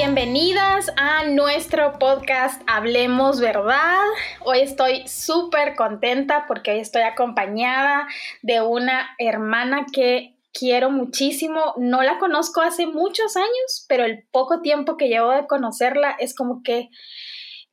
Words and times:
Bienvenidas 0.00 0.92
a 0.96 1.24
nuestro 1.24 1.98
podcast 1.98 2.62
Hablemos 2.68 3.40
Verdad. 3.40 4.04
Hoy 4.44 4.60
estoy 4.60 5.02
súper 5.08 5.74
contenta 5.74 6.44
porque 6.46 6.70
hoy 6.70 6.78
estoy 6.78 7.02
acompañada 7.02 8.06
de 8.42 8.60
una 8.60 9.08
hermana 9.18 9.86
que 9.92 10.36
quiero 10.52 10.92
muchísimo. 10.92 11.74
No 11.78 12.04
la 12.04 12.20
conozco 12.20 12.60
hace 12.60 12.86
muchos 12.86 13.36
años, 13.36 13.86
pero 13.88 14.04
el 14.04 14.22
poco 14.30 14.60
tiempo 14.60 14.96
que 14.96 15.08
llevo 15.08 15.32
de 15.32 15.48
conocerla 15.48 16.12
es 16.20 16.32
como 16.32 16.62
que 16.62 16.90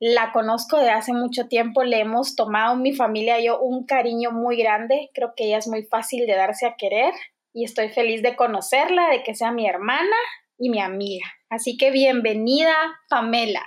la 0.00 0.32
conozco 0.32 0.78
de 0.78 0.90
hace 0.90 1.12
mucho 1.12 1.46
tiempo. 1.46 1.84
Le 1.84 2.00
hemos 2.00 2.34
tomado 2.34 2.74
mi 2.74 2.92
familia 2.92 3.38
y 3.38 3.46
yo 3.46 3.60
un 3.60 3.86
cariño 3.86 4.32
muy 4.32 4.56
grande. 4.56 5.10
Creo 5.14 5.34
que 5.36 5.44
ella 5.44 5.58
es 5.58 5.68
muy 5.68 5.84
fácil 5.84 6.26
de 6.26 6.34
darse 6.34 6.66
a 6.66 6.74
querer 6.74 7.14
y 7.52 7.62
estoy 7.62 7.90
feliz 7.90 8.20
de 8.20 8.34
conocerla, 8.34 9.10
de 9.10 9.22
que 9.22 9.36
sea 9.36 9.52
mi 9.52 9.68
hermana 9.68 10.16
y 10.58 10.70
mi 10.70 10.80
amiga. 10.80 11.26
Así 11.48 11.76
que 11.76 11.90
bienvenida, 11.90 12.74
Pamela. 13.08 13.62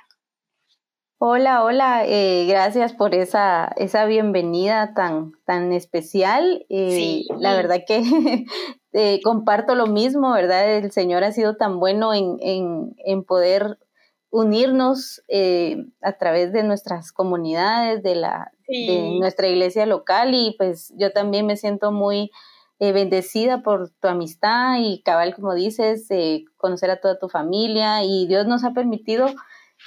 Hola, 1.22 1.66
hola, 1.66 2.06
eh, 2.06 2.46
gracias 2.48 2.94
por 2.94 3.14
esa, 3.14 3.74
esa 3.76 4.06
bienvenida 4.06 4.94
tan, 4.94 5.34
tan 5.46 5.74
especial. 5.74 6.66
Eh, 6.70 6.92
sí. 6.92 7.28
La 7.40 7.56
verdad 7.56 7.82
que 7.86 8.02
eh, 8.94 9.20
comparto 9.22 9.76
lo 9.76 9.88
mismo, 9.88 10.32
¿verdad? 10.32 10.78
El 10.78 10.94
Señor 10.94 11.26
ha 11.26 11.34
sido 11.34 11.58
tan 11.58 11.80
bueno 11.82 12.14
en, 12.14 12.38
en, 12.40 12.96
en 13.04 13.26
poder 13.26 13.80
unirnos 14.32 15.22
a 16.02 16.14
través 16.14 16.54
de 16.54 16.64
nuestras 16.64 17.12
comunidades, 17.12 18.04
de, 18.04 18.16
la, 18.16 18.52
de 18.68 19.18
nuestra 19.20 19.48
iglesia 19.48 19.88
local 19.88 20.36
y 20.36 20.56
pues 20.58 20.94
yo 20.98 21.12
también 21.12 21.48
me 21.48 21.58
siento 21.58 21.92
muy 21.92 22.30
eh, 22.80 22.94
bendecida 22.94 23.62
por 23.62 23.90
tu 23.90 24.08
amistad 24.08 24.78
y 24.80 25.02
cabal, 25.04 25.36
como 25.36 25.54
dices, 25.54 26.10
eh, 26.12 26.46
conocer 26.56 26.90
a 26.90 27.02
toda 27.02 27.20
tu 27.20 27.28
familia 27.28 28.06
y 28.06 28.26
Dios 28.28 28.48
nos 28.48 28.64
ha 28.64 28.72
permitido 28.72 29.28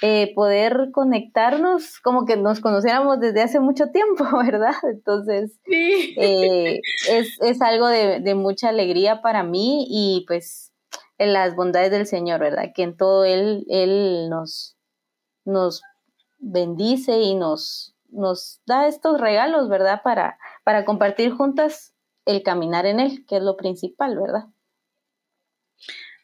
eh, 0.01 0.31
poder 0.35 0.89
conectarnos 0.91 1.99
como 1.99 2.25
que 2.25 2.37
nos 2.37 2.59
conociéramos 2.59 3.19
desde 3.19 3.41
hace 3.41 3.59
mucho 3.59 3.87
tiempo, 3.87 4.25
¿verdad? 4.45 4.75
Entonces, 4.83 5.59
es, 5.65 7.37
es, 7.41 7.61
algo 7.61 7.87
de, 7.87 8.19
de, 8.19 8.35
mucha 8.35 8.69
alegría 8.69 9.21
para 9.21 9.43
mí 9.43 9.87
y 9.89 10.25
pues 10.27 10.71
en 11.17 11.33
las 11.33 11.55
bondades 11.55 11.89
del 11.89 12.05
Señor, 12.05 12.39
¿verdad? 12.39 12.73
Que 12.75 12.83
en 12.83 12.95
todo 12.95 13.25
Él, 13.25 13.65
Él 13.69 14.29
nos, 14.29 14.77
nos 15.45 15.81
bendice 16.37 17.21
y 17.21 17.35
nos, 17.35 17.95
nos 18.09 18.61
da 18.65 18.87
estos 18.87 19.19
regalos, 19.19 19.69
¿verdad? 19.69 20.01
Para, 20.03 20.37
para 20.63 20.85
compartir 20.85 21.31
juntas 21.31 21.92
el 22.25 22.43
caminar 22.43 22.85
en 22.85 22.99
él, 22.99 23.25
que 23.27 23.37
es 23.37 23.43
lo 23.43 23.57
principal, 23.57 24.17
¿verdad? 24.17 24.45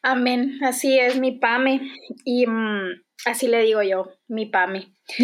Amén, 0.02 0.58
así 0.64 0.98
es 0.98 1.18
mi 1.18 1.32
Pame 1.32 1.82
y 2.24 2.46
mm, 2.46 3.02
así 3.26 3.48
le 3.48 3.62
digo 3.62 3.82
yo, 3.82 4.08
mi 4.28 4.46
Pame. 4.46 4.94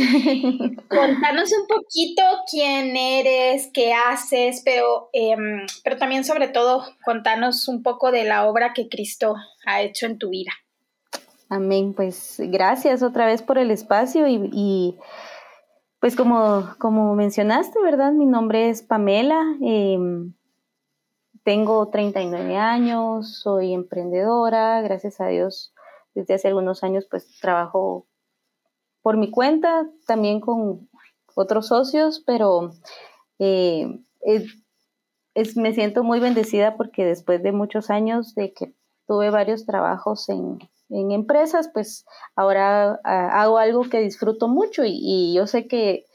Contanos 0.88 1.50
un 1.52 1.66
poquito 1.66 2.22
quién 2.50 2.94
eres, 2.96 3.70
qué 3.72 3.94
haces, 3.94 4.60
pero, 4.64 5.08
em, 5.14 5.66
pero 5.82 5.96
también 5.96 6.24
sobre 6.24 6.48
todo 6.48 6.84
contanos 7.04 7.68
un 7.68 7.82
poco 7.82 8.12
de 8.12 8.24
la 8.24 8.46
obra 8.46 8.72
que 8.74 8.88
Cristo 8.88 9.34
ha 9.64 9.80
hecho 9.80 10.04
en 10.06 10.18
tu 10.18 10.28
vida. 10.28 10.52
Amén, 11.48 11.94
pues 11.94 12.36
gracias 12.38 13.02
otra 13.02 13.24
vez 13.24 13.40
por 13.40 13.56
el 13.56 13.70
espacio 13.70 14.26
y, 14.26 14.50
y 14.52 14.96
pues 16.00 16.16
como, 16.16 16.74
como 16.78 17.14
mencionaste, 17.14 17.80
¿verdad? 17.80 18.12
Mi 18.12 18.26
nombre 18.26 18.68
es 18.68 18.82
Pamela. 18.82 19.40
Eh, 19.62 19.96
tengo 21.46 21.90
39 21.90 22.56
años, 22.56 23.38
soy 23.38 23.72
emprendedora, 23.72 24.82
gracias 24.82 25.20
a 25.20 25.28
Dios, 25.28 25.72
desde 26.12 26.34
hace 26.34 26.48
algunos 26.48 26.82
años 26.82 27.06
pues 27.08 27.38
trabajo 27.40 28.04
por 29.00 29.16
mi 29.16 29.30
cuenta, 29.30 29.88
también 30.08 30.40
con 30.40 30.88
otros 31.36 31.68
socios, 31.68 32.20
pero 32.26 32.72
eh, 33.38 34.00
me 35.54 35.72
siento 35.72 36.02
muy 36.02 36.18
bendecida 36.18 36.76
porque 36.76 37.04
después 37.04 37.40
de 37.44 37.52
muchos 37.52 37.90
años 37.90 38.34
de 38.34 38.52
que 38.52 38.74
tuve 39.06 39.30
varios 39.30 39.66
trabajos 39.66 40.28
en, 40.28 40.58
empresas, 40.88 41.70
pues 41.72 42.06
ahora 42.34 42.98
ah, 43.04 43.40
hago 43.40 43.58
algo 43.58 43.82
que 43.88 44.00
disfruto 44.00 44.48
mucho 44.48 44.82
y 44.84 45.32
yo 45.32 45.46
sé 45.46 45.68
que 45.68 46.05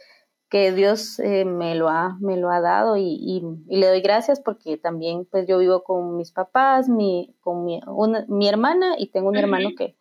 que 0.52 0.74
Dios 0.74 1.18
eh, 1.20 1.46
me, 1.46 1.76
lo 1.76 1.88
ha, 1.88 2.18
me 2.20 2.36
lo 2.36 2.52
ha 2.52 2.60
dado 2.60 2.98
y, 2.98 3.42
le 3.70 3.88
doy 3.88 4.02
gracias 4.02 4.42
porque 4.42 4.76
también 4.76 5.26
pues 5.32 5.48
yo 5.48 5.58
vivo 5.58 5.82
con 5.84 6.18
mis 6.18 6.34
papás, 6.34 6.90
mi, 6.90 7.34
con 7.40 7.64
mi, 7.64 7.80
mi 8.28 8.50
hermana 8.50 8.96
y 8.98 9.08
tengo 9.08 9.30
un 9.30 9.38
hermano 9.38 9.70
que, 9.78 9.96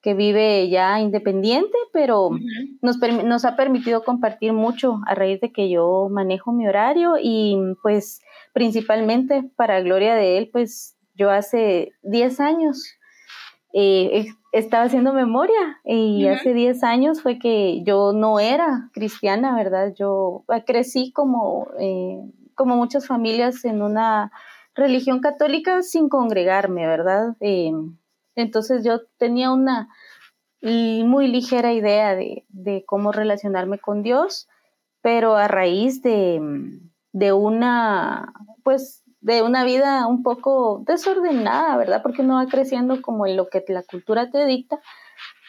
que 0.00 0.14
vive 0.14 0.68
ya 0.68 1.00
independiente, 1.00 1.76
pero 1.92 2.30
nos, 2.80 2.98
nos 3.24 3.44
ha 3.44 3.56
permitido 3.56 4.04
compartir 4.04 4.52
mucho 4.52 5.00
a 5.04 5.16
raíz 5.16 5.40
de 5.40 5.50
que 5.50 5.68
yo 5.68 6.08
manejo 6.08 6.52
mi 6.52 6.68
horario 6.68 7.14
y 7.20 7.58
pues 7.82 8.22
principalmente 8.52 9.50
para 9.56 9.80
gloria 9.80 10.14
de 10.14 10.38
él, 10.38 10.48
pues 10.52 10.96
yo 11.16 11.28
hace 11.28 11.90
10 12.02 12.38
años 12.38 12.97
eh, 13.72 14.26
estaba 14.52 14.84
haciendo 14.84 15.12
memoria 15.12 15.80
y 15.84 16.26
hace 16.26 16.54
10 16.54 16.82
años 16.84 17.22
fue 17.22 17.38
que 17.38 17.82
yo 17.84 18.12
no 18.14 18.40
era 18.40 18.90
cristiana, 18.92 19.54
¿verdad? 19.54 19.92
Yo 19.94 20.44
crecí 20.66 21.12
como, 21.12 21.68
eh, 21.78 22.18
como 22.54 22.76
muchas 22.76 23.06
familias 23.06 23.64
en 23.64 23.82
una 23.82 24.32
religión 24.74 25.20
católica 25.20 25.82
sin 25.82 26.08
congregarme, 26.08 26.86
¿verdad? 26.86 27.36
Eh, 27.40 27.72
entonces 28.36 28.84
yo 28.84 29.00
tenía 29.18 29.50
una 29.50 29.88
muy 30.62 31.28
ligera 31.28 31.72
idea 31.72 32.16
de, 32.16 32.44
de, 32.48 32.84
cómo 32.84 33.12
relacionarme 33.12 33.78
con 33.78 34.02
Dios, 34.02 34.48
pero 35.02 35.36
a 35.36 35.46
raíz 35.46 36.02
de, 36.02 36.40
de 37.12 37.32
una, 37.32 38.32
pues 38.64 39.04
de 39.20 39.42
una 39.42 39.64
vida 39.64 40.06
un 40.06 40.22
poco 40.22 40.82
desordenada, 40.86 41.76
¿verdad? 41.76 42.02
Porque 42.02 42.22
uno 42.22 42.36
va 42.36 42.46
creciendo 42.46 43.02
como 43.02 43.26
en 43.26 43.36
lo 43.36 43.48
que 43.48 43.64
la 43.68 43.82
cultura 43.82 44.30
te 44.30 44.44
dicta, 44.46 44.80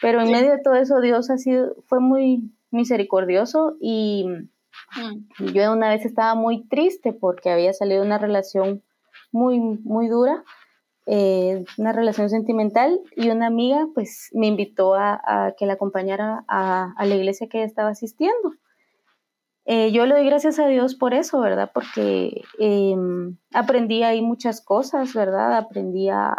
pero 0.00 0.20
en 0.20 0.30
medio 0.30 0.50
de 0.50 0.62
todo 0.62 0.74
eso 0.74 1.00
Dios 1.00 1.30
ha 1.30 1.38
sido, 1.38 1.76
fue 1.86 2.00
muy 2.00 2.52
misericordioso 2.70 3.76
y 3.80 4.26
mm. 4.26 5.46
yo 5.52 5.72
una 5.72 5.88
vez 5.88 6.04
estaba 6.04 6.34
muy 6.34 6.66
triste 6.68 7.12
porque 7.12 7.50
había 7.50 7.72
salido 7.72 8.02
una 8.02 8.18
relación 8.18 8.82
muy, 9.32 9.60
muy 9.60 10.08
dura, 10.08 10.42
eh, 11.06 11.64
una 11.78 11.92
relación 11.92 12.28
sentimental 12.28 13.00
y 13.16 13.30
una 13.30 13.46
amiga 13.46 13.86
pues 13.94 14.30
me 14.32 14.46
invitó 14.46 14.94
a, 14.94 15.54
que 15.56 15.66
la 15.66 15.74
acompañara 15.74 16.44
a, 16.48 16.92
a 16.96 17.06
la 17.06 17.14
iglesia 17.14 17.48
que 17.48 17.62
estaba 17.62 17.90
asistiendo. 17.90 18.52
Eh, 19.72 19.92
yo 19.92 20.04
le 20.04 20.16
doy 20.16 20.26
gracias 20.26 20.58
a 20.58 20.66
Dios 20.66 20.96
por 20.96 21.14
eso, 21.14 21.38
¿verdad? 21.38 21.70
Porque 21.72 22.42
em, 22.58 23.36
aprendí 23.54 24.02
ahí 24.02 24.20
muchas 24.20 24.60
cosas, 24.60 25.14
¿verdad? 25.14 25.56
Aprendí 25.56 26.08
a, 26.08 26.34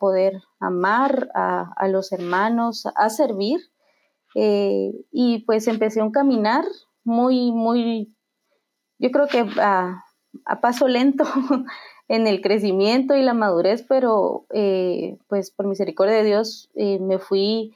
poder 0.00 0.40
amar 0.58 1.28
a, 1.34 1.86
los 1.88 2.12
hermanos, 2.12 2.86
a 2.96 3.10
servir. 3.10 3.60
Eh, 4.34 4.90
y 5.12 5.40
pues 5.40 5.68
empecé 5.68 6.00
un 6.00 6.12
caminar 6.12 6.64
muy, 7.04 7.52
muy, 7.52 8.16
yo 8.98 9.10
creo 9.10 9.28
que 9.28 9.46
a, 9.60 10.02
paso 10.62 10.88
lento 10.88 11.24
en 12.08 12.26
el 12.26 12.40
crecimiento 12.40 13.14
y 13.14 13.22
la 13.22 13.34
madurez, 13.34 13.84
pero 13.86 14.46
eh, 14.48 15.18
pues 15.28 15.50
por 15.50 15.66
misericordia 15.66 16.14
de 16.14 16.24
Dios 16.24 16.70
me 16.74 17.18
fui 17.18 17.74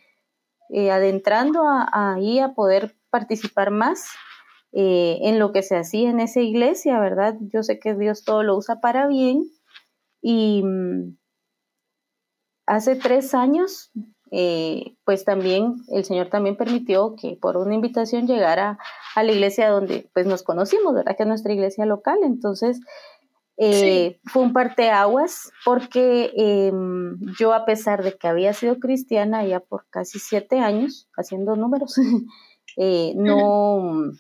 adentrando 0.91 1.65
ahí 1.93 2.39
a 2.39 2.55
poder 2.55 2.97
participar 3.11 3.71
más 3.71 4.09
eh, 4.73 5.19
en 5.23 5.41
lo 5.41 5.53
que 5.53 5.63
se 5.63 5.77
hacía 5.77 6.11
en 6.11 6.21
esa 6.21 6.41
iglesia, 6.41 7.01
¿verdad? 7.01 7.35
Yo 7.41 7.65
sé 7.65 7.81
que 7.81 7.95
Dios 7.95 8.23
todo 8.23 8.45
lo 8.45 8.57
usa 8.57 8.81
para 8.81 9.09
bien 9.09 9.51
y 10.23 10.63
mm, 10.63 11.17
hace 12.67 12.95
tres 12.95 13.35
años, 13.35 13.91
eh, 14.31 14.95
pues 15.05 15.25
también 15.25 15.75
el 15.89 16.05
Señor 16.05 16.29
también 16.29 16.57
permitió 16.57 17.17
que 17.21 17.37
por 17.41 17.57
una 17.57 17.75
invitación 17.75 18.29
llegara 18.29 18.79
a 19.17 19.23
la 19.25 19.33
iglesia 19.33 19.71
donde 19.71 20.09
pues 20.15 20.27
nos 20.27 20.45
conocimos, 20.45 20.95
¿verdad? 20.95 21.17
Que 21.17 21.25
es 21.25 21.29
nuestra 21.29 21.53
iglesia 21.53 21.85
local, 21.87 22.19
entonces... 22.23 22.81
Eh, 23.63 24.19
fue 24.25 24.41
un 24.41 24.55
parteaguas 24.55 25.53
porque 25.67 26.33
em, 26.35 27.19
yo 27.39 27.53
a 27.53 27.67
pesar 27.67 28.03
de 28.03 28.17
que 28.17 28.27
había 28.27 28.55
sido 28.55 28.79
cristiana 28.79 29.45
ya 29.45 29.61
por 29.61 29.87
casi 29.91 30.19
siete 30.19 30.61
años, 30.61 31.11
haciendo 31.15 31.57
números, 31.57 31.95
no, 33.17 34.13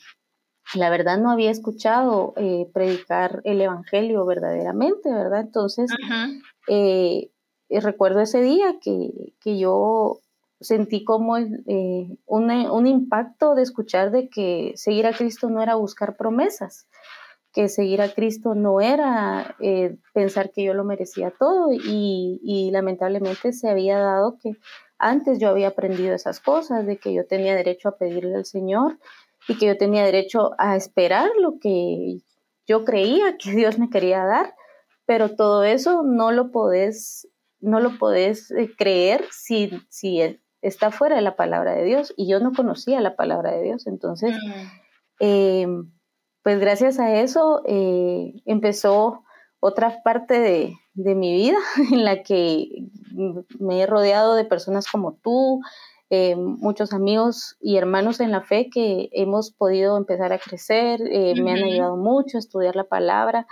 la 0.74 0.90
verdad 0.90 1.18
no 1.18 1.30
había 1.30 1.50
escuchado 1.50 2.32
eh, 2.36 2.68
predicar 2.72 3.40
el 3.44 3.60
Evangelio 3.60 4.24
verdaderamente, 4.24 5.10
¿verdad? 5.10 5.40
Entonces, 5.40 5.90
eh, 6.68 7.30
eh, 7.68 7.80
recuerdo 7.80 8.20
ese 8.20 8.40
día 8.40 8.76
que, 8.80 9.32
yo 9.44 10.20
sentí 10.60 11.04
como 11.04 11.32
un, 11.34 12.86
impacto 12.86 13.54
de 13.54 13.62
escuchar 13.62 14.10
de 14.10 14.28
que 14.28 14.72
seguir 14.76 15.06
a 15.06 15.12
Cristo 15.12 15.48
no 15.50 15.62
era 15.62 15.74
buscar 15.74 16.16
promesas, 16.16 16.86
que 17.52 17.68
seguir 17.68 18.02
a 18.02 18.12
Cristo 18.12 18.54
no 18.54 18.80
era 18.80 19.56
pensar 20.12 20.50
que 20.52 20.62
yo 20.62 20.74
lo 20.74 20.84
merecía 20.84 21.32
todo 21.36 21.72
y, 21.72 22.40
y 22.42 22.70
lamentablemente 22.70 23.52
se 23.52 23.68
había 23.68 23.98
dado 23.98 24.38
que 24.40 24.52
antes 24.98 25.38
yo 25.38 25.48
había 25.48 25.68
aprendido 25.68 26.14
esas 26.14 26.40
cosas, 26.40 26.86
de 26.86 26.98
que 26.98 27.14
yo 27.14 27.26
tenía 27.26 27.56
derecho 27.56 27.88
a 27.88 27.96
pedirle 27.96 28.36
al 28.36 28.44
Señor 28.44 28.98
y 29.50 29.58
que 29.58 29.66
yo 29.66 29.76
tenía 29.76 30.04
derecho 30.04 30.52
a 30.58 30.76
esperar 30.76 31.28
lo 31.40 31.58
que 31.58 32.20
yo 32.68 32.84
creía 32.84 33.36
que 33.36 33.50
Dios 33.56 33.78
me 33.78 33.90
quería 33.90 34.24
dar, 34.24 34.54
pero 35.06 35.34
todo 35.34 35.64
eso 35.64 36.04
no 36.04 36.30
lo 36.30 36.52
podés, 36.52 37.28
no 37.58 37.80
lo 37.80 37.98
podés 37.98 38.52
eh, 38.52 38.70
creer 38.78 39.24
si, 39.32 39.70
si 39.88 40.40
está 40.62 40.92
fuera 40.92 41.16
de 41.16 41.22
la 41.22 41.34
palabra 41.34 41.74
de 41.74 41.84
Dios 41.84 42.14
y 42.16 42.30
yo 42.30 42.38
no 42.38 42.52
conocía 42.52 43.00
la 43.00 43.16
palabra 43.16 43.50
de 43.50 43.62
Dios, 43.62 43.88
entonces, 43.88 44.36
mm. 44.36 44.62
eh, 45.18 45.66
pues 46.44 46.60
gracias 46.60 47.00
a 47.00 47.16
eso 47.16 47.62
eh, 47.66 48.34
empezó 48.46 49.24
otra 49.58 50.00
parte 50.04 50.38
de, 50.38 50.74
de 50.94 51.14
mi 51.16 51.32
vida 51.32 51.58
en 51.92 52.04
la 52.04 52.22
que 52.22 52.68
me 53.58 53.82
he 53.82 53.86
rodeado 53.86 54.36
de 54.36 54.44
personas 54.44 54.86
como 54.88 55.14
tú, 55.14 55.60
eh, 56.12 56.34
muchos 56.34 56.92
amigos 56.92 57.56
y 57.60 57.76
hermanos 57.76 58.18
en 58.18 58.32
la 58.32 58.42
fe 58.42 58.68
que 58.68 59.08
hemos 59.12 59.52
podido 59.52 59.96
empezar 59.96 60.32
a 60.32 60.38
crecer, 60.38 61.00
eh, 61.02 61.40
me 61.40 61.52
han 61.52 61.62
ayudado 61.62 61.96
mucho 61.96 62.36
a 62.36 62.40
estudiar 62.40 62.74
la 62.74 62.84
palabra. 62.84 63.46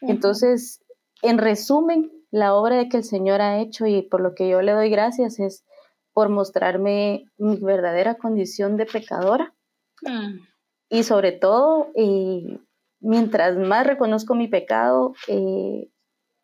Entonces, 0.00 0.82
en 1.22 1.38
resumen, 1.38 2.10
la 2.32 2.54
obra 2.54 2.88
que 2.88 2.96
el 2.96 3.04
Señor 3.04 3.40
ha 3.40 3.60
hecho 3.60 3.86
y 3.86 4.02
por 4.02 4.20
lo 4.20 4.34
que 4.34 4.48
yo 4.48 4.60
le 4.60 4.72
doy 4.72 4.90
gracias 4.90 5.38
es 5.38 5.64
por 6.12 6.30
mostrarme 6.30 7.26
mi 7.38 7.56
verdadera 7.58 8.16
condición 8.16 8.76
de 8.76 8.86
pecadora. 8.86 9.54
Mm. 10.02 10.40
Y 10.88 11.04
sobre 11.04 11.30
todo, 11.30 11.92
eh, 11.94 12.58
mientras 12.98 13.56
más 13.56 13.86
reconozco 13.86 14.34
mi 14.34 14.48
pecado, 14.48 15.14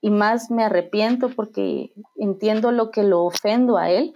y 0.00 0.10
más 0.10 0.52
me 0.52 0.62
arrepiento 0.62 1.30
porque 1.30 1.90
entiendo 2.14 2.70
lo 2.70 2.92
que 2.92 3.02
lo 3.02 3.24
ofendo 3.24 3.76
a 3.76 3.90
Él. 3.90 4.14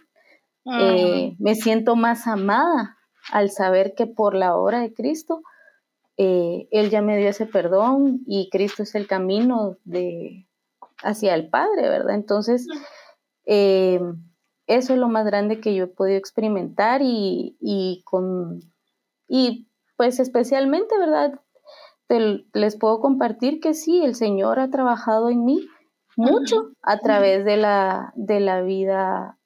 Eh, 0.66 1.36
me 1.38 1.54
siento 1.54 1.96
más 1.96 2.26
amada 2.26 2.98
al 3.32 3.50
saber 3.50 3.94
que 3.94 4.06
por 4.06 4.34
la 4.34 4.56
obra 4.56 4.80
de 4.80 4.92
Cristo, 4.92 5.42
eh, 6.16 6.68
Él 6.70 6.90
ya 6.90 7.02
me 7.02 7.16
dio 7.16 7.28
ese 7.28 7.46
perdón 7.46 8.20
y 8.26 8.50
Cristo 8.50 8.82
es 8.82 8.94
el 8.94 9.06
camino 9.06 9.76
de, 9.84 10.46
hacia 11.02 11.34
el 11.34 11.48
Padre, 11.48 11.88
¿verdad? 11.88 12.14
Entonces, 12.14 12.66
eh, 13.46 14.00
eso 14.66 14.92
es 14.92 14.98
lo 14.98 15.08
más 15.08 15.24
grande 15.24 15.60
que 15.60 15.74
yo 15.74 15.84
he 15.84 15.88
podido 15.88 16.18
experimentar 16.18 17.00
y, 17.02 17.56
y 17.60 18.02
con, 18.04 18.60
y 19.28 19.66
pues 19.96 20.20
especialmente, 20.20 20.98
¿verdad? 20.98 21.40
les 22.54 22.76
puedo 22.76 23.00
compartir 23.00 23.60
que 23.60 23.72
sí, 23.72 24.02
el 24.02 24.16
Señor 24.16 24.58
ha 24.58 24.68
trabajado 24.68 25.30
en 25.30 25.44
mí 25.44 25.68
mucho 26.16 26.72
a 26.82 26.98
través 26.98 27.44
de 27.44 27.56
la, 27.56 28.12
de 28.16 28.40
la 28.40 28.62
vida 28.62 29.38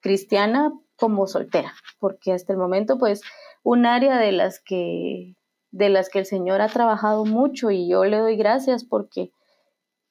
cristiana 0.00 0.72
como 0.96 1.26
soltera, 1.26 1.72
porque 1.98 2.32
hasta 2.32 2.52
el 2.52 2.58
momento, 2.58 2.98
pues, 2.98 3.22
un 3.62 3.86
área 3.86 4.18
de 4.18 4.32
las 4.32 4.60
que 4.62 5.34
de 5.72 5.88
las 5.88 6.08
que 6.08 6.18
el 6.18 6.26
Señor 6.26 6.60
ha 6.60 6.68
trabajado 6.68 7.24
mucho 7.24 7.70
y 7.70 7.88
yo 7.88 8.04
le 8.04 8.18
doy 8.18 8.36
gracias 8.36 8.84
porque 8.84 9.30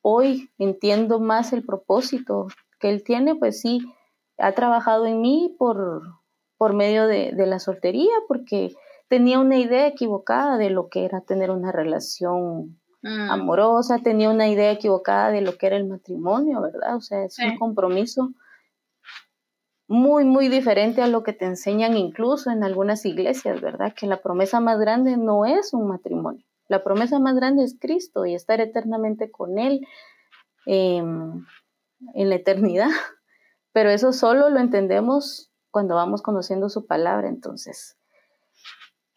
hoy 0.01 0.49
entiendo 0.57 1.19
más 1.19 1.51
el 1.51 1.65
propósito 1.65 2.47
que 2.79 2.89
Él 2.89 3.03
tiene, 3.03 3.35
pues 3.35 3.59
sí, 3.59 3.81
ha 4.37 4.53
trabajado 4.53 5.05
en 5.05 5.19
mí 5.19 5.53
por, 5.59 6.01
por 6.57 6.73
medio 6.73 7.07
de, 7.07 7.33
de 7.33 7.45
la 7.45 7.59
soltería, 7.59 8.13
porque 8.27 8.73
tenía 9.09 9.39
una 9.39 9.57
idea 9.57 9.87
equivocada 9.87 10.57
de 10.57 10.69
lo 10.69 10.87
que 10.87 11.03
era 11.03 11.21
tener 11.21 11.51
una 11.51 11.71
relación 11.71 12.79
mm. 13.01 13.29
amorosa, 13.31 13.99
tenía 13.99 14.29
una 14.29 14.47
idea 14.47 14.71
equivocada 14.71 15.31
de 15.31 15.41
lo 15.41 15.57
que 15.57 15.67
era 15.67 15.75
el 15.75 15.87
matrimonio, 15.87 16.61
¿verdad? 16.61 16.95
O 16.95 17.01
sea, 17.01 17.25
es 17.25 17.37
un 17.39 17.57
compromiso 17.57 18.29
muy, 19.89 20.23
muy 20.23 20.49
diferente 20.49 21.01
a 21.01 21.07
lo 21.07 21.23
que 21.23 21.33
te 21.33 21.45
enseñan 21.45 21.97
incluso 21.97 22.51
en 22.51 22.63
algunas 22.63 23.05
iglesias, 23.05 23.59
¿verdad? 23.59 23.95
Que 23.95 24.05
la 24.05 24.21
promesa 24.21 24.59
más 24.59 24.79
grande 24.79 25.17
no 25.17 25.45
es 25.45 25.73
un 25.73 25.87
matrimonio. 25.87 26.45
La 26.67 26.83
promesa 26.83 27.17
más 27.17 27.35
grande 27.35 27.63
es 27.63 27.75
Cristo 27.79 28.23
y 28.27 28.35
estar 28.35 28.61
eternamente 28.61 29.31
con 29.31 29.57
Él 29.57 29.81
em, 30.67 31.43
en 32.13 32.29
la 32.29 32.35
eternidad. 32.35 32.89
Pero 33.73 33.89
eso 33.89 34.13
solo 34.13 34.51
lo 34.51 34.59
entendemos 34.59 35.51
cuando 35.71 35.95
vamos 35.95 36.21
conociendo 36.21 36.69
su 36.69 36.85
palabra. 36.85 37.27
Entonces, 37.27 37.97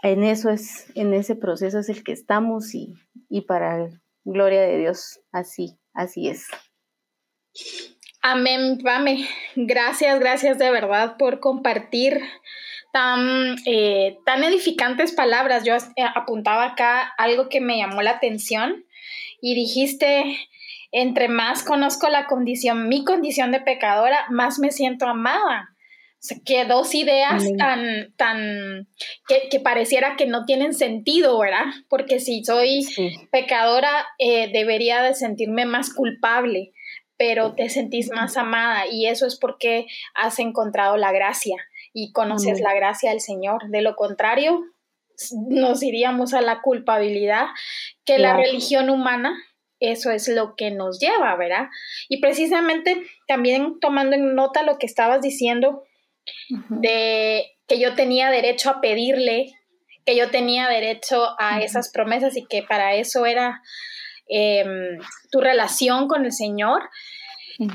en 0.02 0.24
eso 0.24 0.48
es, 0.48 0.90
en 0.96 1.12
ese 1.12 1.36
proceso 1.36 1.80
es 1.80 1.90
el 1.90 2.02
que 2.02 2.12
estamos 2.12 2.74
y, 2.74 2.94
y 3.28 3.42
para 3.42 3.90
gloria 4.24 4.62
de 4.62 4.78
Dios, 4.78 5.20
así, 5.32 5.78
así 5.92 6.28
es. 6.28 6.46
Amén, 8.22 8.78
Pame. 8.82 9.28
Gracias, 9.56 10.20
gracias 10.20 10.56
de 10.56 10.70
verdad 10.70 11.16
por 11.18 11.40
compartir 11.40 12.20
tan, 12.92 13.56
eh, 13.66 14.18
tan 14.24 14.44
edificantes 14.44 15.12
palabras. 15.12 15.64
Yo 15.64 15.74
eh, 15.74 16.04
apuntaba 16.14 16.66
acá 16.66 17.12
algo 17.18 17.48
que 17.48 17.60
me 17.60 17.78
llamó 17.78 18.00
la 18.00 18.12
atención 18.12 18.84
y 19.40 19.56
dijiste, 19.56 20.38
entre 20.92 21.26
más 21.26 21.64
conozco 21.64 22.08
la 22.08 22.26
condición, 22.26 22.88
mi 22.88 23.04
condición 23.04 23.50
de 23.50 23.60
pecadora, 23.60 24.26
más 24.30 24.60
me 24.60 24.70
siento 24.70 25.06
amada 25.08 25.72
que 26.44 26.64
dos 26.64 26.94
ideas 26.94 27.44
tan, 27.58 28.12
tan, 28.16 28.88
que, 29.26 29.58
pareciera 29.58 30.16
que 30.16 30.26
no 30.26 30.44
tienen 30.44 30.72
sentido, 30.72 31.38
¿verdad? 31.38 31.64
Porque 31.88 32.20
si 32.20 32.44
soy 32.44 32.86
pecadora, 33.32 34.06
eh, 34.18 34.48
debería 34.52 35.02
de 35.02 35.14
sentirme 35.14 35.64
más 35.64 35.92
culpable, 35.92 36.72
pero 37.16 37.54
te 37.54 37.68
sentís 37.68 38.10
más 38.10 38.36
amada 38.36 38.86
y 38.90 39.06
eso 39.06 39.26
es 39.26 39.38
porque 39.38 39.86
has 40.14 40.38
encontrado 40.38 40.96
la 40.96 41.12
gracia 41.12 41.56
y 41.92 42.12
conoces 42.12 42.60
la 42.60 42.74
gracia 42.74 43.10
del 43.10 43.20
Señor. 43.20 43.68
De 43.68 43.82
lo 43.82 43.96
contrario, 43.96 44.62
nos 45.48 45.82
iríamos 45.82 46.34
a 46.34 46.40
la 46.40 46.62
culpabilidad 46.62 47.46
que 48.04 48.18
la 48.18 48.36
religión 48.36 48.90
humana 48.90 49.36
eso 49.82 50.12
es 50.12 50.28
lo 50.28 50.54
que 50.54 50.70
nos 50.70 51.00
lleva, 51.00 51.34
¿verdad? 51.34 51.66
Y 52.08 52.20
precisamente 52.20 53.02
también 53.26 53.80
tomando 53.80 54.14
en 54.14 54.36
nota 54.36 54.62
lo 54.62 54.78
que 54.78 54.86
estabas 54.86 55.20
diciendo, 55.20 55.82
de 56.68 57.50
que 57.66 57.80
yo 57.80 57.96
tenía 57.96 58.30
derecho 58.30 58.70
a 58.70 58.80
pedirle, 58.80 59.50
que 60.06 60.16
yo 60.16 60.30
tenía 60.30 60.68
derecho 60.68 61.34
a 61.36 61.60
esas 61.62 61.90
promesas 61.90 62.36
y 62.36 62.46
que 62.46 62.62
para 62.62 62.94
eso 62.94 63.26
era 63.26 63.60
em, 64.28 64.98
tu 65.30 65.40
relación 65.40 66.08
con 66.08 66.24
el 66.24 66.32
Señor. 66.32 66.82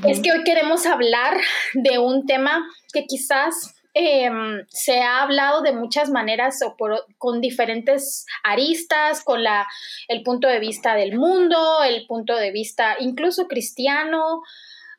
Es 0.06 0.20
que 0.20 0.32
hoy 0.32 0.44
queremos 0.44 0.86
hablar 0.86 1.38
de 1.74 1.98
un 1.98 2.26
tema 2.26 2.66
que 2.92 3.06
quizás 3.06 3.74
em, 3.94 4.64
se 4.68 5.00
ha 5.00 5.22
hablado 5.22 5.62
de 5.62 5.72
muchas 5.72 6.10
maneras 6.10 6.60
o 6.62 6.76
con 7.16 7.40
diferentes 7.40 8.26
aristas, 8.44 9.24
con 9.24 9.42
la, 9.42 9.66
el 10.08 10.22
punto 10.22 10.46
de 10.46 10.60
vista 10.60 10.94
del 10.94 11.16
mundo, 11.16 11.82
el 11.84 12.06
punto 12.06 12.36
de 12.36 12.50
vista 12.52 12.96
incluso 13.00 13.48
cristiano, 13.48 14.42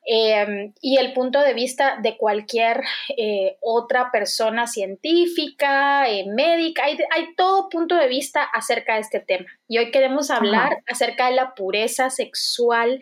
Em, 0.06 0.72
y 0.80 0.96
el 0.96 1.12
punto 1.12 1.40
de 1.40 1.52
vista 1.52 1.98
de 2.02 2.16
cualquier 2.16 2.82
eh, 3.16 3.58
otra 3.60 4.10
persona 4.10 4.66
científica, 4.66 6.08
eh, 6.08 6.24
médica, 6.26 6.84
hay, 6.84 6.96
todo 7.36 7.68
punto 7.68 7.96
de 7.96 8.08
vista 8.08 8.42
acerca 8.42 8.94
de 8.94 9.00
este 9.00 9.20
tema. 9.20 9.46
Y 9.68 9.78
hoy 9.78 9.90
queremos 9.90 10.30
hablar 10.30 10.82
acerca 10.86 11.26
de 11.26 11.36
la 11.36 11.54
pureza 11.54 12.08
sexual 12.08 13.00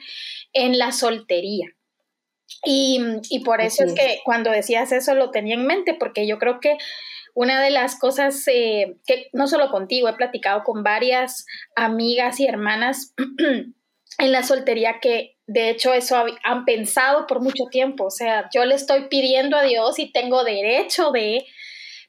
en 0.53 0.77
la 0.77 0.93
soltería. 0.93 1.69
Y, 2.65 3.01
por 3.45 3.61
eso 3.61 3.85
es 3.85 3.95
que 3.95 4.21
cuando 4.25 4.51
decías 4.51 4.91
eso 4.91 5.15
lo 5.15 5.31
tenía 5.31 5.55
en 5.55 5.67
mente, 5.67 5.95
porque 5.95 6.27
yo 6.27 6.39
creo 6.39 6.59
que 6.59 6.77
una 7.35 7.63
de 7.63 7.71
las 7.71 7.97
cosas 7.97 8.43
eh, 8.49 8.97
que 9.07 9.29
no 9.33 9.47
solo 9.47 9.71
contigo, 9.71 10.09
he 10.09 10.15
platicado 10.15 10.65
con 10.65 10.83
varias 10.83 11.47
amigas 11.77 12.41
y 12.41 12.47
hermanas 12.47 13.15
en 14.19 14.33
la 14.33 14.43
soltería 14.43 14.99
que 15.01 15.38
de 15.49 15.71
hecho 15.71 15.95
eso 15.95 16.23
han 16.45 16.65
pensado 16.67 17.27
por 17.27 17.41
mucho 17.41 17.65
tiempo, 17.71 18.05
o 18.05 18.11
sea, 18.11 18.49
yo 18.55 18.67
le 18.67 18.75
estoy 18.75 19.09
pidiendo 19.09 19.57
a 19.57 19.63
Dios 19.63 19.99
y 19.99 20.13
tengo 20.13 20.45
derecho 20.45 21.11
de, 21.11 21.47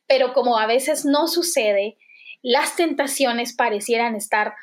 pero 0.08 0.34
como 0.34 0.60
a 0.60 0.68
veces 0.68 1.06
no 1.06 1.28
sucede, 1.28 1.98
las 2.42 2.76
tentaciones 2.76 3.54
parecieran 3.56 4.16
estar 4.16 4.54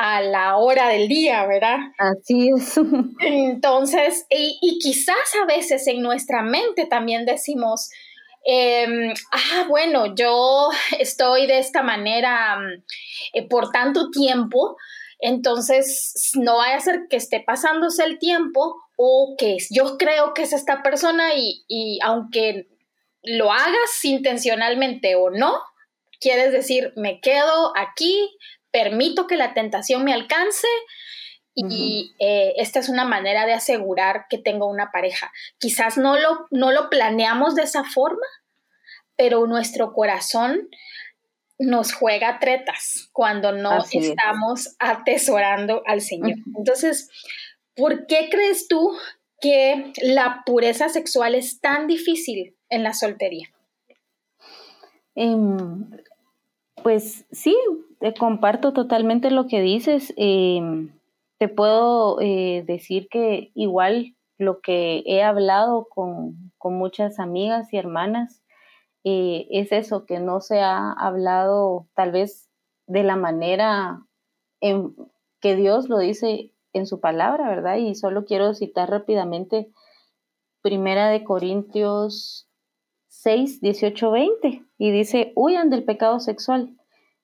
a 0.00 0.20
la 0.20 0.56
hora 0.56 0.88
del 0.88 1.06
día, 1.06 1.46
¿verdad? 1.46 1.78
Así 1.96 2.50
es. 2.56 2.76
Entonces, 3.20 4.26
y, 4.30 4.78
quizás 4.80 5.16
a 5.40 5.46
veces 5.46 5.86
en 5.86 6.02
nuestra 6.02 6.42
mente 6.42 6.86
también 6.86 7.24
decimos, 7.24 7.88
em, 8.44 9.14
ah, 9.30 9.66
bueno, 9.68 10.14
yo 10.16 10.70
estoy 10.98 11.46
de 11.46 11.58
esta 11.60 11.82
manera 11.82 12.58
eh, 13.32 13.46
por 13.48 13.70
tanto 13.70 14.10
tiempo, 14.10 14.76
entonces, 15.20 16.32
no 16.34 16.58
vaya 16.58 16.76
a 16.76 16.80
ser 16.80 17.06
que 17.10 17.16
esté 17.16 17.40
pasándose 17.40 18.04
el 18.04 18.18
tiempo 18.18 18.76
o 18.96 19.34
que 19.36 19.56
yo 19.70 19.98
creo 19.98 20.32
que 20.32 20.42
es 20.42 20.52
esta 20.52 20.82
persona 20.82 21.30
y, 21.34 21.98
aunque 22.02 22.68
lo 23.22 23.52
hagas 23.52 24.04
intencionalmente 24.04 25.16
o 25.16 25.30
no, 25.30 25.60
quieres 26.20 26.52
decir, 26.52 26.92
me 26.96 27.20
quedo 27.20 27.72
aquí, 27.76 28.36
permito 28.70 29.26
que 29.26 29.36
la 29.36 29.54
tentación 29.54 30.04
me 30.04 30.12
alcance 30.12 30.68
y 31.54 32.14
eh, 32.20 32.54
esta 32.58 32.78
es 32.78 32.88
una 32.88 33.04
manera 33.04 33.44
de 33.44 33.52
asegurar 33.52 34.26
que 34.30 34.38
tengo 34.38 34.66
una 34.66 34.92
pareja. 34.92 35.32
Quizás 35.58 35.98
no 35.98 36.16
lo, 36.16 36.46
no 36.52 36.70
lo 36.70 36.88
planeamos 36.88 37.56
de 37.56 37.62
esa 37.62 37.82
forma, 37.82 38.26
pero 39.16 39.44
nuestro 39.48 39.92
corazón 39.92 40.68
nos 41.58 41.92
juega 41.92 42.38
tretas 42.38 43.08
cuando 43.12 43.52
no 43.52 43.84
estamos 43.90 44.76
atesorando 44.78 45.82
al 45.86 46.00
Señor. 46.00 46.38
Entonces, 46.56 47.10
¿por 47.74 48.06
qué 48.06 48.28
crees 48.30 48.68
tú 48.68 48.92
que 49.40 49.92
la 50.02 50.42
pureza 50.46 50.88
sexual 50.88 51.34
es 51.34 51.60
tan 51.60 51.86
difícil 51.86 52.56
en 52.68 52.84
la 52.84 52.92
soltería? 52.92 53.48
Em, 55.14 55.90
pues 56.82 57.26
sí, 57.32 57.56
te 57.98 58.14
comparto 58.14 58.72
totalmente 58.72 59.30
lo 59.30 59.48
que 59.48 59.60
dices. 59.60 60.14
Em, 60.16 60.92
te 61.38 61.48
puedo 61.48 62.20
eh, 62.20 62.62
decir 62.66 63.08
que 63.10 63.50
igual 63.54 64.14
lo 64.38 64.60
que 64.60 65.02
he 65.06 65.22
hablado 65.24 65.88
con, 65.90 66.52
con 66.56 66.74
muchas 66.74 67.18
amigas 67.18 67.72
y 67.72 67.78
hermanas 67.78 68.42
eh, 69.10 69.46
es 69.50 69.72
eso, 69.72 70.04
que 70.04 70.20
no 70.20 70.42
se 70.42 70.60
ha 70.60 70.92
hablado 70.92 71.88
tal 71.94 72.12
vez 72.12 72.50
de 72.86 73.02
la 73.02 73.16
manera 73.16 74.02
en 74.60 74.94
que 75.40 75.56
Dios 75.56 75.88
lo 75.88 75.98
dice 75.98 76.52
en 76.74 76.86
su 76.86 77.00
palabra, 77.00 77.48
¿verdad? 77.48 77.76
Y 77.76 77.94
solo 77.94 78.26
quiero 78.26 78.52
citar 78.52 78.90
rápidamente 78.90 79.72
Primera 80.60 81.08
de 81.08 81.24
Corintios 81.24 82.50
6, 83.08 83.62
18, 83.62 84.10
20, 84.10 84.64
y 84.76 84.90
dice, 84.90 85.32
huyan 85.34 85.70
del 85.70 85.84
pecado 85.84 86.20
sexual. 86.20 86.76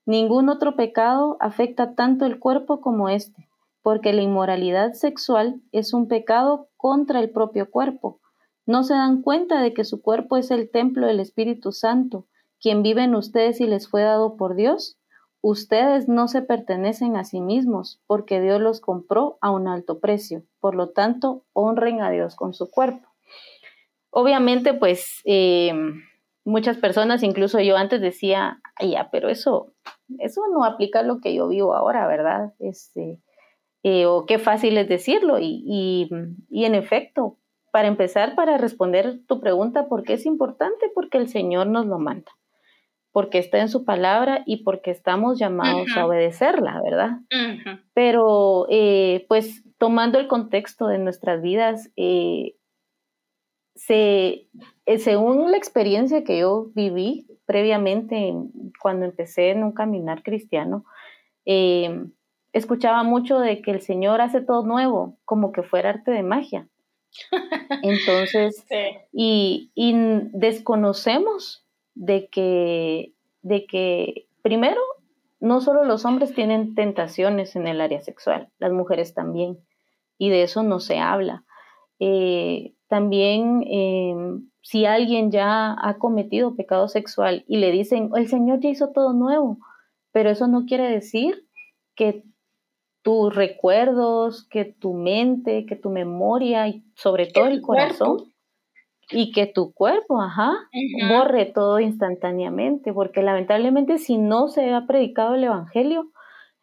Ningún 0.06 0.48
otro 0.48 0.76
pecado 0.76 1.36
afecta 1.40 1.94
tanto 1.94 2.24
el 2.24 2.38
cuerpo 2.38 2.80
como 2.80 3.10
este, 3.10 3.46
porque 3.82 4.14
la 4.14 4.22
inmoralidad 4.22 4.94
sexual 4.94 5.60
es 5.70 5.92
un 5.92 6.08
pecado 6.08 6.68
contra 6.78 7.20
el 7.20 7.30
propio 7.30 7.70
cuerpo 7.70 8.20
¿No 8.66 8.82
se 8.82 8.94
dan 8.94 9.20
cuenta 9.20 9.60
de 9.60 9.74
que 9.74 9.84
su 9.84 10.00
cuerpo 10.00 10.36
es 10.36 10.50
el 10.50 10.70
templo 10.70 11.06
del 11.06 11.20
Espíritu 11.20 11.72
Santo, 11.72 12.26
quien 12.60 12.82
vive 12.82 13.04
en 13.04 13.14
ustedes 13.14 13.60
y 13.60 13.66
les 13.66 13.88
fue 13.88 14.02
dado 14.02 14.36
por 14.36 14.54
Dios? 14.54 14.98
Ustedes 15.42 16.08
no 16.08 16.28
se 16.28 16.40
pertenecen 16.40 17.16
a 17.16 17.24
sí 17.24 17.42
mismos, 17.42 18.00
porque 18.06 18.40
Dios 18.40 18.62
los 18.62 18.80
compró 18.80 19.36
a 19.42 19.50
un 19.50 19.68
alto 19.68 20.00
precio. 20.00 20.44
Por 20.60 20.74
lo 20.74 20.90
tanto, 20.90 21.44
honren 21.52 22.00
a 22.00 22.10
Dios 22.10 22.34
con 22.36 22.54
su 22.54 22.70
cuerpo. 22.70 23.06
Obviamente, 24.08 24.72
pues 24.72 25.20
eh, 25.26 25.74
muchas 26.44 26.78
personas, 26.78 27.22
incluso 27.22 27.60
yo 27.60 27.76
antes 27.76 28.00
decía, 28.00 28.62
ya, 28.80 29.10
pero 29.10 29.28
eso, 29.28 29.74
eso 30.18 30.40
no 30.50 30.64
aplica 30.64 31.00
a 31.00 31.02
lo 31.02 31.20
que 31.20 31.34
yo 31.34 31.48
vivo 31.48 31.74
ahora, 31.74 32.06
¿verdad? 32.06 32.54
Este, 32.58 33.20
eh, 33.82 34.06
o 34.06 34.24
qué 34.24 34.38
fácil 34.38 34.78
es 34.78 34.88
decirlo. 34.88 35.36
y 35.38 36.08
en 36.50 36.74
efecto, 36.74 37.36
para 37.74 37.88
empezar, 37.88 38.36
para 38.36 38.56
responder 38.56 39.18
tu 39.26 39.40
pregunta, 39.40 39.88
¿por 39.88 40.04
qué 40.04 40.12
es 40.12 40.26
importante? 40.26 40.92
Porque 40.94 41.18
el 41.18 41.26
Señor 41.26 41.66
nos 41.66 41.86
lo 41.86 41.98
manda, 41.98 42.30
porque 43.10 43.38
está 43.38 43.58
en 43.58 43.68
su 43.68 43.84
palabra 43.84 44.44
y 44.46 44.62
porque 44.62 44.92
estamos 44.92 45.40
llamados 45.40 45.88
a 45.96 46.06
obedecerla, 46.06 46.80
¿verdad? 46.84 47.18
Pero, 47.92 48.66
eh, 48.70 49.26
pues, 49.28 49.64
tomando 49.76 50.20
el 50.20 50.28
contexto 50.28 50.86
de 50.86 50.98
nuestras 50.98 51.42
vidas, 51.42 51.90
eh, 51.96 52.54
se, 53.74 54.46
eh, 54.86 54.98
según 54.98 55.50
la 55.50 55.56
experiencia 55.56 56.22
que 56.22 56.38
yo 56.38 56.68
viví 56.76 57.26
previamente 57.44 58.34
cuando 58.80 59.04
empecé 59.04 59.50
en 59.50 59.64
un 59.64 59.72
caminar 59.72 60.22
cristiano, 60.22 60.84
escuchaba 62.52 63.02
mucho 63.02 63.40
de 63.40 63.60
que 63.62 63.72
el 63.72 63.80
Señor 63.80 64.20
hace 64.20 64.40
todo 64.42 64.64
nuevo, 64.64 65.18
como 65.24 65.50
que 65.50 65.64
fuera 65.64 65.90
arte 65.90 66.12
de 66.12 66.22
magia. 66.22 66.68
Entonces, 67.82 68.64
y, 69.12 69.70
desconocemos 70.32 71.64
de 71.94 72.28
que, 72.28 73.14
de 73.42 73.66
que, 73.66 74.26
primero, 74.42 74.80
no 75.40 75.60
solo 75.60 75.84
los 75.84 76.04
hombres 76.04 76.34
tienen 76.34 76.74
tentaciones 76.74 77.56
en 77.56 77.66
el 77.66 77.80
área 77.80 78.00
sexual, 78.00 78.48
las 78.58 78.72
mujeres 78.72 79.14
también, 79.14 79.58
y 80.18 80.30
de 80.30 80.42
eso 80.42 80.62
no 80.62 80.80
se 80.80 80.98
habla. 80.98 81.44
Eh, 81.98 82.74
también, 82.88 83.64
em, 83.66 84.48
si 84.62 84.86
alguien 84.86 85.30
ya 85.30 85.76
ha 85.80 85.98
cometido 85.98 86.56
pecado 86.56 86.88
sexual 86.88 87.44
y 87.46 87.58
le 87.58 87.70
dicen, 87.70 88.10
el 88.14 88.28
Señor 88.28 88.60
ya 88.60 88.70
hizo 88.70 88.92
todo 88.92 89.12
nuevo, 89.12 89.58
pero 90.12 90.30
eso 90.30 90.46
no 90.48 90.64
quiere 90.64 90.88
decir 90.88 91.46
que 91.94 92.24
tus 93.04 93.34
recuerdos, 93.34 94.48
que 94.48 94.64
tu 94.64 94.94
mente, 94.94 95.66
que 95.66 95.76
tu 95.76 95.90
memoria 95.90 96.66
y 96.68 96.82
sobre 96.96 97.26
todo 97.26 97.48
el 97.48 97.60
corazón 97.60 98.32
y 99.10 99.30
que 99.30 99.46
tu 99.46 99.74
cuerpo, 99.74 100.22
ajá, 100.22 100.54
borre 101.10 101.44
todo 101.44 101.80
instantáneamente, 101.80 102.94
porque 102.94 103.22
lamentablemente 103.22 103.98
si 103.98 104.16
no 104.16 104.48
se 104.48 104.72
ha 104.72 104.86
predicado 104.86 105.34
el 105.34 105.44
Evangelio, 105.44 106.10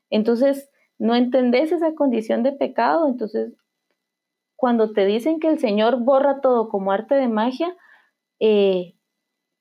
entonces 0.09 0.71
no 0.97 1.15
entendés 1.15 1.71
esa 1.71 1.93
condición 1.93 2.41
de 2.41 2.53
pecado, 2.53 3.07
entonces 3.07 3.53
cuando 4.55 4.93
te 4.93 5.05
dicen 5.05 5.39
que 5.39 5.47
el 5.47 5.59
Señor 5.59 6.03
borra 6.03 6.41
todo 6.41 6.69
como 6.69 6.91
arte 6.91 7.13
de 7.13 7.27
magia, 7.27 7.75
eh, 8.39 8.95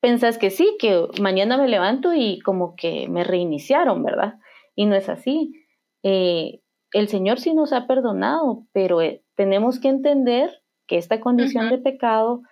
pensás 0.01 0.39
que 0.39 0.49
sí, 0.49 0.79
que 0.81 1.07
mañana 1.21 1.59
me 1.59 1.69
levanto 1.69 2.15
y 2.15 2.41
como 2.41 2.75
que 2.75 3.07
me 3.11 3.23
reiniciaron, 3.23 4.03
¿verdad? 4.03 4.39
Y 4.75 4.87
no 4.87 4.95
es 4.95 5.11
así. 5.11 5.53
Eh, 6.03 6.63
el 6.93 7.09
Señor 7.09 7.39
sí 7.41 7.55
nos 7.55 7.73
ha 7.73 7.87
perdonado, 7.87 8.65
pero 8.73 9.01
eh, 9.01 9.23
tenemos 9.35 9.79
que 9.79 9.89
entender 9.89 10.63
que 10.87 10.99
esta 10.99 11.21
condición 11.21 11.71
de 11.71 11.79
pecado 11.79 12.43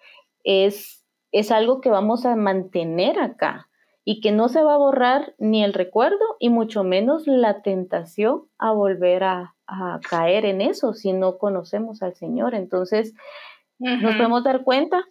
es, 0.45 1.04
es 1.33 1.50
algo 1.50 1.80
que 1.80 1.90
vamos 1.90 2.25
a 2.25 2.37
mantener 2.37 3.18
acá 3.18 3.68
y 4.04 4.21
que 4.21 4.33
no 4.33 4.49
se 4.49 4.62
va 4.62 4.75
a 4.75 4.78
borrar 4.78 5.35
ni 5.38 5.62
el 5.64 5.75
recuerdo 5.75 6.37
y 6.38 6.49
mucho 6.49 6.85
menos 6.85 7.26
la 7.26 7.62
tentación 7.62 8.45
a 8.59 8.71
volver 8.73 9.25
a, 9.25 9.54
caer 10.09 10.47
en 10.47 10.62
eso 10.62 10.95
si 10.95 11.12
no 11.12 11.37
conocemos 11.37 12.02
al 12.02 12.14
Señor. 12.14 12.54
Entonces, 12.54 13.14
nos 13.78 14.14
podemos 14.14 14.42
dar 14.42 14.64
cuenta 14.64 15.04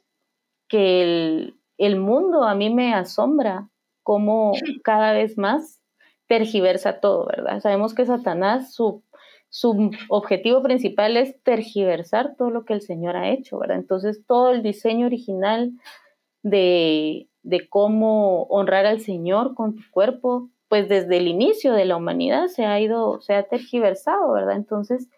que 0.68 1.04
el, 1.04 1.60
el 1.78 1.98
mundo 1.98 2.44
a 2.44 2.56
mí 2.56 2.74
me 2.74 2.96
asombra 2.96 3.70
como 4.02 4.54
cada 4.84 5.12
vez 5.12 5.38
más 5.38 5.80
tergiversa 6.28 7.00
todo, 7.00 7.26
¿verdad? 7.26 7.62
Sabemos 7.62 7.94
que 7.94 8.06
Satanás, 8.06 8.74
su 8.74 9.04
su 9.50 9.92
objetivo 10.10 10.62
principal 10.62 11.18
es 11.18 11.42
tergiversar 11.44 12.36
todo 12.38 12.50
lo 12.50 12.66
que 12.66 12.74
el 12.74 12.82
Señor 12.82 13.16
ha 13.16 13.30
hecho, 13.30 13.58
¿verdad? 13.58 13.78
Entonces, 13.78 14.26
todo 14.26 14.52
el 14.52 14.62
diseño 14.62 15.06
original 15.06 15.72
de, 16.44 17.30
cómo 17.70 18.44
honrar 18.44 18.86
al 18.86 19.02
Señor 19.02 19.56
con 19.56 19.76
tu 19.76 19.82
cuerpo, 19.92 20.50
pues 20.68 20.90
desde 20.90 21.18
el 21.18 21.28
inicio 21.28 21.74
de 21.74 21.86
la 21.86 21.96
humanidad 21.96 22.48
se 22.48 22.66
ha 22.66 22.80
ido, 22.80 23.22
se 23.22 23.34
ha 23.34 23.44
tergiversado, 23.44 24.34
¿verdad? 24.34 24.58
Entonces, 24.58 25.10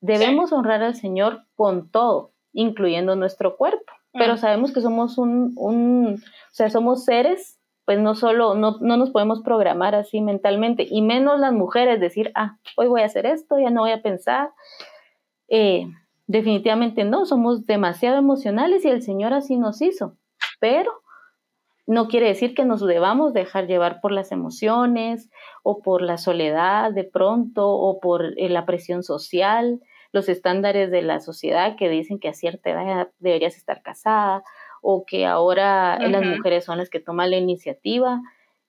debemos 0.00 0.52
honrar 0.52 0.82
al 0.82 0.94
Señor 0.94 1.44
con 1.54 1.90
todo, 1.90 2.32
incluyendo 2.52 3.14
nuestro 3.14 3.56
cuerpo. 3.56 3.92
Pero 4.12 4.34
mm. 4.34 4.38
sabemos 4.38 4.72
que 4.72 4.80
somos 4.80 5.18
un, 5.18 5.52
un, 5.56 6.14
o 6.14 6.54
sea, 6.54 6.70
somos 6.70 7.04
seres 7.04 7.59
pues 7.90 7.98
no 7.98 8.14
solo, 8.14 8.54
no, 8.54 8.78
nos 8.78 9.10
podemos 9.10 9.40
programar 9.42 9.96
así 9.96 10.20
mentalmente, 10.20 10.86
y 10.88 11.02
menos 11.02 11.40
las 11.40 11.52
mujeres 11.52 11.98
decir, 11.98 12.30
ah, 12.36 12.56
hoy 12.76 12.86
voy 12.86 13.00
a 13.02 13.06
hacer 13.06 13.26
esto, 13.26 13.58
ya 13.58 13.70
no 13.70 13.80
voy 13.80 13.90
a 13.90 14.00
pensar. 14.00 14.50
Eh, 15.48 15.88
definitivamente 16.28 17.02
no, 17.02 17.26
somos 17.26 17.66
demasiado 17.66 18.16
emocionales 18.16 18.84
y 18.84 18.90
el 18.90 19.02
Señor 19.02 19.32
así 19.32 19.56
nos 19.56 19.82
hizo, 19.82 20.14
pero 20.60 21.02
no 21.88 22.06
quiere 22.06 22.28
decir 22.28 22.54
que 22.54 22.64
nos 22.64 22.80
debamos 22.86 23.32
dejar 23.32 23.66
llevar 23.66 24.00
por 24.00 24.12
las 24.12 24.30
emociones 24.30 25.28
o 25.64 25.82
por 25.82 26.00
la 26.00 26.16
soledad 26.16 26.92
de 26.92 27.02
pronto 27.02 27.70
o 27.70 27.98
por 27.98 28.38
eh, 28.38 28.48
la 28.50 28.66
presión 28.66 29.02
social, 29.02 29.80
los 30.12 30.28
estándares 30.28 30.92
de 30.92 31.02
la 31.02 31.18
sociedad 31.18 31.74
que 31.74 31.88
dicen 31.88 32.20
que 32.20 32.28
a 32.28 32.34
cierta 32.34 32.70
edad 32.70 33.08
deberías 33.18 33.56
estar 33.56 33.82
casada 33.82 34.44
o 34.82 35.04
que 35.06 35.26
ahora 35.26 35.98
las 35.98 36.24
mujeres 36.24 36.64
son 36.64 36.78
las 36.78 36.90
que 36.90 37.00
toman 37.00 37.30
la 37.30 37.36
iniciativa, 37.36 38.20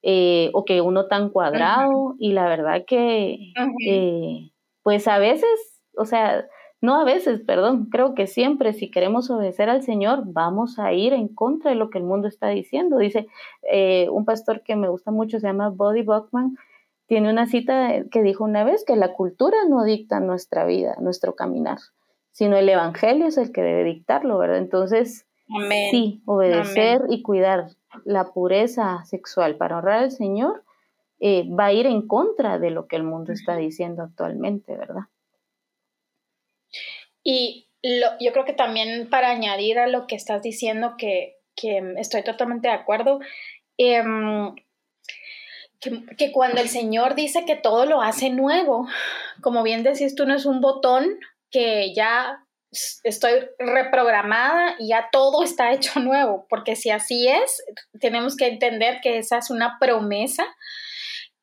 eh, 0.04 0.50
o 0.54 0.66
que 0.66 0.82
uno 0.82 1.08
tan 1.08 1.30
cuadrado, 1.30 2.16
y 2.18 2.34
la 2.34 2.48
verdad 2.48 2.84
que, 2.88 3.54
eh, 3.88 4.52
pues 4.84 5.08
a 5.08 5.20
veces, 5.20 5.82
o 5.96 6.06
sea, 6.06 6.46
no 6.82 7.00
a 7.00 7.04
veces, 7.04 7.42
perdón, 7.42 7.90
creo 7.92 8.16
que 8.16 8.26
siempre 8.26 8.74
si 8.74 8.90
queremos 8.90 9.30
obedecer 9.30 9.70
al 9.70 9.84
Señor, 9.84 10.24
vamos 10.26 10.80
a 10.80 10.94
ir 10.94 11.14
en 11.14 11.28
contra 11.28 11.70
de 11.70 11.78
lo 11.78 11.92
que 11.92 12.00
el 12.00 12.04
mundo 12.04 12.28
está 12.28 12.48
diciendo. 12.48 12.98
Dice 12.98 13.28
eh, 13.72 14.10
un 14.10 14.26
pastor 14.26 14.64
que 14.64 14.76
me 14.76 14.90
gusta 14.90 15.12
mucho, 15.12 15.40
se 15.40 15.46
llama 15.46 15.70
Buddy 15.70 16.02
Buckman, 16.02 16.56
tiene 17.06 17.30
una 17.30 17.46
cita 17.46 18.06
que 18.10 18.24
dijo 18.24 18.44
una 18.44 18.64
vez 18.64 18.84
que 18.84 18.96
la 18.96 19.14
cultura 19.14 19.58
no 19.70 19.84
dicta 19.84 20.20
nuestra 20.20 20.66
vida, 20.66 20.96
nuestro 21.00 21.36
caminar, 21.36 21.78
sino 22.32 22.58
el 22.58 22.68
Evangelio 22.68 23.28
es 23.28 23.38
el 23.38 23.52
que 23.52 23.62
debe 23.62 23.84
dictarlo, 23.84 24.40
¿verdad? 24.40 24.58
Entonces, 24.58 25.28
Sí, 25.92 26.22
obedecer 26.26 27.02
y 27.10 27.22
cuidar 27.22 27.68
la 28.06 28.32
pureza 28.32 29.04
sexual 29.06 29.58
para 29.58 29.78
honrar 29.78 30.04
al 30.04 30.12
Señor 30.12 30.64
eh, 31.20 31.48
va 31.48 31.66
a 31.66 31.74
ir 31.74 31.86
en 31.86 32.08
contra 32.08 32.58
de 32.58 32.72
lo 32.72 32.88
que 32.88 32.96
el 32.96 33.04
mundo 33.04 33.32
está 33.32 33.56
diciendo 33.56 34.02
actualmente, 34.02 34.76
¿verdad? 34.76 35.04
Y 37.24 37.68
yo 37.84 38.32
creo 38.32 38.46
que 38.46 38.54
también 38.54 39.10
para 39.10 39.30
añadir 39.30 39.80
a 39.80 39.88
lo 39.88 40.08
que 40.08 40.16
estás 40.16 40.42
diciendo, 40.42 40.96
que, 40.98 41.38
estoy 41.98 42.24
totalmente 42.24 42.70
de 42.70 42.74
acuerdo, 42.74 43.20
em, 43.78 44.56
que, 46.18 46.32
cuando 46.32 46.62
el 46.62 46.70
Señor 46.70 47.14
dice 47.14 47.46
que 47.46 47.56
todo 47.56 47.86
lo 47.86 48.02
hace 48.02 48.30
nuevo, 48.32 48.88
como 49.42 49.62
bien 49.62 49.84
decís 49.84 50.16
tú, 50.16 50.26
no 50.26 50.34
es 50.34 50.46
un 50.46 50.62
botón 50.62 51.20
que 51.52 51.94
ya 51.94 52.46
estoy 53.04 53.32
reprogramada 53.60 54.76
y 54.80 54.90
ya 54.90 55.10
todo 55.12 55.44
está 55.44 55.72
hecho 55.74 56.00
nuevo, 56.02 56.46
porque 56.50 56.76
si 56.76 56.90
así 56.90 57.28
es, 57.28 57.64
tenemos 58.00 58.36
que 58.36 58.48
entender 58.48 59.00
que 59.02 59.18
esa 59.18 59.38
es 59.38 59.50
una 59.50 59.78
promesa 59.80 60.46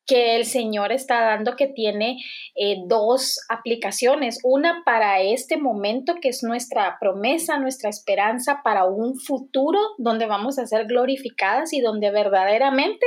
que 0.09 0.35
el 0.35 0.45
Señor 0.45 0.91
está 0.91 1.21
dando 1.21 1.55
que 1.55 1.67
tiene 1.67 2.17
eh, 2.55 2.77
dos 2.87 3.39
aplicaciones. 3.47 4.39
Una 4.43 4.81
para 4.83 5.21
este 5.21 5.55
momento, 5.55 6.15
que 6.19 6.29
es 6.29 6.41
nuestra 6.41 6.97
promesa, 6.99 7.59
nuestra 7.59 7.91
esperanza 7.91 8.61
para 8.63 8.85
un 8.85 9.19
futuro 9.19 9.77
donde 9.99 10.25
vamos 10.25 10.57
a 10.57 10.65
ser 10.65 10.87
glorificadas 10.87 11.73
y 11.73 11.81
donde 11.81 12.09
verdaderamente 12.09 13.05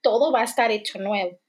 todo 0.00 0.30
va 0.30 0.42
a 0.42 0.44
estar 0.44 0.70
hecho 0.70 1.00
nuevo. 1.00 1.40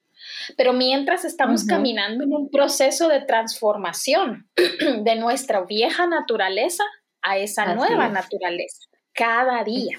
Pero 0.57 0.74
mientras 0.74 1.25
estamos 1.25 1.65
caminando 1.65 2.24
en 2.24 2.33
un 2.33 2.50
proceso 2.50 3.07
de 3.07 3.21
transformación 3.21 4.50
de 5.03 5.15
nuestra 5.15 5.65
vieja 5.65 6.07
naturaleza 6.07 6.83
a 7.21 7.38
esa 7.38 7.75
nueva 7.75 8.09
naturaleza, 8.09 8.88
cada 9.13 9.63
día. 9.63 9.98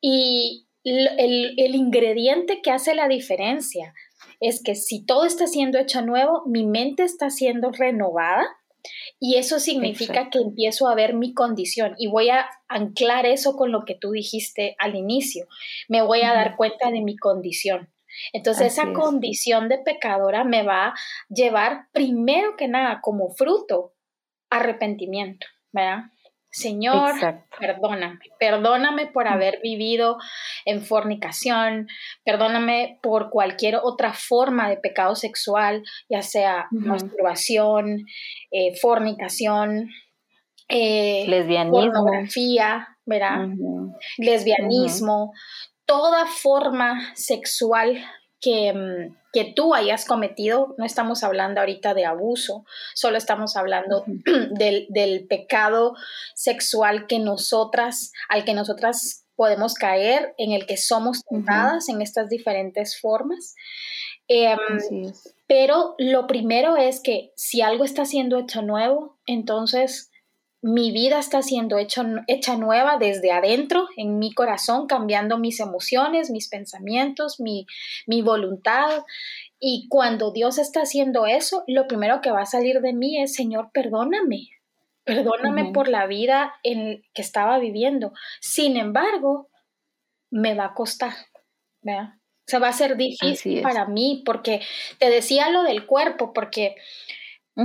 Y 0.00 0.66
el, 0.84 1.54
el, 1.58 1.74
ingrediente 1.74 2.60
que 2.62 2.70
hace 2.70 2.94
la 2.94 3.08
diferencia 3.08 3.94
es 4.40 4.62
que 4.62 4.74
si 4.74 5.04
todo 5.04 5.24
está 5.24 5.46
siendo 5.46 5.78
hecho 5.78 6.02
nuevo, 6.02 6.42
mi 6.46 6.64
mente 6.66 7.02
está 7.02 7.30
siendo 7.30 7.70
renovada 7.70 8.46
y 9.20 9.36
eso 9.36 9.58
significa 9.58 10.30
que 10.30 10.38
empiezo 10.38 10.88
a 10.88 10.94
ver 10.94 11.14
mi 11.14 11.34
condición 11.34 11.94
y 11.98 12.06
voy 12.06 12.30
a 12.30 12.48
anclar 12.68 13.26
eso 13.26 13.56
con 13.56 13.72
lo 13.72 13.84
que 13.84 13.96
tú 13.96 14.12
dijiste 14.12 14.76
al 14.78 14.94
inicio. 14.94 15.46
Me 15.88 16.02
voy 16.02 16.22
a 16.22 16.32
dar 16.32 16.56
cuenta 16.56 16.90
de 16.90 17.00
mi 17.00 17.16
condición. 17.16 17.90
Entonces 18.32 18.72
esa 18.72 18.92
condición 18.92 19.68
de 19.68 19.78
pecadora 19.78 20.44
me 20.44 20.62
va 20.62 20.88
a 20.88 20.94
llevar 21.28 21.88
primero 21.92 22.56
que 22.56 22.68
nada 22.68 23.00
como 23.02 23.30
fruto 23.30 23.94
arrepentimiento, 24.50 25.46
¿verdad? 25.72 26.04
Señor, 26.50 27.14
perdóname, 27.60 28.18
perdóname 28.38 29.06
por 29.06 29.28
haber 29.28 29.60
vivido 29.62 30.16
en 30.64 30.80
fornicación, 30.80 31.88
perdóname 32.24 32.98
por 33.02 33.28
cualquier 33.28 33.76
otra 33.76 34.14
forma 34.14 34.70
de 34.70 34.78
pecado 34.78 35.14
sexual, 35.14 35.84
ya 36.08 36.22
sea 36.22 36.66
masturbación, 36.70 38.06
eh, 38.50 38.74
fornicación, 38.80 39.90
eh, 40.68 41.26
lesbianismo, 41.28 41.80
pornografía, 41.80 42.88
¿verdad? 43.04 43.48
Lesbianismo, 44.16 45.32
toda 45.88 46.26
forma 46.26 47.16
sexual 47.16 47.98
que, 48.40 48.72
mm, 48.72 49.16
que, 49.32 49.52
tú 49.56 49.74
hayas 49.74 50.04
cometido, 50.04 50.74
no 50.76 50.84
estamos 50.84 51.24
hablando 51.24 51.60
ahorita 51.60 51.94
de 51.94 52.04
abuso, 52.04 52.64
solo 52.94 53.16
estamos 53.16 53.56
hablando 53.56 54.04
del, 54.52 54.86
del, 54.90 55.26
pecado 55.26 55.94
sexual 56.34 57.06
que 57.08 57.18
nosotras, 57.18 58.12
al 58.28 58.44
que 58.44 58.54
nosotras 58.54 59.24
podemos 59.34 59.74
caer, 59.74 60.34
en 60.36 60.52
el 60.52 60.66
que 60.66 60.76
somos 60.76 61.24
tentadas 61.24 61.88
en 61.88 62.02
estas 62.02 62.28
diferentes 62.28 63.00
formas. 63.00 63.54
Em, 64.28 64.58
pero 65.46 65.94
lo 65.96 66.26
primero 66.26 66.76
es 66.76 67.00
que 67.00 67.32
si 67.34 67.62
algo 67.62 67.84
está 67.84 68.04
siendo 68.04 68.38
hecho 68.38 68.60
nuevo, 68.60 69.18
entonces 69.26 70.07
mi 70.60 70.90
vida 70.90 71.20
está 71.20 71.42
siendo 71.42 71.78
hecho, 71.78 72.04
hecha 72.26 72.56
nueva 72.56 72.98
desde 72.98 73.30
adentro, 73.30 73.88
en 73.96 74.18
mi 74.18 74.32
corazón, 74.32 74.86
cambiando 74.86 75.38
mis 75.38 75.60
emociones, 75.60 76.30
mis 76.30 76.48
pensamientos, 76.48 77.38
mi, 77.40 77.66
voluntad. 78.22 79.04
Y 79.60 79.86
cuando 79.88 80.32
Dios 80.32 80.58
está 80.58 80.82
haciendo 80.82 81.26
eso, 81.26 81.62
lo 81.66 81.86
primero 81.86 82.20
que 82.20 82.32
va 82.32 82.42
a 82.42 82.46
salir 82.46 82.80
de 82.80 82.92
mí 82.92 83.22
es, 83.22 83.34
Señor, 83.34 83.70
perdóname, 83.72 84.48
perdóname 85.04 85.72
por 85.72 85.88
la 85.88 86.06
vida 86.06 86.54
en 86.64 87.04
que 87.14 87.22
estaba 87.22 87.58
viviendo. 87.58 88.12
Sin 88.40 88.76
embargo, 88.76 89.48
me 90.30 90.54
va 90.54 90.66
a 90.66 90.74
costar, 90.74 91.14
¿verdad? 91.82 92.14
O 92.48 92.50
sea, 92.50 92.60
va 92.60 92.68
a 92.68 92.72
ser 92.72 92.96
difícil 92.96 93.60
para 93.60 93.84
mí 93.84 94.22
porque 94.24 94.62
te 94.98 95.10
decía 95.10 95.50
lo 95.50 95.62
del 95.64 95.84
cuerpo, 95.84 96.32
porque 96.32 96.76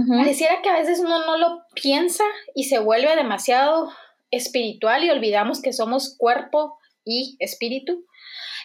Pareciera 0.08 0.62
que 0.64 0.70
a 0.70 0.80
veces 0.80 1.00
uno 1.00 1.24
no 1.26 1.38
lo 1.38 1.62
piensa 1.76 2.24
y 2.56 2.64
se 2.64 2.80
vuelve 2.80 3.16
demasiado 3.16 3.92
espiritual 4.32 5.04
y 5.04 5.12
olvidamos 5.12 5.62
que 5.62 5.72
somos 5.72 6.16
cuerpo 6.18 6.80
y 7.06 7.36
espíritu. 7.40 8.04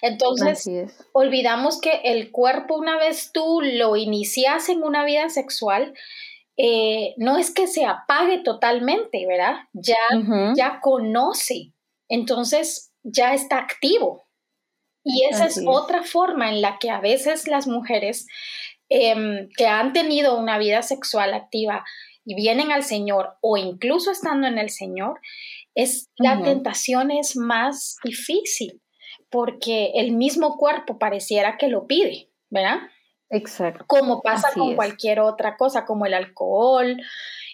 Entonces, 0.00 0.66
olvidamos 1.12 1.80
que 1.80 2.00
el 2.04 2.30
cuerpo, 2.30 2.76
una 2.76 2.96
vez 2.96 3.30
tú 3.32 3.60
lo 3.62 3.96
inicias 3.96 4.70
en 4.70 4.82
una 4.82 5.04
vida 5.04 5.28
sexual, 5.28 5.92
eh, 6.56 7.14
no 7.18 7.36
es 7.36 7.52
que 7.52 7.66
se 7.66 7.84
apague 7.84 8.38
totalmente, 8.38 9.26
¿verdad? 9.26 9.56
Ya, 9.72 9.96
ya 10.56 10.80
conoce, 10.80 11.72
entonces 12.08 12.92
ya 13.02 13.34
está 13.34 13.58
activo. 13.58 14.24
Y 15.04 15.24
esa 15.24 15.46
es 15.46 15.62
otra 15.66 16.02
forma 16.02 16.50
en 16.50 16.60
la 16.60 16.78
que 16.78 16.90
a 16.90 17.00
veces 17.00 17.48
las 17.48 17.66
mujeres 17.66 18.26
Em, 18.90 19.51
que 19.55 19.66
han 19.66 19.92
tenido 19.92 20.38
una 20.38 20.57
vida 20.57 20.83
sexual 20.83 21.35
activa 21.35 21.85
y 22.24 22.35
vienen 22.35 22.72
al 22.72 22.83
Señor 22.83 23.37
o 23.42 23.59
incluso 23.59 24.11
estando 24.11 24.46
en 24.46 24.57
el 24.57 24.70
Señor, 24.70 25.20
es, 25.74 26.11
la 26.16 26.42
tentación 26.42 27.11
es 27.11 27.37
más 27.37 27.96
difícil 28.03 28.81
porque 29.29 29.92
el 29.94 30.12
mismo 30.12 30.57
cuerpo 30.57 30.98
pareciera 30.98 31.59
que 31.59 31.68
lo 31.68 31.87
pide, 31.87 32.31
¿verdad? 32.48 32.79
Exacto. 33.29 33.85
Como 33.87 34.22
pasa 34.22 34.48
con 34.55 34.74
cualquier 34.74 35.20
otra 35.20 35.59
cosa, 35.59 35.85
como 35.85 36.07
el 36.07 36.14
alcohol, 36.14 36.96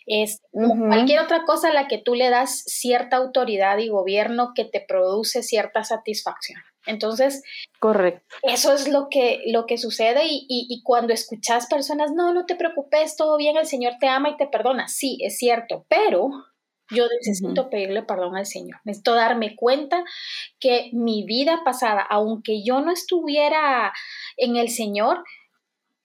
es 0.06 0.40
cualquier 0.52 1.18
otra 1.18 1.44
cosa 1.44 1.70
a 1.70 1.72
la 1.72 1.88
que 1.88 1.98
tú 1.98 2.14
le 2.14 2.30
das 2.30 2.62
cierta 2.66 3.16
autoridad 3.16 3.78
y 3.78 3.88
gobierno 3.88 4.52
que 4.54 4.64
te 4.64 4.80
produce 4.80 5.42
cierta 5.42 5.82
satisfacción. 5.82 6.60
Entonces, 6.86 7.42
correcto. 7.78 8.36
Eso 8.42 8.72
es 8.72 8.88
lo 8.88 9.08
que, 9.10 9.42
lo 9.46 9.66
que 9.66 9.78
sucede 9.78 10.22
y, 10.26 10.82
cuando 10.84 11.12
escuchas 11.12 11.66
personas, 11.66 12.12
no, 12.12 12.32
no 12.32 12.46
te 12.46 12.56
preocupes, 12.56 13.16
todo 13.16 13.36
bien, 13.36 13.56
el 13.56 13.66
Señor 13.66 13.94
te 14.00 14.08
ama 14.08 14.30
y 14.30 14.36
te 14.36 14.46
perdona. 14.46 14.88
Sí, 14.88 15.18
es 15.22 15.38
cierto, 15.38 15.86
pero 15.88 16.30
yo 16.90 17.06
necesito 17.08 17.70
pedirle 17.70 18.02
perdón 18.02 18.36
al 18.36 18.46
Señor. 18.46 18.80
Necesito 18.84 19.14
darme 19.14 19.56
cuenta 19.56 20.04
que 20.60 20.90
mi 20.92 21.24
vida 21.24 21.62
pasada, 21.64 22.02
aunque 22.02 22.62
yo 22.62 22.80
no 22.80 22.92
estuviera 22.92 23.92
en 24.36 24.56
el 24.56 24.68
Señor, 24.68 25.24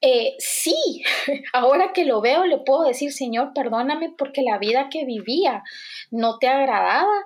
eh, 0.01 0.35
sí, 0.39 1.03
ahora 1.53 1.91
que 1.93 2.05
lo 2.05 2.21
veo 2.21 2.45
le 2.45 2.59
puedo 2.59 2.83
decir, 2.83 3.11
Señor, 3.11 3.51
perdóname 3.53 4.13
porque 4.17 4.41
la 4.41 4.57
vida 4.57 4.87
que 4.89 5.05
vivía 5.05 5.63
no 6.09 6.37
te 6.37 6.47
agradaba, 6.47 7.25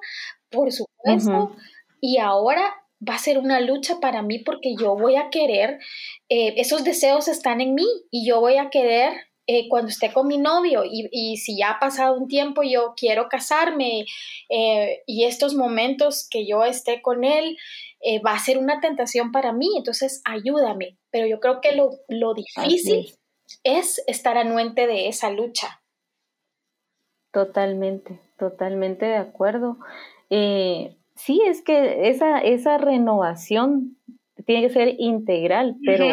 por 0.49 0.71
supuesto, 0.71 1.55
y 2.01 2.17
ahora 2.17 2.73
va 3.07 3.15
a 3.15 3.19
ser 3.19 3.37
una 3.37 3.59
lucha 3.59 3.99
para 3.99 4.21
mí 4.21 4.39
porque 4.39 4.75
yo 4.79 4.95
voy 4.95 5.15
a 5.15 5.29
querer, 5.29 5.79
eh, 6.29 6.53
esos 6.57 6.83
deseos 6.83 7.27
están 7.27 7.61
en 7.61 7.73
mí 7.75 7.87
y 8.11 8.27
yo 8.27 8.39
voy 8.39 8.57
a 8.57 8.69
querer 8.69 9.13
eh, 9.45 9.67
cuando 9.67 9.89
esté 9.89 10.13
con 10.13 10.27
mi 10.27 10.37
novio 10.37 10.83
y, 10.85 11.37
si 11.37 11.57
ya 11.57 11.71
ha 11.71 11.79
pasado 11.79 12.17
un 12.17 12.29
tiempo 12.29 12.63
yo 12.63 12.93
quiero 12.95 13.27
casarme 13.27 14.05
eh, 14.49 15.03
y 15.05 15.25
estos 15.25 15.53
momentos 15.53 16.27
que 16.29 16.47
yo 16.47 16.63
esté 16.63 17.01
con 17.01 17.23
él 17.23 17.57
va 18.25 18.33
a 18.33 18.39
ser 18.39 18.57
una 18.57 18.81
tentación 18.81 19.31
para 19.31 19.53
mí, 19.53 19.69
entonces 19.77 20.21
ayúdame. 20.25 20.97
Pero 21.09 21.25
yo 21.25 21.39
creo 21.39 21.61
que 21.61 21.71
lo, 21.71 21.91
lo 22.09 22.33
difícil 22.33 23.15
es 23.63 24.03
estar 24.07 24.37
anuente 24.37 24.87
de 24.87 25.07
esa 25.07 25.29
lucha. 25.29 25.81
Totalmente, 27.31 28.19
totalmente 28.37 29.05
de 29.05 29.15
acuerdo 29.15 29.77
sí, 31.15 31.41
es 31.45 31.61
que 31.61 32.09
esa, 32.09 32.39
esa 32.39 32.77
renovación 32.77 33.97
tiene 34.45 34.63
que 34.63 34.73
ser 34.73 34.95
integral, 34.99 35.77
pero 35.85 36.05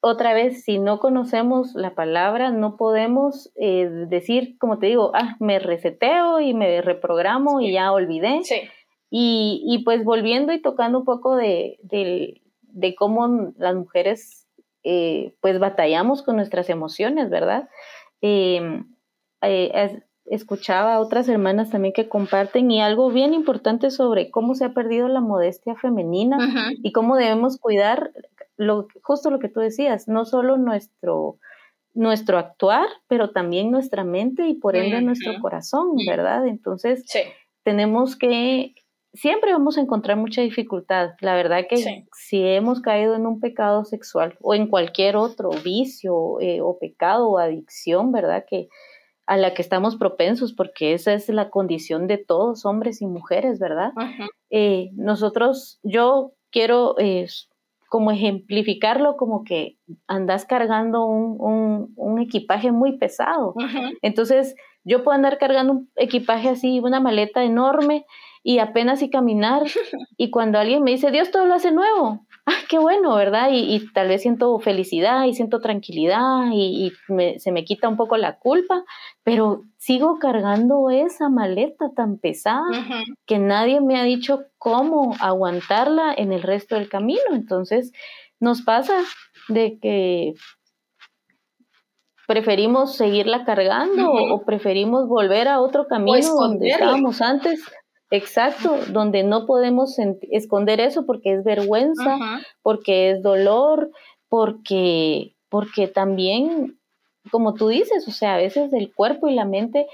otra 0.00 0.32
vez, 0.32 0.62
si 0.62 0.78
no 0.78 1.00
conocemos 1.00 1.74
la 1.74 1.94
palabra, 1.94 2.50
no 2.50 2.76
podemos 2.76 3.50
eh, 3.56 3.88
decir, 4.08 4.56
como 4.58 4.78
te 4.78 4.86
digo, 4.86 5.10
ah, 5.14 5.36
me 5.40 5.58
reseteo 5.58 6.40
y 6.40 6.54
me 6.54 6.80
reprogramo 6.82 7.60
y 7.60 7.72
ya 7.72 7.92
olvidé. 7.92 8.40
Y, 9.10 9.62
y, 9.66 9.84
pues 9.84 10.04
volviendo 10.04 10.52
y 10.52 10.60
tocando 10.60 10.98
un 10.98 11.04
poco 11.04 11.34
de, 11.34 11.78
de, 11.82 12.94
cómo 12.94 13.52
las 13.56 13.74
mujeres 13.74 14.46
eh, 14.84 15.34
pues 15.40 15.58
batallamos 15.58 16.22
con 16.22 16.36
nuestras 16.36 16.68
emociones, 16.68 17.30
¿verdad? 17.30 17.68
Eh, 18.20 18.82
eh 19.42 20.02
escuchaba 20.30 20.94
a 20.94 21.00
otras 21.00 21.28
hermanas 21.28 21.70
también 21.70 21.92
que 21.92 22.08
comparten 22.08 22.70
y 22.70 22.80
algo 22.80 23.10
bien 23.10 23.34
importante 23.34 23.90
sobre 23.90 24.30
cómo 24.30 24.54
se 24.54 24.64
ha 24.64 24.74
perdido 24.74 25.08
la 25.08 25.20
modestia 25.20 25.74
femenina 25.74 26.38
y 26.82 26.92
cómo 26.92 27.16
debemos 27.16 27.58
cuidar 27.58 28.12
lo, 28.56 28.88
justo 29.02 29.30
lo 29.30 29.38
que 29.38 29.48
tú 29.48 29.60
decías, 29.60 30.08
no 30.08 30.24
solo 30.24 30.56
nuestro, 30.58 31.38
nuestro 31.94 32.38
actuar, 32.38 32.88
pero 33.06 33.30
también 33.30 33.70
nuestra 33.70 34.04
mente 34.04 34.46
y 34.48 34.54
por 34.54 34.76
ende 34.76 35.00
nuestro 35.00 35.40
corazón, 35.40 35.92
¿verdad? 36.06 36.46
Entonces, 36.46 37.04
tenemos 37.62 38.16
que, 38.16 38.74
siempre 39.14 39.52
vamos 39.52 39.78
a 39.78 39.80
encontrar 39.80 40.16
mucha 40.16 40.42
dificultad. 40.42 41.10
La 41.20 41.34
verdad 41.34 41.66
que 41.68 42.04
si 42.12 42.42
hemos 42.42 42.80
caído 42.80 43.14
en 43.14 43.26
un 43.26 43.40
pecado 43.40 43.84
sexual 43.84 44.36
o 44.40 44.54
en 44.54 44.66
cualquier 44.66 45.16
otro 45.16 45.50
vicio 45.64 46.40
eh, 46.40 46.60
o 46.60 46.78
pecado 46.78 47.28
o 47.28 47.38
adicción, 47.38 48.12
¿verdad? 48.12 48.44
Que 48.48 48.68
a 49.28 49.36
la 49.36 49.52
que 49.52 49.60
estamos 49.60 49.96
propensos, 49.96 50.54
porque 50.54 50.94
esa 50.94 51.12
es 51.12 51.28
la 51.28 51.50
condición 51.50 52.06
de 52.06 52.16
todos, 52.16 52.64
hombres 52.64 53.02
y 53.02 53.06
mujeres, 53.06 53.58
¿verdad? 53.58 53.92
Eh, 54.48 54.88
nosotros, 54.94 55.78
yo 55.82 56.32
quiero 56.50 56.94
eh, 56.98 57.26
como 57.90 58.10
ejemplificarlo 58.10 59.18
como 59.18 59.44
que 59.44 59.76
andas 60.06 60.46
cargando 60.46 61.04
un, 61.04 61.92
un, 61.94 62.18
equipaje 62.18 62.72
muy 62.72 62.96
pesado. 62.96 63.54
Entonces, 64.00 64.56
yo 64.82 65.04
puedo 65.04 65.14
andar 65.14 65.36
cargando 65.36 65.74
un 65.74 65.90
equipaje 65.96 66.48
así, 66.48 66.80
una 66.80 66.98
maleta 66.98 67.44
enorme 67.44 68.06
y 68.42 68.60
apenas 68.60 69.02
y 69.02 69.10
caminar. 69.10 69.62
y 70.16 70.30
cuando 70.30 70.58
alguien 70.58 70.82
me 70.82 70.92
dice, 70.92 71.10
Dios 71.10 71.30
todo 71.30 71.44
lo 71.44 71.52
hace 71.52 71.70
nuevo, 71.70 72.26
¡ay, 72.48 72.64
qué 72.68 72.78
bueno, 72.78 73.14
¿verdad? 73.14 73.50
Y, 73.52 73.92
tal 73.92 74.08
vez 74.08 74.22
siento 74.22 74.58
felicidad 74.58 75.24
y 75.24 75.34
siento 75.34 75.60
tranquilidad 75.60 76.50
y, 76.52 76.92
se 77.38 77.52
me 77.52 77.64
quita 77.64 77.88
un 77.88 77.96
poco 77.96 78.16
la 78.16 78.38
culpa, 78.38 78.84
pero 79.22 79.62
sigo 79.76 80.18
cargando 80.18 80.90
esa 80.90 81.28
maleta 81.28 81.90
tan 81.94 82.18
pesada 82.18 82.64
que 83.26 83.38
nadie 83.38 83.80
me 83.80 84.00
ha 84.00 84.04
dicho 84.04 84.44
cómo 84.56 85.14
aguantarla 85.20 86.14
en 86.16 86.32
el 86.32 86.42
resto 86.42 86.74
del 86.74 86.88
camino. 86.88 87.20
Entonces, 87.32 87.92
nos 88.40 88.62
pasa 88.62 88.94
de 89.48 89.78
que 89.80 90.34
preferimos 92.26 92.96
seguirla 92.96 93.44
cargando 93.44 94.10
o 94.10 94.44
preferimos 94.44 95.06
volver 95.06 95.48
a 95.48 95.60
otro 95.60 95.86
camino 95.86 96.34
donde 96.34 96.68
estábamos 96.68 97.20
antes 97.20 97.62
Exacto, 98.10 98.78
donde 98.90 99.22
no 99.22 99.44
podemos 99.46 99.98
esconder 100.30 100.80
eso 100.80 101.04
porque 101.04 101.34
es 101.34 101.44
vergüenza, 101.44 102.18
porque 102.62 103.10
es 103.10 103.22
dolor, 103.22 103.90
porque, 104.28 105.34
porque 105.50 105.88
también, 105.88 106.78
como 107.30 107.52
tú 107.52 107.68
dices, 107.68 108.08
o 108.08 108.10
sea, 108.10 108.34
a 108.34 108.38
veces 108.38 108.72
el 108.72 108.94
cuerpo 108.94 109.28
y 109.28 109.34
la 109.34 109.44
mente 109.44 109.86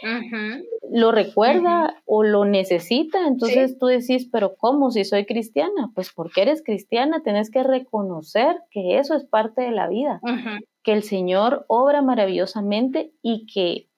lo 0.91 1.11
recuerda 1.11 2.01
o 2.07 2.23
lo 2.23 2.45
necesita, 2.45 3.27
entonces 3.27 3.79
tú 3.79 3.87
decís, 3.87 4.29
pero 4.31 4.55
¿cómo 4.57 4.93
si 4.93 5.05
soy 5.05 5.27
cristiana? 5.27 5.91
Pues 5.93 6.13
porque 6.15 6.43
eres 6.43 6.63
cristiana, 6.63 7.21
tenés 7.25 7.51
que 7.51 7.65
reconocer 7.65 8.59
que 8.71 8.99
eso 8.99 9.17
es 9.17 9.25
parte 9.25 9.63
de 9.63 9.73
la 9.73 9.89
vida, 9.89 10.21
que 10.85 10.93
el 10.93 11.03
Señor 11.03 11.65
obra 11.67 12.01
maravillosamente 12.01 13.11
y 13.23 13.47
que 13.53 13.89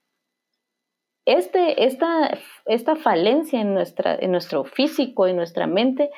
este, 1.27 1.85
esta, 1.85 2.39
esta 2.65 2.97
falencia 2.97 3.61
en, 3.61 3.75
nuestra, 3.75 4.17
en 4.19 4.31
nuestro 4.31 4.65
físico, 4.65 5.27
en 5.27 5.37
nuestra 5.37 5.67
mente, 5.67 6.11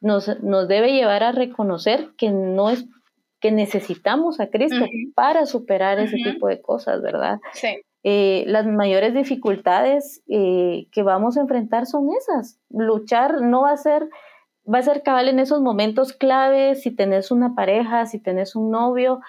nos, 0.00 0.40
nos 0.42 0.68
debe 0.68 0.92
llevar 0.92 1.22
a 1.22 1.32
reconocer 1.32 2.10
que 2.16 2.30
no 2.30 2.70
es 2.70 2.86
que 3.40 3.50
necesitamos 3.50 4.38
a 4.38 4.46
Cristo 4.46 4.86
para 5.16 5.46
superar 5.46 5.98
ese 5.98 6.16
tipo 6.16 6.46
de 6.46 6.62
cosas, 6.62 7.02
¿verdad? 7.02 7.40
Sí. 7.52 7.82
Eh, 8.04 8.44
las 8.46 8.66
mayores 8.66 9.14
dificultades 9.14 10.22
eh, 10.28 10.86
que 10.92 11.02
vamos 11.02 11.36
a 11.36 11.40
enfrentar 11.40 11.86
son 11.86 12.08
esas. 12.16 12.60
Luchar 12.70 13.42
no 13.42 13.62
va 13.62 13.72
a 13.72 13.76
ser, 13.76 14.08
va 14.72 14.78
a 14.78 14.82
ser 14.82 15.02
cabal 15.02 15.28
en 15.28 15.40
esos 15.40 15.60
momentos 15.60 16.12
claves, 16.12 16.82
si 16.82 16.92
tenés 16.92 17.32
una 17.32 17.56
pareja, 17.56 18.06
si 18.06 18.20
tenés 18.20 18.54
un 18.54 18.70
novio, 18.70 19.20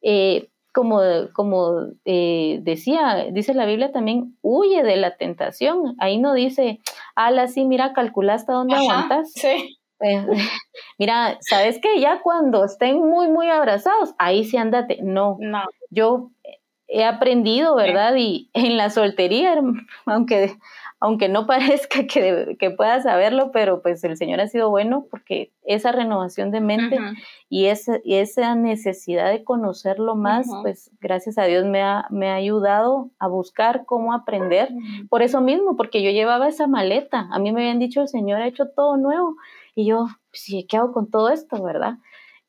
eh, 0.00 0.48
como, 0.72 1.00
como 1.32 1.86
eh, 2.04 2.60
decía, 2.62 3.26
dice 3.32 3.54
la 3.54 3.66
Biblia 3.66 3.92
también, 3.92 4.36
huye 4.42 4.82
de 4.82 4.96
la 4.96 5.16
tentación. 5.16 5.94
Ahí 5.98 6.18
no 6.18 6.34
dice, 6.34 6.80
ala, 7.14 7.48
sí, 7.48 7.64
mira, 7.64 7.92
calcula 7.92 8.34
hasta 8.34 8.52
dónde 8.52 8.76
aguantas. 8.76 9.32
Sí. 9.32 9.78
Eh, 10.00 10.26
mira, 10.98 11.38
¿sabes 11.40 11.78
qué? 11.82 12.00
Ya 12.00 12.20
cuando 12.22 12.64
estén 12.64 12.98
muy, 12.98 13.28
muy 13.28 13.48
abrazados, 13.48 14.14
ahí 14.18 14.44
sí 14.44 14.56
andate. 14.56 14.98
No, 15.02 15.36
no. 15.40 15.62
yo 15.90 16.30
he 16.92 17.04
aprendido, 17.04 17.74
¿verdad? 17.76 18.14
Y 18.16 18.50
en 18.52 18.76
la 18.76 18.90
soltería, 18.90 19.54
aunque 20.06 20.56
aunque 21.00 21.28
no 21.28 21.46
parezca 21.46 22.06
que, 22.06 22.56
que 22.58 22.70
pueda 22.70 23.00
saberlo, 23.02 23.50
pero 23.52 23.82
pues 23.82 24.04
el 24.04 24.16
Señor 24.16 24.40
ha 24.40 24.46
sido 24.46 24.70
bueno 24.70 25.06
porque 25.10 25.50
esa 25.64 25.92
renovación 25.92 26.50
de 26.50 26.60
mente 26.60 26.98
y, 27.48 27.66
esa, 27.66 27.98
y 28.04 28.16
esa 28.16 28.54
necesidad 28.54 29.30
de 29.30 29.42
conocerlo 29.42 30.14
más, 30.14 30.46
pues 30.62 30.90
gracias 31.00 31.38
a 31.38 31.44
Dios 31.44 31.64
me 31.64 31.82
ha, 31.82 32.06
me 32.10 32.30
ha 32.30 32.34
ayudado 32.34 33.10
a 33.18 33.28
buscar 33.28 33.84
cómo 33.86 34.12
aprender. 34.12 34.68
Por 35.08 35.22
eso 35.22 35.40
mismo, 35.40 35.76
porque 35.76 36.02
yo 36.02 36.10
llevaba 36.10 36.48
esa 36.48 36.66
maleta, 36.66 37.28
a 37.30 37.38
mí 37.38 37.50
me 37.52 37.62
habían 37.62 37.78
dicho 37.78 38.02
el 38.02 38.08
Señor 38.08 38.42
ha 38.42 38.46
hecho 38.46 38.68
todo 38.68 38.96
nuevo 38.96 39.36
y 39.74 39.86
yo, 39.86 40.06
sí, 40.32 40.66
¿qué 40.68 40.76
hago 40.76 40.92
con 40.92 41.10
todo 41.10 41.30
esto, 41.30 41.62
verdad? 41.62 41.94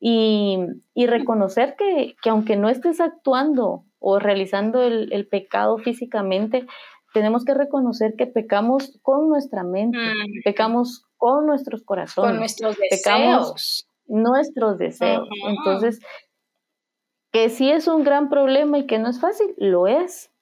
Y, 0.04 0.58
y 0.94 1.06
reconocer 1.06 1.76
que, 1.76 2.16
que, 2.20 2.30
aunque 2.30 2.56
no 2.56 2.68
estés 2.68 3.00
actuando 3.00 3.84
o 4.00 4.18
realizando 4.18 4.82
el, 4.82 5.12
el 5.12 5.28
pecado 5.28 5.78
físicamente, 5.78 6.66
tenemos 7.12 7.44
que 7.44 7.54
reconocer 7.54 8.14
que 8.16 8.26
pecamos 8.26 8.98
con 9.02 9.28
nuestra 9.28 9.62
mente, 9.62 9.98
mm. 9.98 10.42
pecamos 10.44 11.04
con 11.16 11.46
nuestros 11.46 11.82
corazones, 11.82 12.30
con 12.30 12.38
nuestros 12.38 12.76
deseos. 12.90 13.86
nuestros 14.06 14.78
deseos. 14.78 15.28
Entonces, 15.46 16.00
que 17.30 17.48
sí 17.48 17.70
es 17.70 17.86
un 17.86 18.02
gran 18.02 18.28
problema 18.28 18.78
y 18.78 18.86
que 18.86 18.98
no 18.98 19.08
es 19.08 19.20
fácil, 19.20 19.54
lo 19.56 19.86
es, 19.86 20.32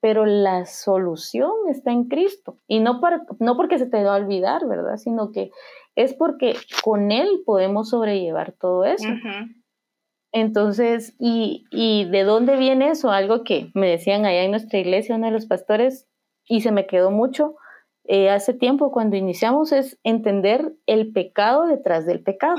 pero 0.00 0.26
la 0.26 0.66
solución 0.66 1.50
está 1.68 1.90
en 1.90 2.04
Cristo. 2.04 2.58
Y 2.66 2.80
no, 2.80 3.00
no 3.38 3.56
porque 3.56 3.78
se 3.78 3.86
te 3.86 4.04
va 4.04 4.14
a 4.14 4.18
olvidar, 4.18 4.66
¿verdad? 4.66 4.96
Sino 4.96 5.32
que 5.32 5.50
es 5.96 6.14
porque 6.14 6.54
con 6.84 7.10
Él 7.10 7.28
podemos 7.44 7.90
sobrellevar 7.90 8.52
todo 8.52 8.84
eso. 8.84 9.08
Entonces, 10.32 11.16
y, 11.18 11.64
y, 11.70 12.04
de 12.04 12.22
dónde 12.24 12.56
viene 12.56 12.90
eso? 12.90 13.10
Algo 13.10 13.42
que 13.42 13.70
me 13.74 13.88
decían 13.88 14.26
allá 14.26 14.44
en 14.44 14.50
nuestra 14.50 14.78
iglesia, 14.78 15.16
uno 15.16 15.26
de 15.26 15.32
los 15.32 15.46
pastores, 15.46 16.06
y 16.46 16.60
se 16.60 16.70
me 16.70 16.86
quedó 16.86 17.10
mucho 17.10 17.56
eh, 18.08 18.30
hace 18.30 18.54
tiempo 18.54 18.92
cuando 18.92 19.16
iniciamos 19.16 19.72
es 19.72 19.98
entender 20.04 20.74
el 20.86 21.12
pecado 21.12 21.66
detrás 21.66 22.06
del 22.06 22.22
pecado. 22.22 22.56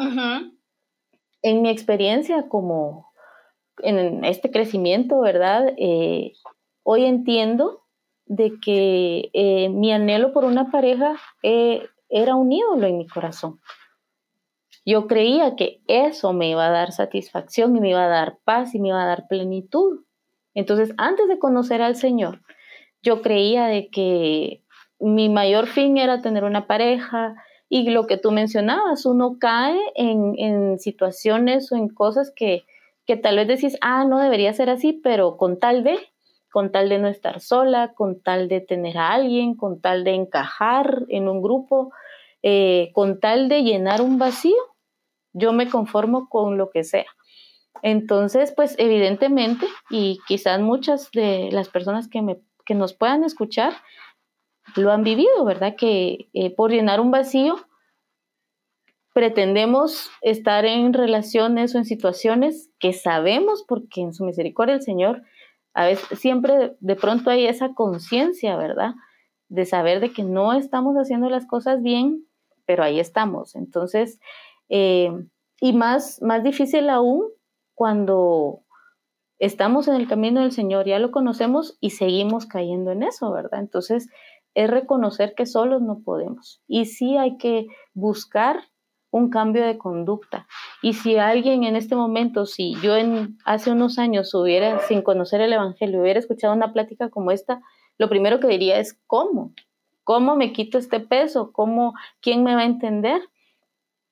En 1.41 1.62
mi 1.62 1.69
experiencia 1.69 2.47
como 2.50 3.13
en 3.82 4.26
este 4.26 4.52
crecimiento, 4.52 5.19
¿verdad? 5.21 5.73
Eh, 5.78 6.34
hoy 6.84 7.06
entiendo 7.06 7.84
de 8.26 8.54
que 8.62 9.30
eh, 9.34 9.69
mi 9.69 9.93
anhelo 9.93 10.34
por 10.34 10.43
una 10.43 10.69
pareja 10.69 11.15
era 12.10 12.36
un 12.36 12.52
ídolo 12.52 12.88
en 12.88 12.98
mi 12.98 13.08
corazón. 13.08 13.60
Yo 14.86 15.08
creía 15.08 15.56
que 15.56 15.82
eso 15.88 16.32
me 16.32 16.50
iba 16.50 16.65
a 16.65 16.72
dar 16.72 16.91
satisfacción 16.93 17.76
y 17.76 17.82
me 17.82 17.89
iba 17.89 18.06
a 18.06 18.08
dar 18.08 18.38
paz 18.46 18.74
y 18.74 18.80
me 18.80 18.89
iba 18.89 19.04
a 19.04 19.08
dar 19.08 19.28
plenitud. 19.28 20.06
Entonces, 20.54 20.93
antes 20.98 21.28
de 21.28 21.39
conocer 21.39 21.82
al 21.82 21.96
Señor, 21.98 22.41
yo 23.02 23.22
creía 23.22 23.65
de 23.65 23.89
que 23.89 24.63
mi 25.00 25.30
mayor 25.30 25.67
fin 25.67 25.98
era 25.98 26.22
tener 26.22 26.43
una 26.43 26.67
pareja 26.67 27.36
y 27.70 27.89
lo 27.89 28.08
que 28.08 28.17
tú 28.17 28.32
mencionabas, 28.32 29.06
uno 29.06 29.38
cae 29.39 29.78
en, 29.96 30.80
situaciones 30.80 31.72
o 31.72 31.76
en 31.76 31.89
cosas 31.89 32.32
que, 32.34 32.65
que 33.06 33.17
tal 33.17 33.36
vez 33.36 33.48
decís, 33.48 33.78
ah, 33.82 34.06
no 34.06 34.20
debería 34.20 34.54
ser 34.54 34.70
así, 34.70 34.93
pero 34.93 35.38
con 35.38 35.60
tal 35.60 35.84
de, 35.84 36.00
con 36.58 36.72
tal 36.72 36.89
de 36.89 36.98
no 36.98 37.08
estar 37.08 37.39
sola, 37.39 37.93
con 37.93 38.20
tal 38.20 38.48
de 38.48 38.62
tener 38.62 38.98
a 38.98 39.12
alguien, 39.12 39.54
con 39.54 39.80
tal 39.80 40.04
de 40.04 40.15
encajar 40.15 41.06
en 41.08 41.30
un 41.30 41.39
grupo, 41.39 41.91
eh, 42.41 42.89
con 42.93 43.20
tal 43.20 43.48
de 43.48 43.62
llenar 43.62 44.02
un 44.02 44.17
vacío, 44.17 44.58
yo 45.34 45.54
me 45.54 45.70
conformo 45.70 46.28
con 46.30 46.58
lo 46.58 46.72
que 46.72 46.84
sea. 46.84 47.06
Entonces, 47.84 48.56
pues 48.56 48.74
evidentemente, 48.80 49.67
y 49.91 50.17
quizás 50.28 50.60
muchas 50.60 51.12
de 51.12 51.50
las 51.52 51.70
personas 51.70 52.08
que 52.08 52.24
me 52.24 52.39
que 52.65 52.74
nos 52.74 52.96
puedan 52.96 53.24
escuchar 53.24 53.74
lo 54.76 54.91
han 54.91 55.04
vivido, 55.04 55.46
¿verdad? 55.46 55.76
Que 55.78 56.28
eh, 56.34 56.56
por 56.56 56.72
llenar 56.72 57.00
un 57.02 57.12
vacío 57.12 57.67
pretendemos 59.13 60.10
estar 60.24 60.65
en 60.65 60.93
relaciones 60.93 61.76
o 61.76 61.78
en 61.78 61.86
situaciones 61.86 62.72
que 62.80 62.93
sabemos, 62.93 63.63
porque 63.67 64.02
en 64.02 64.15
su 64.15 64.26
misericordia 64.26 64.74
el 64.74 64.82
Señor, 64.82 65.22
a 65.78 65.86
veces 65.86 66.20
siempre 66.20 66.76
de 66.80 66.96
pronto 66.96 67.30
hay 67.30 67.46
esa 67.46 67.76
conciencia, 67.76 68.58
¿verdad? 68.58 68.96
De 69.48 69.63
saber 69.63 70.00
de 70.00 70.12
que 70.12 70.24
no 70.24 70.54
estamos 70.54 70.96
haciendo 70.96 71.30
las 71.30 71.46
cosas 71.46 71.84
bien, 71.84 72.26
pero 72.66 72.84
ahí 72.84 73.00
estamos. 73.00 73.56
Entonces, 73.56 74.20
eh, 74.70 75.12
y 75.62 75.74
más, 75.74 76.20
más 76.24 76.44
difícil 76.44 76.90
aún 76.90 77.28
cuando 77.76 78.63
estamos 79.38 79.88
en 79.88 79.94
el 79.94 80.08
camino 80.08 80.42
del 80.42 80.52
Señor, 80.52 80.88
ya 80.88 80.98
lo 80.98 81.12
conocemos 81.12 81.78
y 81.80 81.92
seguimos 81.92 82.48
cayendo 82.48 82.90
en 82.90 83.04
eso, 83.04 83.32
¿verdad? 83.32 83.60
Entonces, 83.60 84.10
es 84.56 84.72
reconocer 84.72 85.36
que 85.36 85.46
solos 85.46 85.84
no 85.84 86.00
podemos. 86.00 86.63
Y 86.68 86.86
sí 86.86 87.18
hay 87.18 87.38
que 87.38 87.68
buscar 87.94 88.62
un 89.17 89.30
cambio 89.30 89.65
de 89.65 89.77
conducta. 89.77 90.47
Y 90.82 90.93
si 90.93 91.17
alguien 91.17 91.63
en 91.63 91.75
este 91.75 91.95
momento, 91.95 92.45
si 92.45 92.75
yo 92.82 92.95
en, 92.95 93.38
hace 93.45 93.71
unos 93.71 93.97
años 93.99 94.34
hubiera, 94.34 94.80
sin 94.88 95.01
conocer 95.01 95.41
el 95.41 95.53
Evangelio, 95.53 96.01
hubiera 96.01 96.19
escuchado 96.19 96.53
una 96.53 96.73
plática 96.73 97.10
como 97.10 97.32
esta, 97.32 97.62
lo 97.97 98.10
primero 98.10 98.39
que 98.39 98.47
diría 98.47 98.80
es, 98.80 98.99
¿cómo? 99.08 99.53
¿Cómo 100.03 100.36
me 100.36 100.53
quito 100.53 100.77
este 100.77 100.99
peso? 100.99 101.51
¿Cómo? 101.51 101.93
¿Quién 102.21 102.43
me 102.43 102.56
va 102.56 102.62
a 102.62 102.65
entender? 102.65 103.21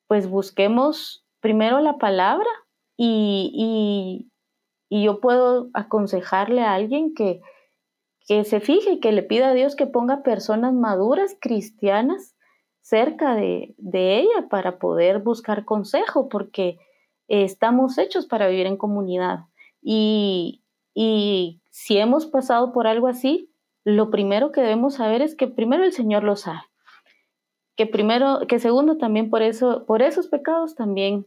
Pues 0.07 0.29
busquemos 0.29 1.25
primero 1.39 1.79
la 1.79 1.97
palabra 1.97 2.49
y, 2.97 4.29
y, 4.89 5.03
yo 5.03 5.19
puedo 5.19 5.69
aconsejarle 5.73 6.61
a 6.61 6.73
alguien 6.73 7.13
que, 7.13 7.41
que 8.27 8.43
se 8.43 8.59
fije 8.59 8.93
y 8.93 8.99
que 8.99 9.11
le 9.11 9.23
pida 9.23 9.49
a 9.49 9.53
Dios 9.53 9.75
que 9.75 9.87
ponga 9.87 10.23
personas 10.23 10.73
maduras, 10.73 11.37
cristianas, 11.39 12.34
cerca 12.85 13.33
de, 13.33 13.73
de 13.79 14.19
ella 14.19 14.47
para 14.47 14.77
poder 14.77 15.17
buscar 15.17 15.65
consejo, 15.65 16.29
porque 16.29 16.77
estamos 17.27 17.97
hechos 17.97 18.27
para 18.27 18.47
vivir 18.47 18.67
en 18.67 18.77
comunidad. 18.77 19.45
Y, 19.81 20.61
y 20.93 21.61
si 21.71 21.97
hemos 21.97 22.27
pasado 22.27 22.73
por 22.73 22.85
algo 22.85 23.07
así, 23.07 23.49
lo 23.85 24.11
primero 24.11 24.51
que 24.51 24.61
debemos 24.61 24.93
saber 24.93 25.23
es 25.23 25.35
que 25.35 25.47
primero 25.47 25.83
el 25.83 25.93
Señor 25.93 26.23
lo 26.23 26.35
sabe. 26.35 26.61
Que 27.75 27.87
primero, 27.87 28.41
que 28.47 28.59
segundo 28.59 28.99
también 28.99 29.31
por 29.31 29.41
eso, 29.41 29.83
por 29.87 30.03
esos 30.03 30.27
pecados 30.27 30.75
también 30.75 31.25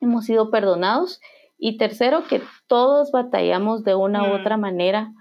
hemos 0.00 0.26
sido 0.26 0.50
perdonados. 0.50 1.22
Y 1.56 1.78
tercero, 1.78 2.24
que 2.28 2.42
todos 2.66 3.10
batallamos 3.10 3.84
de 3.84 3.94
una 3.94 4.22
u 4.24 4.34
mm. 4.34 4.40
otra 4.40 4.58
manera 4.58 5.14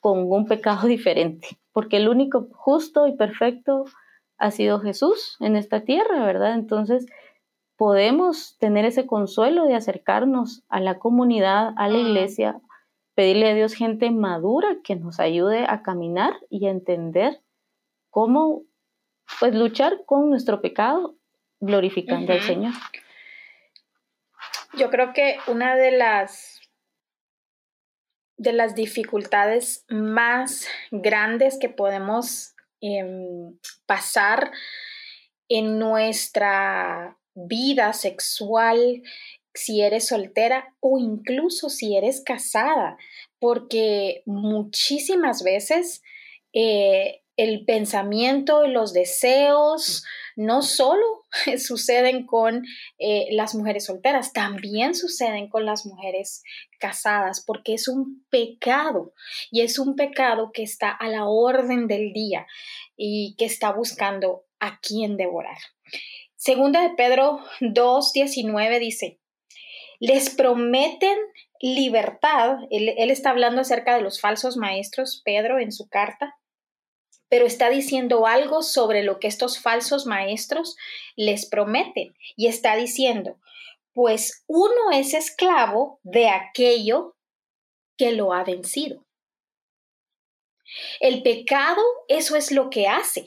con 0.00 0.30
un 0.30 0.46
pecado 0.46 0.86
diferente, 0.86 1.56
porque 1.72 1.96
el 1.96 2.10
único 2.10 2.48
justo 2.52 3.06
y 3.06 3.16
perfecto 3.16 3.86
ha 4.38 4.50
sido 4.50 4.80
Jesús 4.80 5.36
en 5.40 5.56
esta 5.56 5.82
tierra, 5.82 6.24
¿verdad? 6.24 6.54
Entonces, 6.54 7.06
podemos 7.76 8.56
tener 8.58 8.84
ese 8.84 9.06
consuelo 9.06 9.66
de 9.66 9.74
acercarnos 9.74 10.64
a 10.68 10.80
la 10.80 10.98
comunidad, 10.98 11.72
a 11.76 11.88
la 11.88 11.98
iglesia, 11.98 12.60
pedirle 13.14 13.50
a 13.50 13.54
Dios 13.54 13.74
gente 13.74 14.10
madura 14.10 14.78
que 14.82 14.96
nos 14.96 15.20
ayude 15.20 15.64
a 15.68 15.82
caminar 15.82 16.34
y 16.50 16.66
a 16.66 16.70
entender 16.70 17.40
cómo, 18.10 18.62
pues, 19.40 19.54
luchar 19.54 20.04
con 20.06 20.30
nuestro 20.30 20.60
pecado, 20.60 21.16
glorificando 21.60 22.32
al 22.32 22.40
Señor. 22.42 22.72
Yo 24.74 24.90
creo 24.90 25.12
que 25.12 25.38
una 25.46 25.76
de 25.76 25.92
las 25.92 26.60
de 28.38 28.52
las 28.52 28.74
dificultades 28.74 29.86
más 29.88 30.68
grandes 30.90 31.58
que 31.58 31.68
podemos 31.68 32.55
em, 32.80 33.58
pasar 33.86 34.50
en 35.48 35.78
nuestra 35.78 37.16
vida 37.34 37.92
sexual, 37.92 39.02
si 39.54 39.80
eres 39.80 40.08
soltera 40.08 40.74
o 40.80 40.98
incluso 40.98 41.70
si 41.70 41.96
eres 41.96 42.22
casada, 42.22 42.96
porque 43.38 44.22
muchísimas 44.26 45.42
veces 45.42 46.02
eh, 46.52 47.22
el 47.36 47.64
pensamiento 47.64 48.64
y 48.64 48.70
los 48.70 48.92
deseos 48.92 50.04
no 50.36 50.62
solo 50.62 51.04
suceden 51.58 52.26
con 52.26 52.64
eh, 52.98 53.26
las 53.30 53.54
mujeres 53.54 53.86
solteras, 53.86 54.32
también 54.32 54.94
suceden 54.94 55.48
con 55.48 55.64
las 55.66 55.86
mujeres 55.86 56.42
casadas, 56.78 57.42
porque 57.46 57.74
es 57.74 57.88
un 57.88 58.24
pecado 58.30 59.12
y 59.50 59.62
es 59.62 59.78
un 59.78 59.96
pecado 59.96 60.50
que 60.52 60.62
está 60.62 60.90
a 60.90 61.08
la 61.08 61.26
orden 61.26 61.88
del 61.88 62.12
día 62.12 62.46
y 62.96 63.34
que 63.38 63.44
está 63.44 63.72
buscando 63.72 64.44
a 64.58 64.80
quién 64.80 65.16
devorar. 65.16 65.58
Segunda 66.36 66.82
de 66.82 66.94
Pedro 66.94 67.40
2.19 67.60 68.78
dice, 68.78 69.18
les 69.98 70.30
prometen 70.30 71.16
libertad, 71.60 72.58
él, 72.70 72.94
él 72.98 73.10
está 73.10 73.30
hablando 73.30 73.62
acerca 73.62 73.96
de 73.96 74.02
los 74.02 74.20
falsos 74.20 74.56
maestros, 74.56 75.22
Pedro 75.24 75.58
en 75.58 75.72
su 75.72 75.88
carta, 75.88 76.36
pero 77.28 77.46
está 77.46 77.70
diciendo 77.70 78.26
algo 78.26 78.62
sobre 78.62 79.02
lo 79.02 79.18
que 79.18 79.28
estos 79.28 79.58
falsos 79.58 80.06
maestros 80.06 80.76
les 81.16 81.46
prometen 81.46 82.14
y 82.36 82.46
está 82.46 82.76
diciendo, 82.76 83.38
pues 83.92 84.44
uno 84.46 84.90
es 84.92 85.14
esclavo 85.14 86.00
de 86.02 86.28
aquello 86.28 87.16
que 87.96 88.12
lo 88.12 88.32
ha 88.32 88.44
vencido. 88.44 89.06
El 91.00 91.22
pecado, 91.22 91.82
eso 92.08 92.36
es 92.36 92.52
lo 92.52 92.70
que 92.70 92.88
hace. 92.88 93.26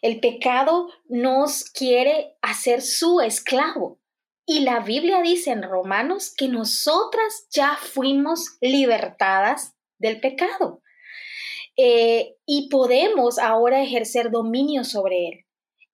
El 0.00 0.20
pecado 0.20 0.88
nos 1.08 1.64
quiere 1.64 2.36
hacer 2.40 2.82
su 2.82 3.20
esclavo. 3.20 3.98
Y 4.46 4.60
la 4.60 4.80
Biblia 4.80 5.20
dice 5.20 5.50
en 5.50 5.62
Romanos 5.62 6.32
que 6.34 6.48
nosotras 6.48 7.46
ya 7.50 7.76
fuimos 7.76 8.56
libertadas 8.60 9.74
del 9.98 10.20
pecado. 10.20 10.80
Eh, 11.80 12.34
y 12.44 12.68
podemos 12.68 13.38
ahora 13.38 13.80
ejercer 13.80 14.32
dominio 14.32 14.82
sobre 14.82 15.28
él. 15.28 15.44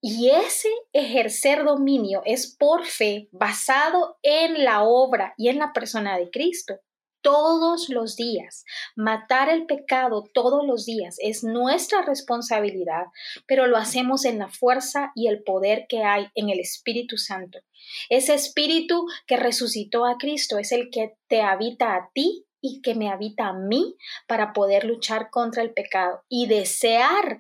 Y 0.00 0.30
ese 0.30 0.68
ejercer 0.94 1.62
dominio 1.64 2.22
es 2.24 2.56
por 2.58 2.86
fe, 2.86 3.28
basado 3.32 4.18
en 4.22 4.64
la 4.64 4.82
obra 4.82 5.34
y 5.36 5.48
en 5.48 5.58
la 5.58 5.74
persona 5.74 6.16
de 6.18 6.30
Cristo. 6.30 6.78
Todos 7.20 7.90
los 7.90 8.16
días. 8.16 8.64
Matar 8.96 9.50
el 9.50 9.66
pecado 9.66 10.24
todos 10.32 10.66
los 10.66 10.86
días 10.86 11.16
es 11.20 11.44
nuestra 11.44 12.02
responsabilidad, 12.02 13.06
pero 13.46 13.66
lo 13.66 13.76
hacemos 13.76 14.24
en 14.24 14.38
la 14.38 14.48
fuerza 14.48 15.12
y 15.14 15.28
el 15.28 15.42
poder 15.42 15.84
que 15.86 16.02
hay 16.02 16.28
en 16.34 16.48
el 16.48 16.60
Espíritu 16.60 17.18
Santo. 17.18 17.60
Ese 18.08 18.34
Espíritu 18.34 19.06
que 19.26 19.36
resucitó 19.36 20.06
a 20.06 20.16
Cristo 20.16 20.58
es 20.58 20.72
el 20.72 20.90
que 20.90 21.14
te 21.28 21.42
habita 21.42 21.94
a 21.94 22.10
ti 22.14 22.46
y 22.66 22.80
que 22.80 22.94
me 22.94 23.10
habita 23.10 23.48
a 23.48 23.52
mí 23.52 23.94
para 24.26 24.54
poder 24.54 24.84
luchar 24.84 25.28
contra 25.28 25.62
el 25.62 25.74
pecado 25.74 26.22
y 26.30 26.46
desear 26.46 27.38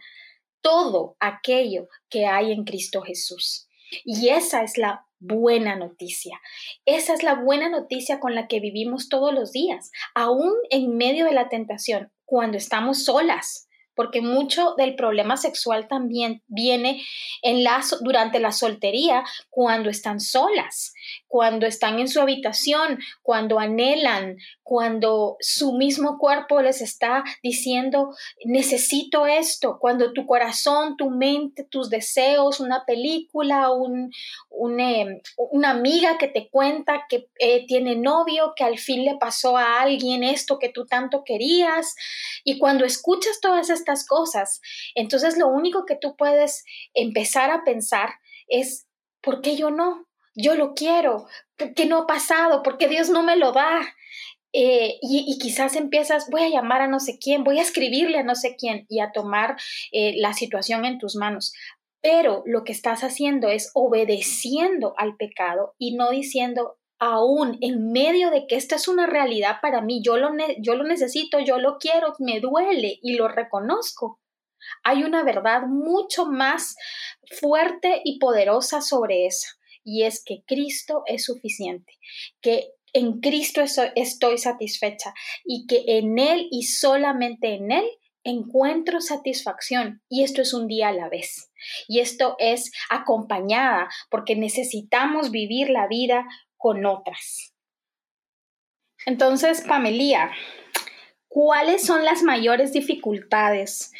todo 0.60 1.16
aquello 1.18 1.88
que 2.10 2.26
hay 2.26 2.52
en 2.52 2.64
Cristo 2.64 3.00
Jesús. 3.00 3.66
Y 4.04 4.28
esa 4.28 4.62
es 4.62 4.76
la 4.76 5.06
buena 5.18 5.76
noticia. 5.76 6.38
Esa 6.84 7.14
es 7.14 7.22
la 7.22 7.36
buena 7.36 7.70
noticia 7.70 8.20
con 8.20 8.34
la 8.34 8.48
que 8.48 8.60
vivimos 8.60 9.08
todos 9.08 9.32
los 9.32 9.50
días, 9.50 9.90
aún 10.14 10.52
en 10.68 10.94
medio 10.94 11.24
de 11.24 11.32
la 11.32 11.48
tentación, 11.48 12.12
cuando 12.26 12.58
estamos 12.58 13.06
solas, 13.06 13.66
porque 13.94 14.20
mucho 14.20 14.74
del 14.76 14.94
problema 14.94 15.38
sexual 15.38 15.88
también 15.88 16.42
viene 16.48 17.02
en 17.40 17.64
durante 18.02 18.40
la 18.40 18.52
soltería, 18.52 19.24
cuando 19.48 19.88
están 19.88 20.20
solas, 20.20 20.92
cuando 21.34 21.66
están 21.66 21.98
en 21.98 22.06
su 22.06 22.20
habitación, 22.20 23.00
cuando 23.20 23.58
anhelan, 23.58 24.36
cuando 24.62 25.36
su 25.40 25.72
mismo 25.72 26.16
cuerpo 26.16 26.62
les 26.62 26.80
está 26.80 27.24
diciendo, 27.42 28.14
necesito 28.44 29.26
esto, 29.26 29.78
cuando 29.80 30.12
tu 30.12 30.26
corazón, 30.26 30.96
tu 30.96 31.10
mente, 31.10 31.64
tus 31.64 31.90
deseos, 31.90 32.60
una 32.60 32.84
película, 32.86 33.72
un, 33.72 34.12
eh, 34.78 35.22
una 35.50 35.70
amiga 35.70 36.18
que 36.18 36.28
te 36.28 36.48
cuenta 36.50 37.06
que 37.08 37.26
eh, 37.40 37.66
tiene 37.66 37.96
novio, 37.96 38.52
que 38.54 38.62
al 38.62 38.78
fin 38.78 39.04
le 39.04 39.16
pasó 39.16 39.58
a 39.58 39.80
alguien 39.80 40.22
esto 40.22 40.60
que 40.60 40.68
tú 40.68 40.86
tanto 40.86 41.24
querías, 41.24 41.96
y 42.44 42.60
cuando 42.60 42.84
escuchas 42.84 43.40
todas 43.40 43.70
estas 43.70 44.06
cosas, 44.06 44.60
entonces 44.94 45.36
lo 45.36 45.48
único 45.48 45.84
que 45.84 45.96
tú 45.96 46.14
puedes 46.16 46.64
empezar 46.94 47.50
a 47.50 47.64
pensar 47.64 48.10
es, 48.46 48.86
¿por 49.20 49.40
qué 49.40 49.56
yo 49.56 49.72
no? 49.72 50.06
Yo 50.34 50.54
lo 50.54 50.74
quiero, 50.74 51.26
¿por 51.56 51.74
qué 51.74 51.86
no 51.86 51.98
ha 51.98 52.06
pasado? 52.06 52.62
¿Por 52.62 52.78
qué 52.78 52.88
Dios 52.88 53.08
no 53.08 53.22
me 53.22 53.36
lo 53.36 53.52
da? 53.52 53.80
Eh, 54.56 54.98
y, 55.02 55.36
quizás 55.40 55.74
empiezas, 55.74 56.30
voy 56.30 56.42
a 56.42 56.48
llamar 56.48 56.80
a 56.80 56.86
no 56.86 57.00
sé 57.00 57.18
quién, 57.18 57.42
voy 57.42 57.58
a 57.58 57.62
escribirle 57.62 58.18
a 58.18 58.22
no 58.22 58.36
sé 58.36 58.54
quién 58.56 58.86
y 58.88 59.00
a 59.00 59.10
tomar 59.10 59.56
eh, 59.90 60.14
la 60.16 60.32
situación 60.32 60.84
en 60.84 60.98
tus 60.98 61.16
manos. 61.16 61.52
Pero 62.00 62.42
lo 62.46 62.62
que 62.62 62.72
estás 62.72 63.02
haciendo 63.02 63.48
es 63.48 63.70
obedeciendo 63.74 64.94
al 64.96 65.16
pecado 65.16 65.74
y 65.76 65.96
no 65.96 66.10
diciendo, 66.10 66.76
aún 67.00 67.58
en 67.62 67.90
medio 67.92 68.30
de 68.30 68.46
que 68.46 68.56
esta 68.56 68.76
es 68.76 68.86
una 68.86 69.06
realidad 69.06 69.56
para 69.60 69.80
mí, 69.80 70.02
yo 70.04 70.16
lo, 70.16 70.30
yo 70.58 70.76
lo 70.76 70.84
necesito, 70.84 71.40
yo 71.40 71.58
lo 71.58 71.78
quiero, 71.78 72.14
me 72.18 72.40
duele 72.40 72.98
y 73.02 73.14
lo 73.14 73.26
reconozco. 73.26 74.20
Hay 74.82 75.02
una 75.02 75.24
verdad 75.24 75.62
mucho 75.66 76.26
más 76.26 76.76
fuerte 77.40 78.00
y 78.04 78.18
poderosa 78.18 78.80
sobre 78.80 79.26
esa, 79.26 79.48
y 79.84 80.04
es 80.04 80.24
que 80.24 80.42
Cristo 80.46 81.02
es 81.06 81.24
suficiente, 81.24 81.92
que 82.40 82.70
en 82.92 83.20
Cristo 83.20 83.62
estoy 83.94 84.38
satisfecha 84.38 85.14
y 85.44 85.66
que 85.66 85.84
en 85.86 86.18
Él 86.18 86.48
y 86.50 86.62
solamente 86.62 87.54
en 87.54 87.72
Él 87.72 87.84
encuentro 88.22 89.00
satisfacción 89.00 90.02
y 90.08 90.22
esto 90.22 90.40
es 90.40 90.54
un 90.54 90.66
día 90.66 90.88
a 90.88 90.92
la 90.92 91.08
vez. 91.08 91.50
Y 91.88 92.00
esto 92.00 92.36
es 92.38 92.72
acompañada 92.88 93.88
porque 94.10 94.36
necesitamos 94.36 95.30
vivir 95.30 95.70
la 95.70 95.86
vida 95.86 96.26
con 96.56 96.86
otras. 96.86 97.52
Entonces, 99.06 99.60
Pamelía, 99.60 100.30
¿cuáles 101.28 101.84
son 101.84 102.04
las 102.04 102.22
mayores 102.22 102.72
dificultades 102.72 103.92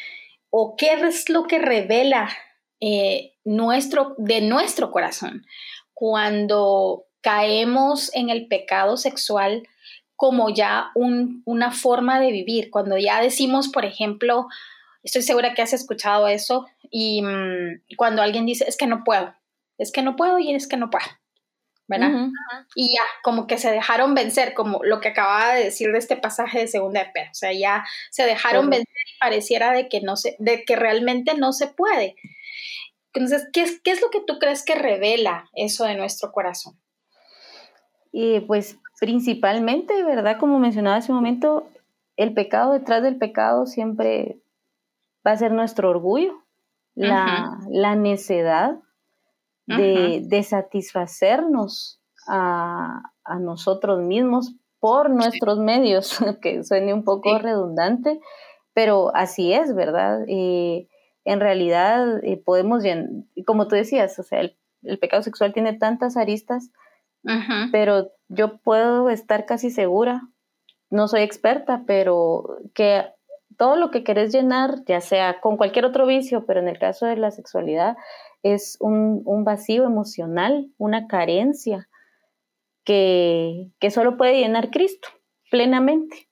o 0.49 0.75
qué 0.75 0.93
es 0.93 1.29
lo 1.29 1.43
que 1.43 1.59
revela 1.59 2.29
eh, 2.79 3.33
nuestro, 3.43 4.15
de 4.17 4.41
nuestro 4.41 4.91
corazón. 4.91 5.45
Cuando 5.93 7.05
caemos 7.21 8.13
en 8.13 8.29
el 8.29 8.47
pecado 8.47 8.97
sexual 8.97 9.67
como 10.15 10.49
ya 10.49 10.91
una 10.95 11.71
forma 11.71 12.21
de 12.21 12.31
vivir, 12.31 12.69
cuando 12.71 12.97
ya 12.97 13.21
decimos, 13.21 13.67
por 13.67 13.83
ejemplo, 13.83 14.47
estoy 15.03 15.23
segura 15.23 15.53
que 15.53 15.61
has 15.61 15.73
escuchado 15.73 16.27
eso, 16.27 16.65
y 16.89 17.21
mm, 17.21 17.81
cuando 17.97 18.21
alguien 18.21 18.45
dice, 18.45 18.63
es 18.65 18.77
que 18.77 18.87
no 18.87 19.03
puedo, 19.03 19.33
es 19.77 19.91
que 19.91 20.01
no 20.01 20.15
puedo 20.15 20.39
y 20.39 20.53
es 20.53 20.67
que 20.67 20.77
no 20.77 20.89
puedo. 20.89 21.05
¿verdad? 21.87 22.29
Y 22.73 22.95
ya, 22.95 23.03
como 23.21 23.45
que 23.45 23.57
se 23.57 23.71
dejaron 23.71 24.15
vencer, 24.15 24.53
como 24.53 24.83
lo 24.83 24.99
que 24.99 25.09
acababa 25.09 25.53
de 25.53 25.65
decir 25.65 25.91
de 25.91 25.99
este 25.99 26.17
pasaje 26.17 26.59
de 26.59 26.67
Segunda 26.67 27.03
de 27.03 27.11
Pedro, 27.13 27.29
o 27.31 27.35
sea, 27.35 27.53
ya 27.53 27.85
se 28.09 28.23
dejaron 28.23 28.69
vencer 28.69 28.87
y 28.87 29.19
pareciera 29.19 29.71
de 29.71 29.87
que 29.87 30.01
no 30.01 30.15
se, 30.15 30.35
de 30.39 30.63
que 30.63 30.75
realmente 30.75 31.35
no 31.35 31.53
se 31.53 31.67
puede. 31.67 32.15
Entonces, 33.15 33.49
¿qué 33.53 33.61
es, 33.61 33.81
qué 33.81 33.91
es 33.91 34.01
lo 34.01 34.09
que 34.09 34.21
tú 34.21 34.39
crees 34.39 34.63
que 34.63 34.75
revela 34.75 35.49
eso 35.53 35.85
de 35.85 35.95
nuestro 35.95 36.31
corazón? 36.31 36.79
Y 38.11 38.41
pues 38.41 38.77
principalmente, 38.99 40.03
¿verdad? 40.03 40.37
Como 40.39 40.59
mencionaba 40.59 40.97
hace 40.97 41.11
un 41.11 41.17
momento, 41.17 41.67
el 42.17 42.33
pecado 42.33 42.73
detrás 42.73 43.03
del 43.03 43.17
pecado 43.17 43.65
siempre 43.65 44.39
va 45.25 45.31
a 45.31 45.37
ser 45.37 45.51
nuestro 45.51 45.89
orgullo, 45.89 46.43
la, 46.93 47.59
la 47.69 47.95
necedad, 47.95 48.79
de, 49.67 50.43
satisfacernos 50.43 52.01
a, 52.27 53.01
nosotros 53.39 54.01
mismos 54.03 54.55
por 54.79 55.09
nuestros 55.09 55.57
medios, 55.57 56.19
que 56.41 56.63
suene 56.63 56.93
un 56.93 57.03
poco 57.03 57.37
redundante, 57.39 58.19
pero 58.73 59.15
así 59.15 59.51
es, 59.51 59.73
¿verdad? 59.73 60.23
Eh, 60.27 60.87
en 61.25 61.39
realidad 61.39 62.23
eh, 62.23 62.37
podemos, 62.37 62.83
como 63.45 63.67
tú 63.67 63.75
decías, 63.75 64.17
o 64.19 64.23
sea, 64.23 64.41
el, 64.41 64.57
pecado 64.99 65.23
sexual 65.23 65.51
tiene 65.51 65.73
tantas 65.73 66.15
aristas, 66.15 66.69
pero 67.71 68.11
yo 68.27 68.59
puedo 68.59 69.09
estar 69.09 69.47
casi 69.47 69.71
segura, 69.71 70.29
no 70.91 71.07
soy 71.07 71.21
experta, 71.21 71.83
pero 71.87 72.59
que 72.75 73.03
todo 73.57 73.75
lo 73.77 73.89
que 73.89 74.03
querés 74.03 74.31
llenar, 74.31 74.83
ya 74.85 75.01
sea 75.01 75.41
con 75.41 75.57
cualquier 75.57 75.85
otro 75.85 76.05
vicio, 76.05 76.45
pero 76.45 76.59
en 76.59 76.67
el 76.67 76.77
caso 76.77 77.07
de 77.07 77.17
la 77.17 77.31
sexualidad, 77.31 77.97
es 78.43 78.77
un, 78.79 79.43
vacío 79.43 79.85
emocional, 79.85 80.69
una 80.77 81.07
carencia 81.07 81.89
que, 82.83 83.71
solo 83.89 84.17
puede 84.17 84.37
llenar 84.37 84.69
Cristo 84.69 85.07
plenamente, 85.49 86.29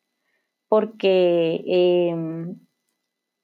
porque 0.68 1.64
em, 1.66 2.60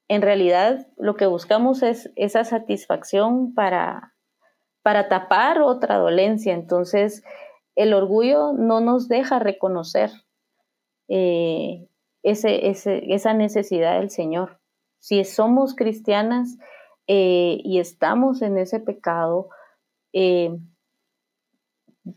en 0.10 0.22
realidad 0.22 0.88
lo 0.98 1.16
que 1.16 1.28
buscamos 1.28 1.82
es 1.82 2.12
esa 2.18 2.44
satisfacción 2.44 3.54
para, 3.54 4.16
para 4.82 5.08
tapar 5.08 5.62
otra 5.62 5.98
dolencia. 5.98 6.54
Entonces, 6.54 7.24
el 7.76 7.94
orgullo 7.94 8.52
no 8.52 8.82
nos 8.82 9.08
deja 9.08 9.40
reconocer 9.40 10.12
eh, 11.08 11.88
ese, 12.24 12.70
esa 12.70 13.34
necesidad 13.34 14.00
del 14.00 14.10
Señor. 14.10 14.60
Si 15.00 15.24
somos 15.24 15.76
cristianas, 15.76 16.58
eh, 17.12 17.60
y 17.64 17.80
estamos 17.80 18.44
en 18.44 18.60
ese 18.60 18.80
pecado, 18.80 19.50
eh, 20.14 20.56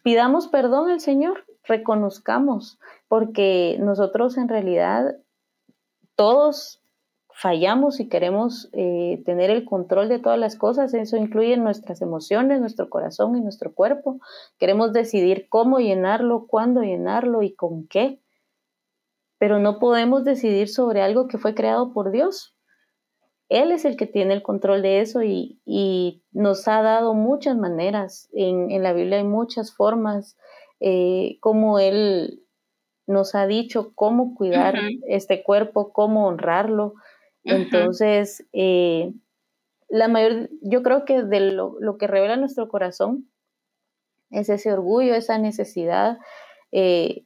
pidamos 0.02 0.48
perdón 0.48 0.90
al 0.90 1.00
Señor, 1.00 1.46
reconozcamos, 1.64 2.78
porque 3.08 3.78
nosotros 3.80 4.36
en 4.36 4.50
realidad 4.50 5.16
todos 6.14 6.81
fallamos 7.34 8.00
y 8.00 8.08
queremos 8.08 8.68
eh, 8.72 9.22
tener 9.24 9.50
el 9.50 9.64
control 9.64 10.08
de 10.08 10.18
todas 10.18 10.38
las 10.38 10.56
cosas, 10.56 10.94
eso 10.94 11.16
incluye 11.16 11.56
nuestras 11.56 12.02
emociones, 12.02 12.60
nuestro 12.60 12.90
corazón 12.90 13.36
y 13.36 13.40
nuestro 13.40 13.74
cuerpo. 13.74 14.20
Queremos 14.58 14.92
decidir 14.92 15.46
cómo 15.48 15.78
llenarlo, 15.78 16.46
cuándo 16.46 16.82
llenarlo 16.82 17.42
y 17.42 17.54
con 17.54 17.86
qué, 17.86 18.20
pero 19.38 19.58
no 19.58 19.78
podemos 19.78 20.24
decidir 20.24 20.68
sobre 20.68 21.02
algo 21.02 21.26
que 21.26 21.38
fue 21.38 21.54
creado 21.54 21.92
por 21.92 22.10
Dios. 22.12 22.54
Él 23.48 23.70
es 23.70 23.84
el 23.84 23.96
que 23.96 24.06
tiene 24.06 24.32
el 24.32 24.42
control 24.42 24.80
de 24.82 25.00
eso 25.00 25.22
y, 25.22 25.60
nos 26.32 26.68
ha 26.68 26.80
dado 26.80 27.12
muchas 27.12 27.56
maneras. 27.56 28.28
En, 28.32 28.82
la 28.82 28.92
Biblia 28.94 29.18
hay 29.18 29.24
muchas 29.24 29.74
formas, 29.74 30.38
eh, 30.80 31.36
como 31.40 31.78
Él 31.78 32.42
nos 33.06 33.34
ha 33.34 33.46
dicho 33.46 33.92
cómo 33.94 34.34
cuidar 34.34 34.76
este 35.06 35.42
cuerpo, 35.42 35.92
cómo 35.92 36.26
honrarlo. 36.26 36.94
Entonces, 37.44 38.46
eh, 38.52 39.12
la 39.88 40.08
mayor, 40.08 40.48
yo 40.62 40.82
creo 40.82 41.04
que 41.04 41.22
de 41.22 41.40
lo, 41.40 41.98
que 41.98 42.06
revela 42.06 42.36
nuestro 42.36 42.68
corazón 42.68 43.28
es 44.30 44.48
ese 44.48 44.72
orgullo, 44.72 45.14
esa 45.14 45.38
necesidad. 45.38 46.18
Eh, 46.70 47.24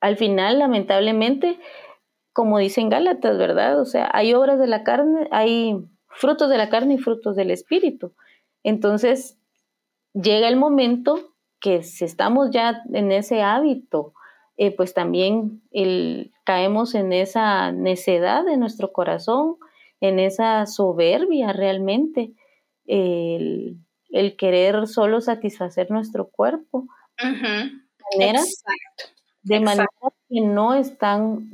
al 0.00 0.16
final, 0.16 0.58
lamentablemente, 0.58 1.58
como 2.32 2.58
dicen 2.58 2.88
Gálatas, 2.88 3.38
¿verdad? 3.38 3.80
O 3.80 3.84
sea, 3.84 4.10
hay 4.12 4.34
obras 4.34 4.58
de 4.58 4.66
la 4.66 4.84
carne, 4.84 5.28
hay 5.30 5.76
frutos 6.08 6.50
de 6.50 6.58
la 6.58 6.68
carne 6.68 6.94
y 6.94 6.98
frutos 6.98 7.36
del 7.36 7.50
espíritu. 7.50 8.12
Entonces, 8.62 9.38
llega 10.12 10.48
el 10.48 10.56
momento 10.56 11.34
que 11.60 11.82
si 11.82 12.04
estamos 12.04 12.50
ya 12.50 12.82
en 12.92 13.12
ese 13.12 13.42
hábito, 13.42 14.14
eh, 14.56 14.74
pues 14.74 14.94
también 14.94 15.62
el, 15.70 16.32
caemos 16.44 16.94
en 16.94 17.12
esa 17.12 17.72
necedad 17.72 18.44
de 18.44 18.56
nuestro 18.56 18.92
corazón, 18.92 19.56
en 20.00 20.18
esa 20.18 20.66
soberbia 20.66 21.52
realmente, 21.52 22.32
el, 22.86 23.78
querer 24.38 24.86
solo 24.86 25.20
satisfacer 25.20 25.90
nuestro 25.90 26.28
cuerpo. 26.28 26.86
de 29.42 29.60
manera 29.60 29.88
que 30.28 30.40
no 30.40 30.74
están 30.74 31.50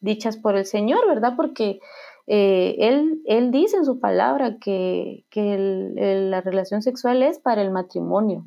dichas 0.00 0.36
por 0.36 0.56
el 0.56 0.64
Señor, 0.64 1.06
¿verdad? 1.06 1.34
Porque 1.36 1.80
eh, 2.26 2.76
él, 2.78 3.22
él 3.26 3.50
dice 3.50 3.76
en 3.76 3.84
su 3.84 3.98
palabra 3.98 4.58
que, 4.60 5.24
la 5.34 6.40
relación 6.40 6.80
sexual 6.80 7.22
es 7.22 7.38
para 7.38 7.62
el 7.62 7.70
matrimonio. 7.70 8.46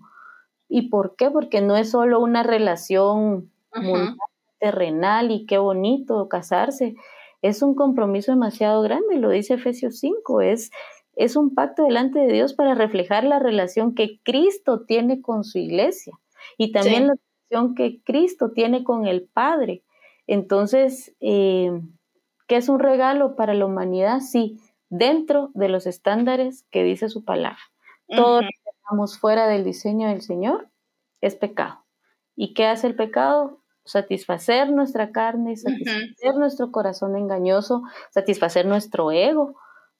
¿Y 0.69 0.89
por 0.89 1.15
qué? 1.17 1.29
Porque 1.29 1.61
no 1.61 1.75
es 1.75 1.91
solo 1.91 2.19
una 2.19 2.43
relación 2.43 3.51
terrenal 4.59 5.31
y 5.31 5.45
qué 5.45 5.57
bonito 5.57 6.27
casarse, 6.29 6.95
es 7.41 7.61
un 7.61 7.75
compromiso 7.75 8.31
demasiado 8.31 8.81
grande, 8.81 9.17
lo 9.17 9.29
dice 9.29 9.55
Efesios 9.55 9.99
5, 9.99 10.41
es, 10.41 10.71
es 11.15 11.35
un 11.35 11.53
pacto 11.53 11.83
delante 11.83 12.19
de 12.19 12.31
Dios 12.31 12.53
para 12.53 12.73
reflejar 12.73 13.25
la 13.25 13.39
relación 13.39 13.93
que 13.93 14.19
Cristo 14.23 14.85
tiene 14.85 15.21
con 15.21 15.43
su 15.43 15.57
iglesia 15.57 16.17
y 16.57 16.71
también 16.71 17.07
la 17.07 17.15
que 17.75 18.01
Cristo 18.03 18.51
tiene 18.51 18.83
con 18.83 19.05
el 19.05 19.27
Padre. 19.27 19.83
Entonces, 20.27 21.13
eh, 21.19 21.71
¿qué 22.47 22.55
es 22.55 22.69
un 22.69 22.79
regalo 22.79 23.35
para 23.35 23.53
la 23.53 23.65
humanidad? 23.65 24.21
Sí, 24.21 24.59
dentro 24.89 25.51
de 25.53 25.69
los 25.69 25.85
estándares 25.85 26.65
que 26.71 26.83
dice 26.83 27.09
su 27.09 27.23
palabra. 27.23 27.59
Todo 28.07 28.41
lo 28.41 28.47
que 28.47 28.69
estamos 28.69 29.19
fuera 29.19 29.47
del 29.47 29.63
diseño 29.63 30.07
del 30.07 30.21
Señor 30.21 30.69
es 31.21 31.35
pecado. 31.35 31.85
¿Y 32.35 32.53
qué 32.53 32.65
hace 32.65 32.87
el 32.87 32.95
pecado? 32.95 33.62
Satisfacer 33.85 34.71
nuestra 34.71 35.11
carne, 35.11 35.55
satisfacer 35.57 36.35
nuestro 36.35 36.71
corazón 36.71 37.17
engañoso, 37.17 37.83
satisfacer 38.11 38.65
nuestro 38.65 39.11
ego, 39.11 39.55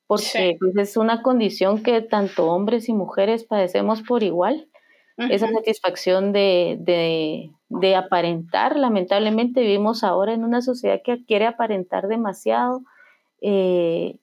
porque 0.07 0.57
pues, 0.59 0.75
es 0.77 0.97
una 0.97 1.21
condición 1.21 1.83
que 1.83 2.01
tanto 2.01 2.47
hombres 2.47 2.87
y 2.89 2.93
mujeres 2.93 3.43
padecemos 3.43 4.01
por 4.01 4.23
igual 4.23 4.69
esa 5.17 5.47
satisfacción 5.47 6.33
de, 6.33 7.51
de, 7.69 7.95
aparentar. 7.95 8.75
Lamentablemente 8.77 9.61
vivimos 9.61 10.03
ahora 10.03 10.33
en 10.33 10.43
una 10.43 10.61
sociedad 10.61 11.01
que 11.03 11.23
quiere 11.25 11.45
aparentar 11.45 12.07
demasiado 12.07 12.81
eh, 13.41 14.17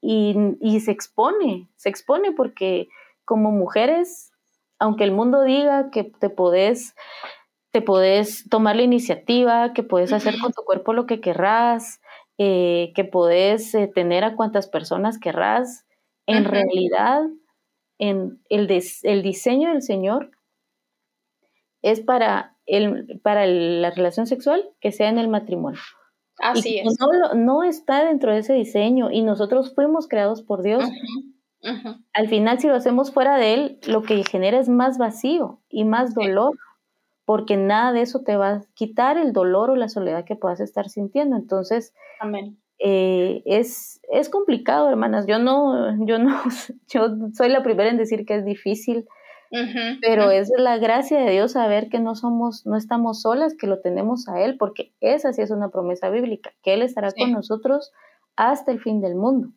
y, 0.00 0.80
se 0.80 0.90
expone, 0.92 1.68
se 1.74 1.88
expone 1.88 2.32
porque 2.32 2.88
como 3.24 3.50
mujeres, 3.50 4.32
aunque 4.78 5.04
el 5.04 5.10
mundo 5.10 5.42
diga 5.42 5.90
que 5.90 6.04
te 6.04 6.30
podés, 6.30 6.94
te 7.76 7.82
podés 7.82 8.48
tomar 8.48 8.74
la 8.74 8.84
iniciativa, 8.84 9.74
que 9.74 9.82
puedes 9.82 10.10
hacer 10.14 10.38
con 10.40 10.50
tu 10.50 10.62
cuerpo 10.62 10.94
lo 10.94 11.04
que 11.04 11.20
querrás, 11.20 12.00
eh, 12.38 12.90
que 12.94 13.04
podés 13.04 13.74
eh, 13.74 13.86
tener 13.86 14.24
a 14.24 14.34
cuantas 14.34 14.66
personas 14.66 15.18
querrás, 15.18 15.84
en 16.26 16.46
realidad 16.46 17.20
en 17.98 18.40
el, 18.48 18.82
el 19.02 19.22
diseño 19.22 19.68
del 19.68 19.82
Señor 19.82 20.30
es 21.82 22.00
para, 22.00 22.56
el, 22.64 23.20
para 23.22 23.44
la 23.44 23.90
relación 23.90 24.26
sexual 24.26 24.70
que 24.80 24.90
sea 24.90 25.10
en 25.10 25.18
el 25.18 25.28
matrimonio. 25.28 25.82
Así 26.38 26.78
es. 26.78 26.96
No, 26.98 27.34
no, 27.34 27.62
está 27.62 28.06
dentro 28.06 28.32
de 28.32 28.38
ese 28.38 28.54
diseño 28.54 29.10
y 29.10 29.20
nosotros 29.20 29.74
fuimos 29.74 30.08
creados 30.08 30.40
por 30.40 30.62
Dios. 30.62 30.82
Al 32.14 32.28
final, 32.28 32.58
si 32.58 32.68
lo 32.68 32.74
hacemos 32.74 33.12
fuera 33.12 33.36
de 33.36 33.52
Él, 33.52 33.80
lo 33.86 34.02
que 34.02 34.24
genera 34.24 34.58
es 34.58 34.70
más 34.70 34.96
vacío 34.96 35.60
y 35.68 35.84
más 35.84 36.14
dolor, 36.14 36.56
porque 37.26 37.56
nada 37.56 37.92
de 37.92 38.00
eso 38.00 38.20
te 38.20 38.36
va 38.36 38.48
a 38.48 38.62
quitar 38.74 39.18
el 39.18 39.32
dolor 39.32 39.68
o 39.68 39.76
la 39.76 39.88
soledad 39.88 40.24
que 40.24 40.36
puedas 40.36 40.60
estar 40.60 40.88
sintiendo. 40.88 41.36
Entonces, 41.36 41.92
eh, 42.78 43.42
es, 43.44 44.00
es 44.10 44.28
complicado, 44.28 44.88
hermanas. 44.88 45.26
Yo 45.26 45.40
no, 45.40 46.06
yo 46.06 46.18
no, 46.18 46.40
yo 46.88 47.08
soy 47.34 47.48
la 47.48 47.64
primera 47.64 47.90
en 47.90 47.98
decir 47.98 48.24
que 48.24 48.36
es 48.36 48.44
difícil, 48.44 49.06
pero 50.00 50.30
es 50.30 50.52
la 50.56 50.78
gracia 50.78 51.18
de 51.18 51.32
Dios 51.32 51.52
saber 51.52 51.88
que 51.88 51.98
no 51.98 52.14
somos, 52.14 52.64
no 52.64 52.76
estamos 52.76 53.22
solas, 53.22 53.54
que 53.54 53.66
lo 53.66 53.80
tenemos 53.80 54.28
a 54.28 54.40
Él, 54.42 54.56
porque 54.56 54.92
esa 55.00 55.32
sí 55.32 55.42
es 55.42 55.50
una 55.50 55.70
promesa 55.70 56.10
bíblica, 56.10 56.52
que 56.62 56.74
Él 56.74 56.82
estará 56.82 57.10
con 57.12 57.32
nosotros 57.32 57.92
hasta 58.36 58.70
el 58.70 58.80
fin 58.80 59.00
del 59.00 59.16
mundo. 59.16 59.48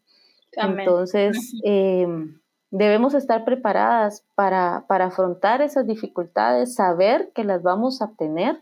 Entonces, 0.53 1.53
em, 1.63 2.38
debemos 2.71 3.13
estar 3.13 3.45
preparadas 3.45 4.25
para, 4.35 4.85
para, 4.87 5.05
afrontar 5.05 5.61
esas 5.61 5.87
dificultades, 5.87 6.75
saber 6.75 7.31
que 7.33 7.43
las 7.43 7.63
vamos 7.63 8.01
a 8.01 8.05
obtener 8.05 8.61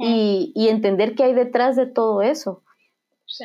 y, 0.00 0.52
y, 0.56 0.68
entender 0.68 1.14
qué 1.14 1.24
hay 1.24 1.34
detrás 1.34 1.76
de 1.76 1.86
todo 1.86 2.22
eso. 2.22 2.64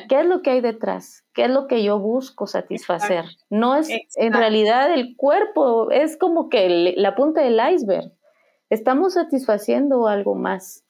¿Qué 0.07 0.21
es 0.21 0.25
lo 0.25 0.41
que 0.41 0.51
hay 0.51 0.61
detrás? 0.61 1.25
¿Qué 1.33 1.45
es 1.45 1.49
lo 1.51 1.67
que 1.67 1.83
yo 1.83 1.99
busco 1.99 2.47
satisfacer? 2.47 3.25
No 3.49 3.75
es, 3.75 3.89
en 4.15 4.33
realidad 4.33 4.91
el 4.93 5.15
cuerpo 5.17 5.91
es 5.91 6.17
como 6.17 6.49
que 6.49 6.93
la 6.95 7.15
punta 7.15 7.41
del 7.41 7.59
iceberg. 7.73 8.11
Estamos 8.69 9.13
satisfaciendo 9.13 10.07
algo 10.07 10.35
más. 10.35 10.85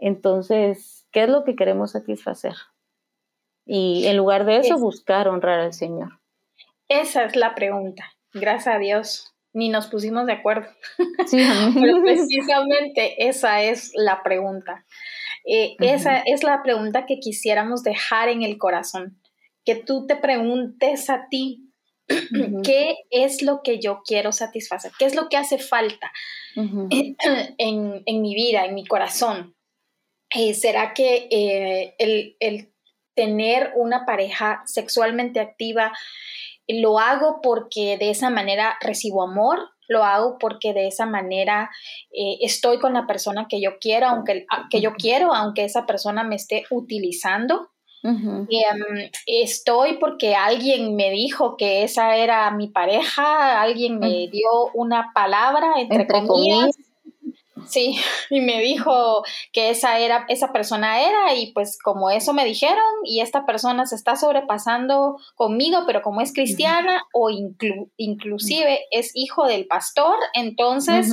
Entonces, 0.00 1.06
¿qué 1.12 1.24
es 1.24 1.28
lo 1.30 1.44
que 1.44 1.54
queremos 1.54 1.92
satisfacer? 1.92 2.54
Y 3.64 4.06
en 4.06 4.16
lugar 4.16 4.44
de 4.44 4.58
eso, 4.58 4.78
buscar 4.78 5.28
honrar 5.28 5.60
al 5.60 5.72
Señor. 5.72 6.19
Esa 6.90 7.22
es 7.24 7.36
la 7.36 7.54
pregunta. 7.54 8.12
Gracias 8.34 8.74
a 8.74 8.78
Dios. 8.78 9.32
Ni 9.52 9.68
nos 9.68 9.86
pusimos 9.86 10.26
de 10.26 10.32
acuerdo. 10.34 10.68
Sí, 11.26 11.38
Pero 11.80 12.02
precisamente 12.02 13.28
esa 13.28 13.62
es 13.62 13.92
la 13.94 14.22
pregunta. 14.22 14.84
Eh, 15.46 15.76
esa 15.78 16.18
es 16.18 16.42
la 16.42 16.62
pregunta 16.62 17.06
que 17.06 17.20
quisiéramos 17.20 17.82
dejar 17.84 18.28
en 18.28 18.42
el 18.42 18.58
corazón. 18.58 19.20
Que 19.64 19.76
tú 19.76 20.06
te 20.06 20.16
preguntes 20.16 21.10
a 21.10 21.28
ti, 21.30 21.70
¿qué 22.64 22.96
es 23.10 23.42
lo 23.42 23.62
que 23.62 23.78
yo 23.78 24.02
quiero 24.04 24.32
satisfacer? 24.32 24.90
¿Qué 24.98 25.04
es 25.04 25.14
lo 25.14 25.28
que 25.28 25.36
hace 25.36 25.58
falta 25.58 26.12
en, 26.56 28.22
mi 28.22 28.34
vida, 28.34 28.64
en 28.64 28.74
mi 28.74 28.84
corazón? 28.84 29.54
Eh, 30.34 30.54
¿Será 30.54 30.92
que 30.92 31.28
eh, 31.30 31.94
el, 31.98 32.72
tener 33.14 33.72
una 33.76 34.06
pareja 34.06 34.62
sexualmente 34.66 35.40
activa 35.40 35.92
lo 36.74 36.98
hago 36.98 37.40
porque 37.42 37.96
de 37.98 38.10
esa 38.10 38.30
manera 38.30 38.76
recibo 38.80 39.22
amor, 39.22 39.70
lo 39.88 40.04
hago 40.04 40.38
porque 40.38 40.72
de 40.72 40.86
esa 40.86 41.06
manera 41.06 41.70
eh, 42.12 42.38
estoy 42.42 42.78
con 42.78 42.94
la 42.94 43.06
persona 43.06 43.46
que 43.48 43.60
yo 43.60 43.78
quiero, 43.80 44.06
aunque 44.06 44.46
que 44.70 44.80
yo 44.80 44.94
quiero, 44.94 45.34
aunque 45.34 45.64
esa 45.64 45.86
persona 45.86 46.22
me 46.22 46.36
esté 46.36 46.64
utilizando. 46.70 47.70
Em, 48.02 49.10
estoy 49.26 49.98
porque 49.98 50.34
alguien 50.34 50.96
me 50.96 51.10
dijo 51.10 51.58
que 51.58 51.82
esa 51.82 52.16
era 52.16 52.50
mi 52.50 52.68
pareja, 52.68 53.60
alguien 53.60 53.98
me 53.98 54.28
dio 54.28 54.70
una 54.72 55.10
palabra 55.12 55.74
entre, 55.76 56.06
comillas 56.06 56.70
Sí, 57.70 57.96
y 58.30 58.40
me 58.40 58.60
dijo 58.60 59.22
que 59.52 59.70
esa 59.70 59.98
era, 59.98 60.26
esa 60.28 60.52
persona 60.52 61.00
era, 61.00 61.34
y 61.34 61.52
pues 61.52 61.78
como 61.82 62.10
eso 62.10 62.32
me 62.32 62.44
dijeron, 62.44 62.84
y 63.04 63.20
esta 63.20 63.46
persona 63.46 63.86
se 63.86 63.94
está 63.94 64.16
sobrepasando 64.16 65.16
conmigo, 65.34 65.84
pero 65.86 66.02
como 66.02 66.20
es 66.20 66.32
cristiana 66.32 67.02
o 67.14 67.30
inclusive 67.96 68.80
es 68.90 69.12
hijo 69.14 69.46
del 69.46 69.66
pastor, 69.66 70.16
entonces 70.34 71.12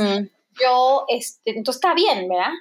yo, 0.59 1.05
este, 1.07 1.51
entonces 1.51 1.77
está 1.77 1.93
bien, 1.93 2.27
¿verdad? 2.27 2.53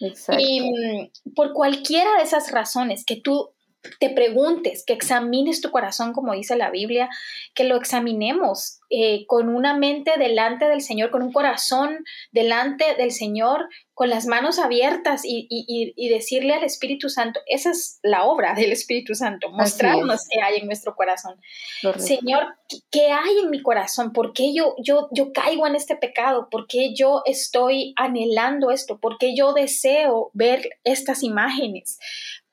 Exacto. 0.00 0.42
Y 0.44 0.60
mm, 0.60 1.34
por 1.34 1.52
cualquiera 1.52 2.16
de 2.16 2.24
esas 2.24 2.50
razones 2.50 3.04
que 3.04 3.16
tú 3.16 3.53
te 3.98 4.10
preguntes, 4.10 4.84
que 4.86 4.92
examines 4.92 5.60
tu 5.60 5.70
corazón, 5.70 6.12
como 6.12 6.34
dice 6.34 6.56
la 6.56 6.70
Biblia, 6.70 7.08
que 7.54 7.64
lo 7.64 7.76
examinemos 7.76 8.80
eh, 8.90 9.26
con 9.26 9.48
una 9.48 9.76
mente 9.76 10.12
delante 10.18 10.66
del 10.66 10.80
Señor, 10.80 11.10
con 11.10 11.22
un 11.22 11.32
corazón 11.32 12.04
delante 12.32 12.94
del 12.96 13.12
Señor, 13.12 13.68
con 13.94 14.10
las 14.10 14.26
manos 14.26 14.58
abiertas 14.58 15.22
y, 15.24 16.08
decirle 16.08 16.54
al 16.54 16.64
Espíritu 16.64 17.08
Santo, 17.08 17.40
esa 17.46 17.70
es 17.70 18.00
la 18.02 18.24
obra 18.24 18.54
del 18.54 18.72
Espíritu 18.72 19.14
Santo, 19.14 19.50
mostrarnos 19.50 20.22
qué 20.30 20.40
hay 20.40 20.60
en 20.60 20.66
nuestro 20.66 20.94
corazón. 20.96 21.40
Señor, 21.98 22.56
¿qué 22.90 23.12
hay 23.12 23.38
en 23.42 23.50
mi 23.50 23.62
corazón? 23.62 24.12
¿Por 24.12 24.32
qué 24.32 24.52
yo, 24.52 24.74
yo, 24.82 25.08
yo 25.12 25.32
caigo 25.32 25.66
en 25.66 25.76
este 25.76 25.96
pecado? 25.96 26.48
¿Por 26.50 26.66
qué 26.66 26.92
yo 26.94 27.22
estoy 27.24 27.94
anhelando 27.96 28.72
esto? 28.72 28.98
¿Por 28.98 29.16
qué 29.18 29.36
yo 29.36 29.52
deseo 29.52 30.30
ver 30.34 30.68
estas 30.82 31.22
imágenes? 31.22 31.98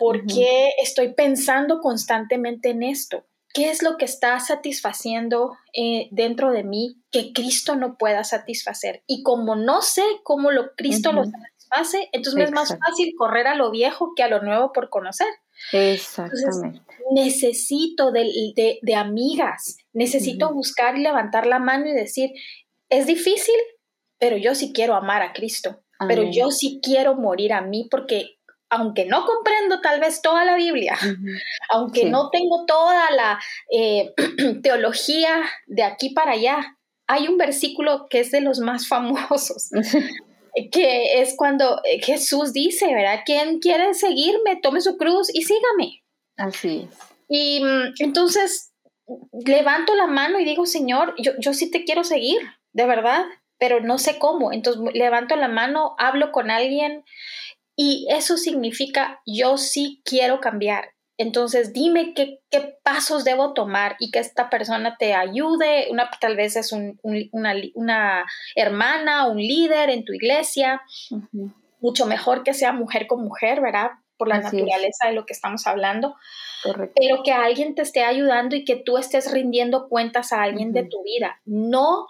¿Por 0.01 0.25
qué 0.25 0.71
estoy 0.81 1.13
pensando 1.13 1.79
constantemente 1.79 2.71
en 2.71 2.81
esto? 2.81 3.23
¿Qué 3.53 3.69
es 3.69 3.83
lo 3.83 3.97
que 3.97 4.05
está 4.05 4.39
satisfaciendo 4.39 5.55
eh, 5.75 6.07
dentro 6.09 6.51
de 6.51 6.63
mí 6.63 6.97
que 7.11 7.33
Cristo 7.33 7.75
no 7.75 7.97
pueda 7.99 8.23
satisfacer? 8.23 9.03
Y 9.05 9.21
como 9.21 9.55
no 9.55 9.83
sé 9.83 10.01
cómo 10.23 10.49
lo 10.49 10.73
Cristo 10.73 11.13
lo 11.13 11.25
satisface, 11.25 12.09
entonces 12.13 12.33
me 12.33 12.43
es 12.45 12.51
más 12.51 12.69
fácil 12.69 13.13
correr 13.15 13.45
a 13.45 13.53
lo 13.53 13.69
viejo 13.69 14.13
que 14.15 14.23
a 14.23 14.27
lo 14.27 14.41
nuevo 14.41 14.73
por 14.73 14.89
conocer. 14.89 15.27
Exactamente. 15.71 16.81
necesito 17.11 18.11
de, 18.11 18.79
amigas, 18.95 19.77
necesito 19.93 20.51
buscar 20.51 20.97
y 20.97 21.03
levantar 21.03 21.45
la 21.45 21.59
mano 21.59 21.85
y 21.87 21.93
decir, 21.93 22.31
es 22.89 23.05
difícil, 23.05 23.53
pero 24.17 24.37
yo 24.37 24.55
sí 24.55 24.73
quiero 24.73 24.95
amar 24.95 25.21
a 25.21 25.33
Cristo, 25.33 25.83
pero 26.07 26.23
yo 26.23 26.49
sí 26.49 26.79
quiero 26.81 27.13
morir 27.13 27.53
a 27.53 27.61
mí 27.61 27.87
porque 27.91 28.39
aunque 28.71 29.05
no 29.05 29.25
comprendo 29.25 29.81
tal 29.81 29.99
vez 29.99 30.21
toda 30.21 30.45
la 30.45 30.55
Biblia, 30.55 30.97
aunque 31.69 32.05
no 32.05 32.29
tengo 32.29 32.65
toda 32.65 33.11
la 33.11 33.39
eh, 33.69 34.13
teología 34.63 35.43
de 35.67 35.83
aquí 35.83 36.11
para 36.11 36.31
allá, 36.31 36.77
hay 37.05 37.27
un 37.27 37.37
versículo 37.37 38.07
que 38.09 38.21
es 38.21 38.31
de 38.31 38.39
los 38.39 38.59
más 38.59 38.87
famosos, 38.87 39.69
que 40.71 41.21
es 41.21 41.35
cuando 41.35 41.81
eh, 41.83 42.01
Jesús 42.01 42.53
dice, 42.53 42.87
¿verdad? 42.93 43.19
¿Quién 43.25 43.59
quiere 43.59 43.93
seguirme? 43.93 44.55
Tome 44.61 44.79
su 44.79 44.95
cruz 44.95 45.27
y 45.33 45.43
sígame. 45.43 46.03
Así 46.37 46.87
es. 46.89 46.97
Y 47.27 47.61
mm, 47.61 47.93
entonces 47.99 48.71
levanto 49.45 49.95
la 49.95 50.07
mano 50.07 50.39
y 50.39 50.45
digo, 50.45 50.65
Señor, 50.65 51.13
yo, 51.17 51.33
yo 51.39 51.53
sí 51.53 51.69
te 51.69 51.83
quiero 51.83 52.05
seguir, 52.05 52.39
de 52.71 52.85
verdad, 52.85 53.25
pero 53.59 53.81
no 53.81 53.97
sé 53.97 54.17
cómo. 54.17 54.53
Entonces 54.53 54.81
levanto 54.93 55.35
la 55.35 55.49
mano, 55.49 55.93
hablo 55.97 56.31
con 56.31 56.49
alguien 56.49 57.03
y 57.75 58.07
eso 58.09 58.37
significa 58.37 59.21
yo 59.25 59.57
sí 59.57 60.01
quiero 60.05 60.39
cambiar. 60.39 60.93
Entonces 61.17 61.71
dime 61.71 62.13
qué, 62.15 62.39
pasos 62.83 63.23
debo 63.23 63.53
tomar 63.53 63.95
y 63.99 64.09
que 64.09 64.19
esta 64.19 64.49
persona 64.49 64.97
te 64.97 65.13
ayude. 65.13 65.87
Una, 65.91 66.09
tal 66.19 66.35
vez 66.35 66.55
es 66.55 66.73
una, 66.73 68.25
hermana, 68.55 69.27
un 69.27 69.37
líder 69.37 69.91
en 69.91 70.03
tu 70.03 70.13
iglesia. 70.13 70.81
Mucho 71.79 72.07
mejor 72.07 72.43
que 72.43 72.53
sea 72.53 72.73
mujer 72.73 73.05
con 73.05 73.23
mujer, 73.23 73.61
¿verdad? 73.61 73.91
Por 74.17 74.29
la 74.29 74.39
naturaleza 74.39 75.07
de 75.07 75.13
lo 75.13 75.25
que 75.25 75.33
estamos 75.33 75.67
hablando. 75.67 76.15
Pero 76.95 77.21
que 77.23 77.31
alguien 77.31 77.75
te 77.75 77.83
esté 77.83 78.03
ayudando 78.03 78.55
y 78.55 78.65
que 78.65 78.75
tú 78.75 78.97
estés 78.97 79.31
rindiendo 79.31 79.89
cuentas 79.89 80.31
a 80.33 80.41
alguien 80.41 80.73
de 80.73 80.85
tu 80.85 81.03
vida. 81.03 81.39
No 81.45 82.07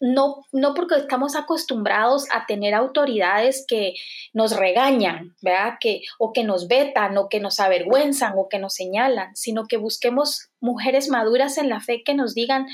no, 0.00 0.42
no 0.52 0.74
porque 0.74 0.96
estamos 0.96 1.36
acostumbrados 1.36 2.26
a 2.32 2.46
tener 2.46 2.74
autoridades 2.74 3.64
que 3.66 3.94
nos 4.32 4.56
regañan, 4.56 5.34
¿verdad? 5.40 5.74
Que, 5.80 6.02
o 6.18 6.32
que 6.32 6.44
nos 6.44 6.68
vetan, 6.68 7.16
o 7.16 7.28
que 7.28 7.40
nos 7.40 7.60
avergüenzan, 7.60 8.34
o 8.36 8.48
que 8.48 8.58
nos 8.58 8.74
señalan, 8.74 9.34
sino 9.34 9.66
que 9.66 9.78
busquemos 9.78 10.50
mujeres 10.60 11.08
maduras 11.08 11.58
en 11.58 11.68
la 11.68 11.80
fe 11.80 12.02
que 12.04 12.14
nos 12.14 12.34
digan, 12.34 12.66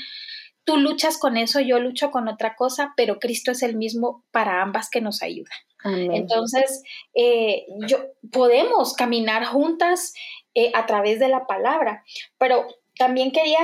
tú 0.65 0.77
luchas 0.77 1.17
con 1.17 1.37
eso, 1.37 1.59
yo 1.59 1.79
lucho 1.79 2.11
con 2.11 2.27
otra 2.27 2.55
cosa, 2.55 2.93
pero 2.95 3.19
Cristo 3.19 3.51
es 3.51 3.63
el 3.63 3.75
mismo 3.75 4.23
para 4.31 4.61
ambas 4.61 4.89
que 4.89 5.01
nos 5.01 5.21
ayuda. 5.21 5.51
Entonces, 5.85 6.81
eh, 7.13 7.65
yo, 7.87 7.97
podemos 8.31 8.93
caminar 8.93 9.43
juntas 9.43 10.13
eh, 10.55 10.71
a 10.73 10.85
través 10.85 11.19
de 11.19 11.27
la 11.27 11.45
palabra, 11.45 12.05
pero 12.37 12.65
también 12.97 13.31
quería 13.31 13.59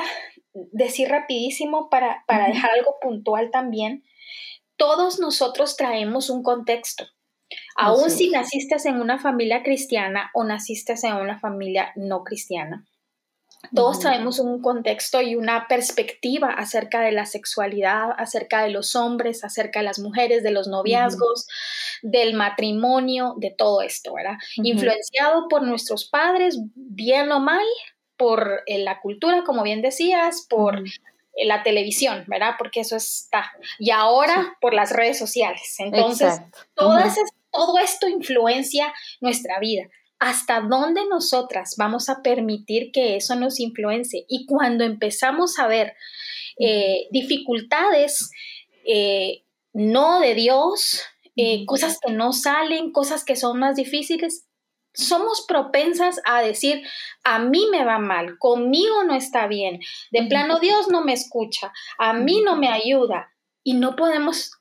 decir 0.54 1.10
rapidísimo 1.10 1.90
para, 1.90 2.24
dejar 2.28 2.72
algo 2.72 2.96
puntual 3.02 3.52
también. 3.52 4.04
Todos 4.78 5.20
nosotros 5.20 5.76
traemos 5.78 6.30
un 6.30 6.44
contexto. 6.44 7.06
Aún 7.76 8.12
si 8.12 8.30
naciste 8.30 8.76
en 8.86 9.02
una 9.02 9.18
familia 9.18 9.64
cristiana 9.64 10.30
o 10.34 10.44
naciste 10.44 10.94
en 11.04 11.16
una 11.16 11.40
familia 11.40 11.92
no 11.96 12.24
cristiana. 12.24 12.86
Todos 13.76 14.00
traemos 14.00 14.40
un 14.40 14.62
contexto 14.62 15.22
y 15.22 15.36
una 15.36 15.68
perspectiva 15.68 16.48
acerca 16.54 17.02
de 17.02 17.12
la 17.12 17.26
sexualidad, 17.26 18.12
acerca 18.18 18.64
de 18.64 18.70
los 18.70 18.96
hombres, 18.96 19.44
acerca 19.44 19.80
de 19.80 19.86
las 19.86 20.00
mujeres, 20.00 20.44
de 20.44 20.52
los 20.52 20.68
noviazgos, 20.68 21.46
del 22.02 22.36
matrimonio, 22.36 23.36
de 23.38 23.52
todo 23.52 23.82
esto, 23.82 24.14
¿verdad? 24.14 24.38
Influenciado 24.56 25.48
por 25.50 25.64
nuestros 25.64 26.10
padres, 26.10 26.58
bien 26.74 27.32
o 27.32 27.42
mal, 27.42 27.66
por 28.20 28.62
eh, 28.68 28.78
la 28.80 29.02
cultura, 29.02 29.44
como 29.44 29.64
bien 29.64 29.82
decías, 29.82 30.46
por 30.48 30.78
eh, 30.80 31.46
la 31.46 31.64
televisión, 31.64 32.26
¿verdad? 32.28 32.56
Porque 32.60 32.82
eso 32.82 32.98
está. 32.98 33.52
Y 33.80 33.90
ahora 33.90 34.58
por 34.62 34.76
las 34.76 34.92
redes 34.92 35.18
sociales. 35.18 35.76
Entonces, 35.80 36.42
todo 36.76 37.80
esto 37.80 38.08
influencia 38.08 38.94
nuestra 39.22 39.60
vida. 39.60 39.84
hasta 40.22 40.60
dónde 40.60 41.06
nosotras 41.08 41.76
vamos 41.78 42.10
a 42.10 42.22
permitir 42.22 42.92
que 42.92 43.16
eso 43.16 43.36
nos 43.36 43.58
influencie. 43.62 44.26
Y 44.28 44.46
cuando 44.46 44.84
empezamos 44.84 45.58
a 45.60 45.68
ver 45.68 45.94
eh, 46.60 47.08
dificultades 47.10 48.30
no 49.74 50.20
de 50.20 50.36
Dios, 50.36 51.04
eh, 51.42 51.66
cosas 51.66 52.00
que 52.06 52.12
no 52.12 52.34
salen, 52.34 52.92
cosas 52.92 53.24
que 53.24 53.38
son 53.38 53.60
más 53.60 53.78
difíciles, 53.78 54.46
somos 54.94 55.46
propensas 55.48 56.20
a 56.26 56.42
decir, 56.42 56.84
a 57.24 57.40
mí 57.40 57.68
me 57.72 57.84
va 57.84 58.00
mal, 58.00 58.38
conmigo 58.38 59.04
no 59.04 59.16
está 59.16 59.48
bien, 59.48 59.80
de 60.12 60.24
plano 60.24 60.60
Dios 60.60 60.90
no 60.90 61.04
me 61.04 61.14
escucha, 61.14 61.72
a 61.98 62.14
mí 62.14 62.42
no 62.42 62.56
me 62.56 62.70
ayuda 62.70 63.34
y 63.64 63.74
no 63.74 63.96
podemos, 63.96 64.52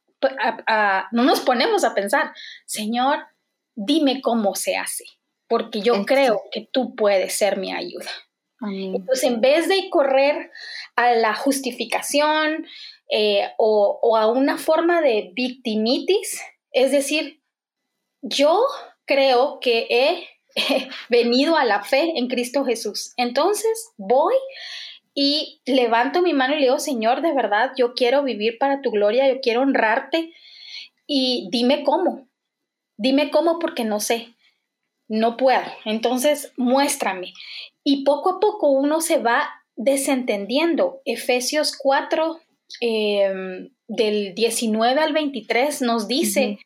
no 1.12 1.22
nos 1.22 1.40
ponemos 1.40 1.84
a 1.84 1.94
pensar, 1.94 2.32
Señor, 2.66 3.26
dime 3.74 4.20
cómo 4.20 4.54
se 4.54 4.76
hace, 4.76 5.04
porque 5.48 5.80
yo 5.80 6.04
creo 6.04 6.42
que 6.50 6.68
tú 6.70 6.94
puedes 6.94 7.34
ser 7.34 7.56
mi 7.56 7.72
ayuda. 7.72 8.10
Entonces, 8.60 9.22
en 9.22 9.40
vez 9.40 9.68
de 9.68 9.88
correr 9.88 10.50
a 10.96 11.12
la 11.12 11.34
justificación 11.34 12.66
eh, 13.08 13.52
o, 13.56 14.16
a 14.16 14.26
una 14.26 14.58
forma 14.58 15.00
de 15.00 15.30
victimitis, 15.32 16.42
es 16.72 16.90
decir, 16.90 17.40
yo 18.20 18.66
creo 19.08 19.58
que 19.60 19.88
he, 19.90 20.28
venido 21.08 21.56
a 21.56 21.64
la 21.64 21.82
fe 21.82 22.12
en 22.16 22.28
Cristo 22.28 22.64
Jesús. 22.64 23.12
Entonces, 23.16 23.90
voy 23.96 24.34
y 25.14 25.60
levanto 25.66 26.22
mi 26.22 26.32
mano 26.32 26.54
y 26.54 26.58
le 26.58 26.66
digo, 26.66 26.78
Señor, 26.78 27.22
de 27.22 27.32
verdad, 27.32 27.72
yo 27.76 27.94
quiero 27.94 28.22
vivir 28.22 28.58
para 28.58 28.82
tu 28.82 28.90
gloria, 28.90 29.26
yo 29.26 29.40
quiero 29.40 29.62
honrarte 29.62 30.32
y 31.06 31.48
dime 31.50 31.82
cómo. 31.82 32.28
Dime 32.96 33.30
cómo 33.30 33.58
porque 33.58 33.84
no 33.84 33.98
sé, 34.00 34.34
no 35.08 35.36
puedo. 35.36 35.62
Entonces, 35.84 36.52
muéstrame. 36.56 37.32
Y 37.82 38.04
poco 38.04 38.36
a 38.36 38.40
poco 38.40 38.70
uno 38.70 39.00
se 39.00 39.18
va 39.18 39.48
desentendiendo. 39.76 41.00
Efesios 41.04 41.76
4, 41.76 42.40
em, 42.80 43.70
del 43.86 44.34
19 44.34 45.00
al 45.00 45.12
23, 45.12 45.80
nos 45.82 46.08
dice 46.08 46.58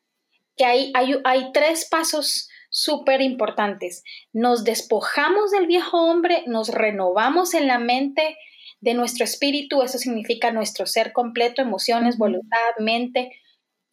que 0.57 0.64
hay, 0.64 0.92
hay, 0.94 1.16
hay 1.24 1.53
tres 1.53 1.86
pasos 1.90 2.48
súper 2.70 3.20
importantes. 3.20 4.03
Nos 4.32 4.64
despojamos 4.64 5.50
del 5.50 5.66
viejo 5.66 6.03
hombre, 6.03 6.42
nos 6.46 6.68
renovamos 6.68 7.55
en 7.55 7.66
la 7.66 7.78
mente 7.78 8.36
de 8.80 8.94
nuestro 8.94 9.24
espíritu, 9.24 9.82
eso 9.82 9.98
significa 9.98 10.50
nuestro 10.50 10.86
ser 10.86 11.12
completo, 11.12 11.62
emociones, 11.62 12.18
voluntad, 12.18 12.59
mente, 12.78 13.30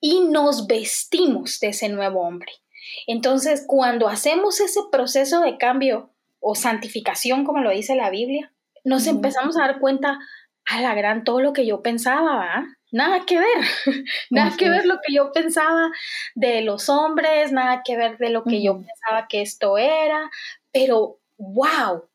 y 0.01 0.21
nos 0.21 0.65
vestimos 0.65 1.59
de 1.59 1.69
ese 1.69 1.89
nuevo 1.89 2.21
hombre. 2.21 2.51
Entonces, 3.05 3.65
cuando 3.67 4.07
hacemos 4.07 4.59
ese 4.61 4.79
proceso 4.91 5.41
de 5.41 5.57
cambio 5.57 6.11
o 6.39 6.55
santificación, 6.55 7.43
como 7.43 7.59
lo 7.59 7.69
dice 7.69 7.95
la 7.95 8.09
Biblia, 8.09 8.51
nos 8.83 9.05
empezamos 9.07 9.57
a 9.57 9.67
dar 9.67 9.79
cuenta, 9.79 10.17
a 10.65 10.81
la 10.81 10.93
gran, 10.93 11.23
todo 11.23 11.41
lo 11.41 11.51
que 11.51 11.65
yo 11.65 11.81
pensaba, 11.81 12.65
Nada 12.91 13.25
que 13.25 13.37
ver, 13.37 13.47
nada 14.31 14.55
que 14.57 14.69
ver 14.69 14.85
lo 14.85 14.99
que 15.05 15.13
yo 15.13 15.31
pensaba 15.31 15.91
de 16.35 16.61
los 16.61 16.89
hombres, 16.89 17.51
nada 17.51 17.81
que 17.85 17.97
ver 17.97 18.17
de 18.17 18.29
lo 18.29 18.43
que 18.43 18.63
yo 18.63 18.77
pensaba 18.77 19.27
que 19.27 19.41
esto 19.41 19.77
era, 19.77 20.29
pero 20.71 21.19
wow, 21.37 22.09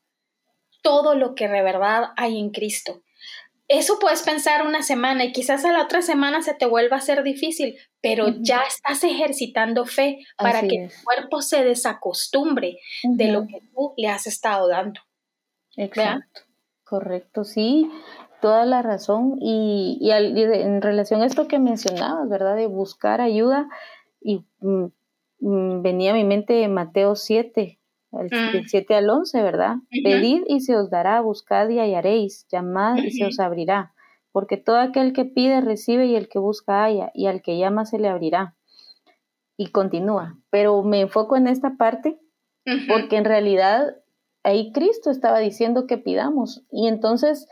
todo 0.82 1.14
lo 1.14 1.34
que 1.34 1.48
de 1.48 1.62
verdad 1.62 2.10
hay 2.16 2.38
en 2.38 2.50
Cristo. 2.50 3.02
Eso 3.66 3.98
puedes 3.98 4.22
pensar 4.22 4.66
una 4.66 4.82
semana 4.82 5.24
y 5.24 5.32
quizás 5.32 5.64
a 5.64 5.72
la 5.72 5.82
otra 5.82 6.02
semana 6.02 6.42
se 6.42 6.52
te 6.52 6.66
vuelva 6.66 6.98
a 6.98 7.00
ser 7.00 7.22
difícil, 7.22 7.78
pero 8.02 8.28
ya 8.40 8.62
estás 8.68 9.02
ejercitando 9.04 9.86
fe 9.86 10.18
para 10.36 10.60
que 10.60 10.88
tu 10.88 11.04
cuerpo 11.04 11.40
se 11.40 11.64
desacostumbre 11.64 12.78
de 13.02 13.28
lo 13.28 13.46
que 13.46 13.60
tú 13.72 13.94
le 13.96 14.08
has 14.08 14.26
estado 14.26 14.68
dando. 14.68 15.00
Exacto. 15.76 16.42
Correcto, 16.84 17.44
sí, 17.44 17.90
toda 18.44 18.66
la 18.66 18.82
razón. 18.82 19.38
Y, 19.40 20.10
en 20.10 20.82
relación 20.82 21.22
a 21.22 21.26
esto 21.26 21.48
que 21.48 21.58
mencionabas, 21.58 22.28
¿verdad? 22.28 22.56
De 22.56 22.66
buscar 22.66 23.22
ayuda, 23.22 23.70
y 24.20 24.44
mm, 24.60 24.84
mm, 25.40 25.80
venía 25.80 26.10
a 26.10 26.14
mi 26.14 26.24
mente 26.24 26.68
Mateo 26.68 27.16
7, 27.16 27.78
del 28.12 28.30
7 28.68 28.86
mm. 28.92 28.96
al 28.98 29.08
11, 29.08 29.42
¿verdad? 29.42 29.76
Pedid 29.90 30.42
y 30.46 30.60
se 30.60 30.76
os 30.76 30.90
dará, 30.90 31.22
buscad 31.22 31.70
y 31.70 31.78
hallaréis, 31.78 32.46
llamad 32.52 32.98
y 32.98 33.12
se 33.12 33.24
os 33.24 33.40
abrirá 33.40 33.94
porque 34.30 34.56
todo 34.56 34.80
aquel 34.80 35.12
que 35.12 35.24
pide 35.24 35.60
recibe 35.60 36.06
y 36.06 36.16
el 36.16 36.28
que 36.28 36.40
busca 36.40 36.82
halla, 36.82 37.12
y 37.14 37.26
al 37.26 37.40
que 37.40 37.56
llama 37.56 37.86
se 37.86 38.00
le 38.00 38.08
abrirá. 38.08 38.56
Y 39.56 39.68
continúa, 39.68 40.36
pero 40.50 40.82
me 40.82 41.00
enfoco 41.00 41.36
en 41.36 41.46
esta 41.46 41.76
parte 41.76 42.18
porque 42.88 43.16
en 43.16 43.24
realidad 43.24 43.94
ahí 44.44 44.70
Cristo 44.72 45.10
estaba 45.10 45.40
diciendo 45.40 45.86
que 45.86 45.98
pidamos. 45.98 46.62
Y 46.70 46.86
entonces 46.86 47.48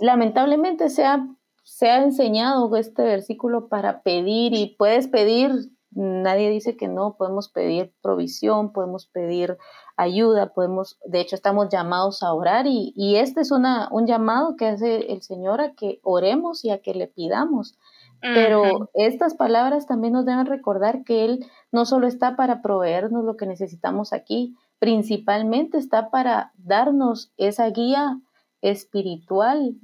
lamentablemente 0.00 0.90
se 0.90 1.04
ha, 1.04 1.26
se 1.62 1.88
ha 1.90 2.02
enseñado 2.02 2.76
este 2.76 3.02
versículo 3.02 3.68
para 3.68 4.02
pedir 4.02 4.52
y 4.54 4.76
puedes 4.76 5.08
pedir 5.08 5.70
nadie 5.94 6.50
dice 6.50 6.76
que 6.76 6.88
no, 6.88 7.16
podemos 7.16 7.48
pedir 7.48 7.92
provisión, 8.02 8.72
podemos 8.72 9.06
pedir 9.06 9.56
ayuda, 9.96 10.52
podemos, 10.52 10.98
de 11.04 11.20
hecho 11.20 11.36
estamos 11.36 11.68
llamados 11.68 12.22
a 12.22 12.32
orar 12.32 12.66
y, 12.66 12.92
y 12.96 13.16
este 13.16 13.40
es 13.40 13.52
una, 13.52 13.88
un 13.90 14.06
llamado 14.06 14.56
que 14.56 14.66
hace 14.66 15.12
el 15.12 15.22
Señor 15.22 15.60
a 15.60 15.74
que 15.74 16.00
oremos 16.02 16.64
y 16.64 16.70
a 16.70 16.78
que 16.78 16.94
le 16.94 17.06
pidamos. 17.06 17.78
Pero 18.20 18.88
estas 18.94 19.34
palabras 19.34 19.86
también 19.86 20.14
nos 20.14 20.24
deben 20.24 20.46
recordar 20.46 21.04
que 21.04 21.26
Él 21.26 21.44
no 21.70 21.84
solo 21.84 22.06
está 22.06 22.36
para 22.36 22.62
proveernos 22.62 23.22
lo 23.22 23.36
que 23.36 23.44
necesitamos 23.44 24.14
aquí, 24.14 24.56
principalmente 24.78 25.78
está 25.78 26.10
para 26.10 26.52
darnos 26.56 27.32
esa 27.36 27.68
guía 27.70 28.20
espiritual 28.60 29.76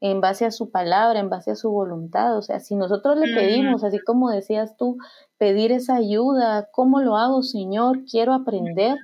en 0.00 0.20
base 0.20 0.46
a 0.46 0.50
su 0.50 0.70
palabra, 0.70 1.20
en 1.20 1.28
base 1.28 1.50
a 1.50 1.56
su 1.56 1.70
voluntad. 1.70 2.36
O 2.36 2.42
sea, 2.42 2.60
si 2.60 2.74
nosotros 2.74 3.18
le 3.18 3.34
pedimos, 3.34 3.84
así 3.84 3.98
como 3.98 4.30
decías 4.30 4.76
tú, 4.76 4.96
pedir 5.38 5.72
esa 5.72 5.96
ayuda, 5.96 6.68
¿cómo 6.72 7.00
lo 7.00 7.16
hago, 7.16 7.42
Señor? 7.42 8.04
Quiero 8.10 8.32
aprender. 8.32 8.96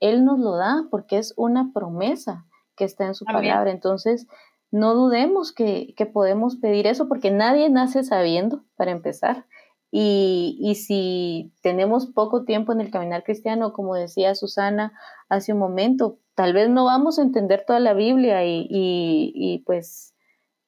Él 0.00 0.24
nos 0.24 0.38
lo 0.38 0.56
da 0.56 0.86
porque 0.90 1.18
es 1.18 1.32
una 1.36 1.72
promesa 1.72 2.44
que 2.76 2.84
está 2.84 3.06
en 3.06 3.14
su 3.14 3.24
palabra. 3.24 3.70
Entonces, 3.70 4.26
no 4.70 4.94
dudemos 4.94 5.52
que, 5.52 5.94
podemos 6.12 6.56
pedir 6.56 6.86
eso 6.86 7.08
porque 7.08 7.30
nadie 7.30 7.70
nace 7.70 8.02
sabiendo, 8.04 8.64
para 8.76 8.90
empezar. 8.90 9.46
Y, 9.94 10.56
y, 10.58 10.74
si 10.76 11.52
tenemos 11.60 12.06
poco 12.06 12.44
tiempo 12.44 12.72
en 12.72 12.80
el 12.80 12.90
caminar 12.90 13.24
cristiano, 13.24 13.74
como 13.74 13.94
decía 13.94 14.34
Susana 14.34 14.94
hace 15.28 15.52
un 15.52 15.58
momento, 15.58 16.18
tal 16.34 16.54
vez 16.54 16.70
no 16.70 16.86
vamos 16.86 17.18
a 17.18 17.22
entender 17.22 17.64
toda 17.66 17.78
la 17.78 17.92
Biblia 17.92 18.42
y, 18.46 18.66
y, 18.70 19.32
y 19.34 19.58
pues 19.66 20.14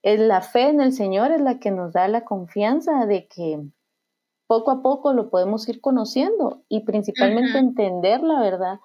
es 0.03 0.21
la 0.21 0.43
fe 0.43 0.69
en 0.69 0.83
el 0.83 0.93
Señor 0.93 1.33
es 1.33 1.41
la 1.41 1.59
que 1.59 1.71
nos 1.71 1.95
da 1.95 2.07
la 2.07 2.27
confianza 2.27 3.07
de 3.07 3.27
que 3.27 3.63
poco 4.47 4.71
a 4.71 4.83
poco 4.83 5.15
lo 5.15 5.31
podemos 5.31 5.67
ir 5.69 5.81
conociendo 5.81 6.63
y 6.69 6.81
principalmente 6.81 7.57
entender 7.59 8.23
la 8.23 8.41
verdad 8.41 8.81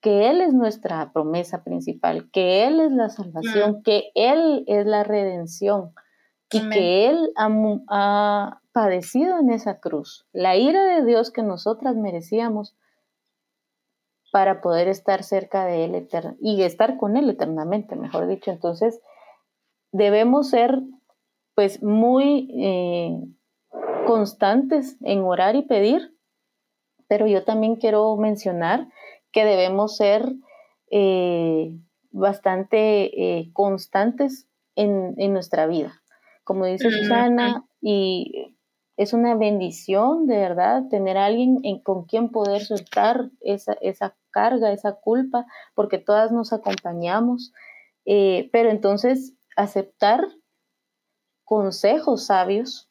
que 0.00 0.28
Él 0.30 0.40
es 0.40 0.52
nuestra 0.52 1.12
promesa 1.12 1.62
principal, 1.62 2.30
que 2.30 2.66
Él 2.66 2.80
es 2.80 2.92
la 2.92 3.08
salvación, 3.08 3.82
que 3.82 4.10
Él 4.14 4.64
es 4.66 4.86
la 4.86 5.04
redención 5.04 5.94
y 6.52 6.68
que 6.70 7.08
Él 7.08 7.32
ha, 7.36 8.59
padecido 8.72 9.38
en 9.38 9.50
esa 9.50 9.80
cruz 9.80 10.26
la 10.32 10.56
ira 10.56 10.84
de 10.84 11.04
Dios 11.04 11.30
que 11.30 11.42
nosotras 11.42 11.96
merecíamos 11.96 12.76
para 14.32 14.60
poder 14.60 14.88
estar 14.88 15.24
cerca 15.24 15.64
de 15.66 15.84
Él 15.84 16.08
y 16.40 16.62
estar 16.62 16.96
con 16.96 17.16
Él 17.16 17.28
eternamente, 17.28 17.96
mejor 17.96 18.28
dicho. 18.28 18.50
Entonces, 18.50 19.00
debemos 19.92 20.50
ser 20.50 20.80
pues 21.54 21.82
muy 21.82 22.48
eh, 22.56 23.20
constantes 24.06 24.96
en 25.02 25.20
orar 25.20 25.56
y 25.56 25.62
pedir, 25.62 26.16
pero 27.08 27.26
yo 27.26 27.44
también 27.44 27.76
quiero 27.76 28.16
mencionar 28.16 28.86
que 29.32 29.44
debemos 29.44 29.96
ser 29.96 30.32
eh, 30.90 31.76
bastante 32.10 33.38
eh, 33.38 33.50
constantes 33.52 34.48
en, 34.76 35.14
nuestra 35.32 35.66
vida. 35.66 36.02
Como 36.44 36.66
dice 36.66 36.90
Susana, 36.90 37.64
y 37.80 38.49
es 39.00 39.14
una 39.14 39.34
bendición 39.34 40.26
de 40.26 40.36
verdad 40.36 40.82
tener 40.90 41.16
a 41.16 41.24
alguien 41.24 41.60
en, 41.62 41.78
con 41.78 42.04
quien 42.04 42.28
poder 42.28 42.62
soltar 42.62 43.30
esa, 43.40 43.72
esa, 43.80 44.14
carga, 44.30 44.72
esa 44.72 44.92
culpa, 44.92 45.46
porque 45.74 45.96
todas 45.96 46.32
nos 46.32 46.52
acompañamos. 46.52 47.54
pero 48.04 48.68
entonces 48.68 49.32
aceptar 49.56 50.28
consejos 51.44 52.26
sabios 52.26 52.90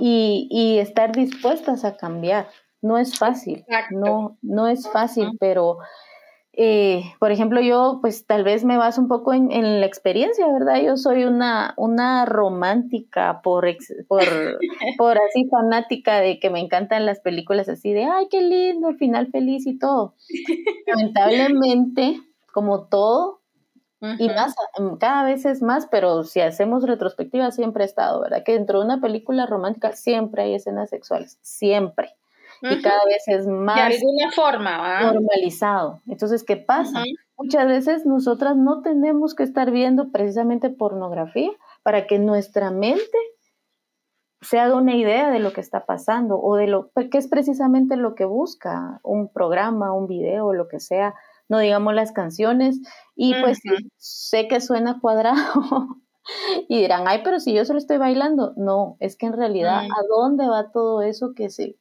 y, 0.00 0.78
estar 0.80 1.12
dispuestas 1.12 1.84
a 1.84 1.98
cambiar. 1.98 2.48
No 2.80 2.96
es 2.96 3.18
fácil, 3.18 3.66
no, 3.90 4.38
no 4.40 4.66
es 4.66 4.90
fácil, 4.90 5.36
pero 5.38 5.78
eh, 6.56 7.02
por 7.18 7.32
ejemplo, 7.32 7.60
yo 7.60 7.98
pues 8.00 8.26
tal 8.26 8.44
vez 8.44 8.64
me 8.64 8.76
baso 8.76 9.00
un 9.00 9.08
poco 9.08 9.32
en, 9.32 9.80
la 9.80 9.86
experiencia, 9.86 10.46
¿verdad? 10.52 10.80
Yo 10.82 10.96
soy 10.96 11.24
una, 11.24 11.74
una 11.76 12.24
romántica 12.24 13.40
por, 13.42 13.66
por, 14.08 14.20
por 14.98 15.18
así 15.18 15.48
fanática 15.48 16.20
de 16.20 16.38
que 16.38 16.50
me 16.50 16.60
encantan 16.60 17.06
las 17.06 17.20
películas 17.20 17.68
así 17.68 17.92
de, 17.92 18.04
ay, 18.04 18.28
qué 18.30 18.40
lindo, 18.40 18.88
el 18.88 18.96
final 18.96 19.28
feliz 19.30 19.66
y 19.66 19.78
todo. 19.78 20.14
Lamentablemente, 20.86 22.20
como 22.52 22.84
todo, 22.84 23.40
y 24.18 24.28
más, 24.28 24.54
em, 24.78 24.98
cada 24.98 25.24
vez 25.24 25.46
es 25.46 25.62
más, 25.62 25.86
pero 25.90 26.24
si 26.24 26.40
hacemos 26.40 26.86
retrospectiva 26.86 27.50
siempre 27.50 27.84
ha 27.84 27.86
estado, 27.86 28.20
¿verdad? 28.20 28.42
Que 28.44 28.52
dentro 28.52 28.80
de 28.80 28.84
una 28.84 29.00
película 29.00 29.46
romántica 29.46 29.92
siempre 29.92 30.42
hay 30.42 30.54
escenas 30.54 30.90
sexuales, 30.90 31.38
siempre 31.40 32.14
y 32.62 32.82
cada 32.82 33.04
vez 33.06 33.22
es 33.26 33.46
más 33.46 33.76
de 33.76 33.96
alguna 33.96 34.30
forma 34.32 35.12
normalizado. 35.12 36.00
Entonces, 36.06 36.44
¿qué 36.44 36.56
pasa? 36.56 37.02
Muchas 37.36 37.66
veces 37.66 38.06
nosotras 38.06 38.56
no 38.56 38.82
tenemos 38.82 39.34
que 39.34 39.42
estar 39.42 39.70
viendo 39.70 40.10
precisamente 40.10 40.70
pornografía 40.70 41.50
para 41.82 42.06
que 42.06 42.18
nuestra 42.18 42.70
mente 42.70 43.18
se 44.44 44.58
haga 44.58 44.76
una 44.76 44.94
idea 44.94 45.30
de 45.30 45.40
lo 45.40 45.52
que 45.52 45.60
está 45.60 45.86
pasando 45.86 46.38
o 46.38 46.56
de 46.56 46.66
lo 46.66 46.90
que 46.92 47.18
es 47.18 47.28
precisamente 47.28 47.96
lo 47.96 48.14
que 48.14 48.24
busca 48.24 49.00
un 49.02 49.32
programa, 49.32 49.92
un 49.92 50.06
video, 50.06 50.52
lo 50.52 50.68
que 50.68 50.80
sea, 50.80 51.14
no 51.48 51.58
digamos 51.58 51.94
las 51.94 52.12
canciones. 52.12 52.80
Y 53.16 53.34
pues 53.40 53.60
sé 53.96 54.48
que 54.48 54.60
suena 54.60 55.00
cuadrado 55.00 56.00
y 56.68 56.80
dirán, 56.80 57.04
ay, 57.06 57.20
pero 57.24 57.40
si 57.40 57.54
yo 57.54 57.64
solo 57.64 57.78
estoy 57.78 57.96
bailando. 57.96 58.52
No, 58.56 58.96
es 59.00 59.16
que 59.16 59.26
en 59.26 59.32
realidad, 59.32 59.82
¿a 59.84 60.02
dónde 60.08 60.46
va 60.46 60.70
todo 60.70 61.02
eso 61.02 61.32
que 61.34 61.50
se, 61.50 61.76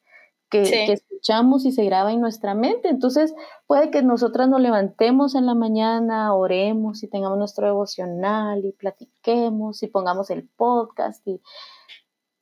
que, 0.61 0.93
escuchamos 0.93 1.65
y 1.65 1.71
se 1.71 1.83
graba 1.83 2.11
en 2.11 2.21
nuestra 2.21 2.53
mente. 2.53 2.89
Entonces, 2.89 3.33
puede 3.67 3.91
que 3.91 4.03
nosotras 4.03 4.47
nos 4.47 4.61
levantemos 4.61 5.35
en 5.35 5.45
la 5.45 5.55
mañana, 5.55 6.33
oremos 6.33 7.03
y 7.03 7.07
tengamos 7.07 7.37
nuestro 7.37 7.67
devocional 7.67 8.63
y 8.65 8.71
platiquemos 8.71 9.83
y 9.83 9.87
pongamos 9.87 10.29
el 10.29 10.47
podcast. 10.47 11.27
Y... 11.27 11.41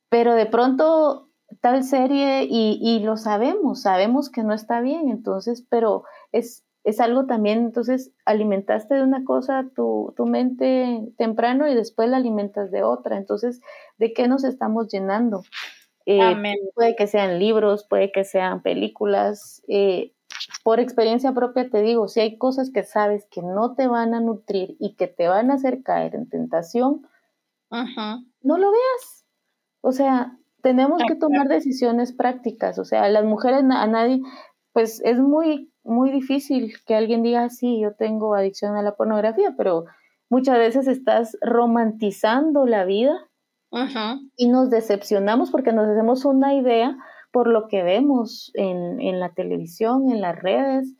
Pero 0.08 0.34
de 0.34 0.46
pronto 0.46 1.28
tal 1.60 1.84
serie 1.84 2.46
y, 2.48 3.00
lo 3.00 3.16
sabemos, 3.16 3.82
sabemos 3.82 4.30
que 4.30 4.42
no 4.42 4.54
está 4.54 4.80
bien, 4.80 5.08
entonces, 5.08 5.66
pero 5.68 6.04
es, 6.32 6.64
es 6.84 7.00
algo 7.00 7.26
también, 7.26 7.58
entonces 7.58 8.12
alimentaste 8.24 8.94
de 8.94 9.02
una 9.02 9.24
cosa 9.24 9.68
tu, 9.74 10.14
tu, 10.16 10.26
mente 10.26 11.12
temprano 11.18 11.68
y 11.68 11.74
después 11.74 12.08
la 12.08 12.16
alimentas 12.16 12.70
de 12.70 12.82
otra, 12.82 13.16
entonces, 13.16 13.60
¿de 13.98 14.12
qué 14.12 14.28
nos 14.28 14.44
estamos 14.44 14.88
llenando? 14.88 15.42
Eh, 16.06 16.54
puede 16.74 16.96
que 16.96 17.06
sean 17.06 17.38
libros, 17.38 17.86
puede 17.88 18.12
que 18.12 18.24
sean 18.24 18.62
películas. 18.62 19.62
Eh, 19.68 20.12
por 20.64 20.80
experiencia 20.80 21.32
propia 21.32 21.68
te 21.68 21.82
digo, 21.82 22.08
si 22.08 22.20
hay 22.20 22.38
cosas 22.38 22.70
que 22.70 22.82
sabes 22.82 23.26
que 23.30 23.42
no 23.42 23.74
te 23.74 23.86
van 23.86 24.14
a 24.14 24.20
nutrir 24.20 24.76
y 24.78 24.94
que 24.94 25.06
te 25.06 25.28
van 25.28 25.50
a 25.50 25.54
hacer 25.54 25.82
caer 25.82 26.14
en 26.14 26.28
tentación, 26.28 27.06
no 27.70 28.58
lo 28.58 28.70
veas. 28.70 29.24
O 29.80 29.92
sea, 29.92 30.38
tenemos 30.62 31.02
que 31.06 31.16
tomar 31.16 31.48
decisiones 31.48 32.12
prácticas. 32.12 32.78
O 32.78 32.84
sea, 32.84 33.08
las 33.08 33.24
mujeres, 33.24 33.64
a 33.68 33.86
nadie, 33.86 34.20
pues 34.72 35.00
es 35.04 35.18
muy, 35.18 35.72
muy 35.82 36.10
difícil 36.10 36.74
que 36.86 36.94
alguien 36.94 37.22
diga, 37.22 37.48
sí, 37.50 37.80
yo 37.80 37.94
tengo 37.94 38.34
adicción 38.34 38.76
a 38.76 38.82
la 38.82 38.94
pornografía, 38.94 39.54
pero 39.56 39.86
muchas 40.28 40.58
veces 40.58 40.86
estás 40.86 41.36
romantizando 41.40 42.66
la 42.66 42.84
vida 42.84 43.28
y 44.36 44.48
nos 44.48 44.70
decepcionamos 44.70 45.50
porque 45.50 45.72
nos 45.72 45.88
hacemos 45.88 46.24
una 46.24 46.54
idea 46.54 46.96
por 47.32 47.48
lo 47.48 47.68
que 47.68 47.82
vemos 47.82 48.50
en, 48.54 49.00
en, 49.00 49.18
la 49.18 49.32
televisión, 49.32 50.10
en 50.10 50.20
las 50.20 50.36
redes, 50.38 50.94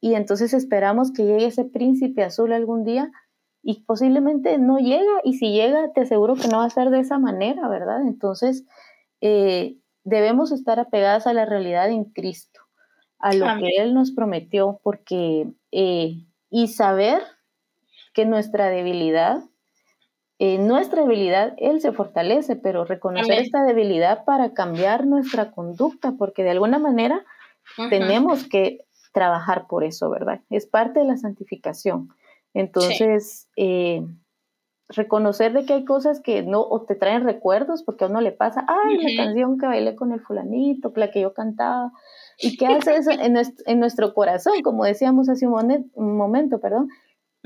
y 0.00 0.14
entonces 0.14 0.54
esperamos 0.54 1.12
que 1.12 1.24
llegue 1.24 1.46
ese 1.46 1.64
príncipe 1.64 2.24
azul 2.24 2.52
algún 2.52 2.84
día 2.84 3.10
y 3.62 3.84
posiblemente 3.84 4.58
no 4.58 4.78
llega, 4.78 5.20
y 5.24 5.34
si 5.34 5.52
llega, 5.52 5.92
te 5.92 6.02
aseguro 6.02 6.34
que 6.34 6.48
no 6.48 6.58
va 6.58 6.66
a 6.66 6.70
ser 6.70 6.90
de 6.90 7.00
esa 7.00 7.18
manera, 7.18 7.66
¿verdad? 7.68 8.02
Entonces, 8.02 8.66
eh, 9.22 9.78
debemos 10.04 10.52
estar 10.52 10.78
apegadas 10.78 11.26
a 11.26 11.32
la 11.32 11.46
realidad 11.46 11.88
en 11.88 12.04
Cristo, 12.04 12.60
a 13.18 13.32
lo 13.32 13.46
que 13.58 13.70
Él 13.78 13.94
nos 13.94 14.12
prometió, 14.12 14.80
porque, 14.82 15.48
eh, 15.72 16.26
y 16.50 16.68
saber 16.68 17.22
que 18.12 18.26
nuestra 18.26 18.68
debilidad 18.68 19.42
en 20.38 20.66
nuestra 20.66 21.02
debilidad 21.02 21.54
Él 21.58 21.80
se 21.80 21.92
fortalece, 21.92 22.56
pero 22.56 22.84
reconocer 22.84 23.38
esta 23.38 23.64
debilidad 23.64 24.24
para 24.24 24.52
cambiar 24.52 25.06
nuestra 25.06 25.52
conducta, 25.52 26.14
porque 26.18 26.42
de 26.42 26.50
alguna 26.50 26.78
manera 26.78 27.24
tenemos 27.88 28.48
que 28.48 28.84
trabajar 29.12 29.66
por 29.68 29.84
eso, 29.84 30.10
¿verdad? 30.10 30.40
Es 30.50 30.66
parte 30.66 31.00
de 31.00 31.06
la 31.06 31.16
santificación. 31.16 32.08
Entonces, 32.52 33.48
eh, 33.56 34.04
reconocer 34.88 35.52
de 35.52 35.64
que 35.64 35.72
hay 35.74 35.84
cosas 35.84 36.20
que 36.20 36.42
no, 36.42 36.60
o 36.60 36.82
te 36.82 36.94
traen 36.94 37.24
recuerdos, 37.24 37.82
porque 37.82 38.04
a 38.04 38.08
uno 38.08 38.20
le 38.20 38.32
pasa, 38.32 38.66
ay, 38.68 38.98
la 38.98 39.24
canción 39.24 39.58
que 39.58 39.66
bailé 39.66 39.94
con 39.94 40.12
el 40.12 40.20
fulanito, 40.20 40.92
la 40.96 41.10
que 41.10 41.20
yo 41.20 41.32
cantaba, 41.32 41.92
y 42.38 42.56
qué 42.56 42.66
hace 42.88 42.96
eso 42.96 43.10
en 43.10 43.32
nuestro, 43.32 43.64
en 43.66 43.80
nuestro 43.80 44.14
corazón, 44.14 44.62
como 44.62 44.84
decíamos 44.84 45.28
hace 45.28 45.46
un, 45.46 45.90
un 45.94 46.16
momento, 46.16 46.60
perdón, 46.60 46.88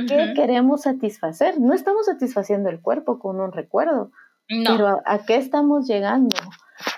¿Qué 0.07 0.33
queremos 0.35 0.83
satisfacer? 0.83 1.59
No 1.61 1.75
estamos 1.75 2.07
satisfaciendo 2.07 2.71
el 2.71 2.81
cuerpo 2.81 3.19
con 3.19 3.41
un 3.41 3.53
recuerdo, 3.53 4.13
pero 4.47 5.01
¿a, 5.05 5.25
qué 5.27 5.37
estamos 5.37 5.89
llegando? 5.89 6.37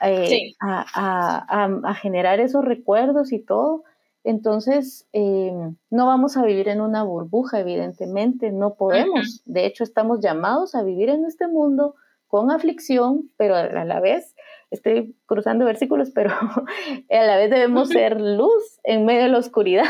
Eh, 0.03 0.53
a, 0.61 1.95
generar 2.03 2.41
esos 2.41 2.65
recuerdos 2.65 3.33
y 3.33 3.39
todo. 3.39 3.85
Entonces, 4.23 5.09
em, 5.13 5.77
no 5.89 6.07
vamos 6.07 6.37
a 6.37 6.45
vivir 6.45 6.69
en 6.69 6.83
una 6.83 7.03
burbuja, 7.03 7.61
evidentemente, 7.61 8.53
no 8.53 8.75
podemos. 8.75 9.43
De 9.47 9.65
hecho, 9.65 9.83
estamos 9.83 10.21
llamados 10.21 10.75
a 10.75 10.83
vivir 10.83 11.09
en 11.09 11.25
este 11.25 11.49
mundo 11.49 11.95
con 12.29 12.51
aflicción, 12.51 13.31
pero 13.39 13.57
a 13.57 13.85
la 13.85 14.01
vez, 14.01 14.37
estoy 14.71 15.17
cruzando 15.25 15.65
versículos, 15.65 16.11
pero 16.15 16.31
a 17.11 17.23
la 17.23 17.37
vez 17.39 17.51
debemos 17.51 17.89
ser 17.89 18.21
luz 18.21 18.79
en 18.85 19.07
medio 19.07 19.23
de 19.23 19.29
la 19.31 19.39
oscuridad. 19.39 19.89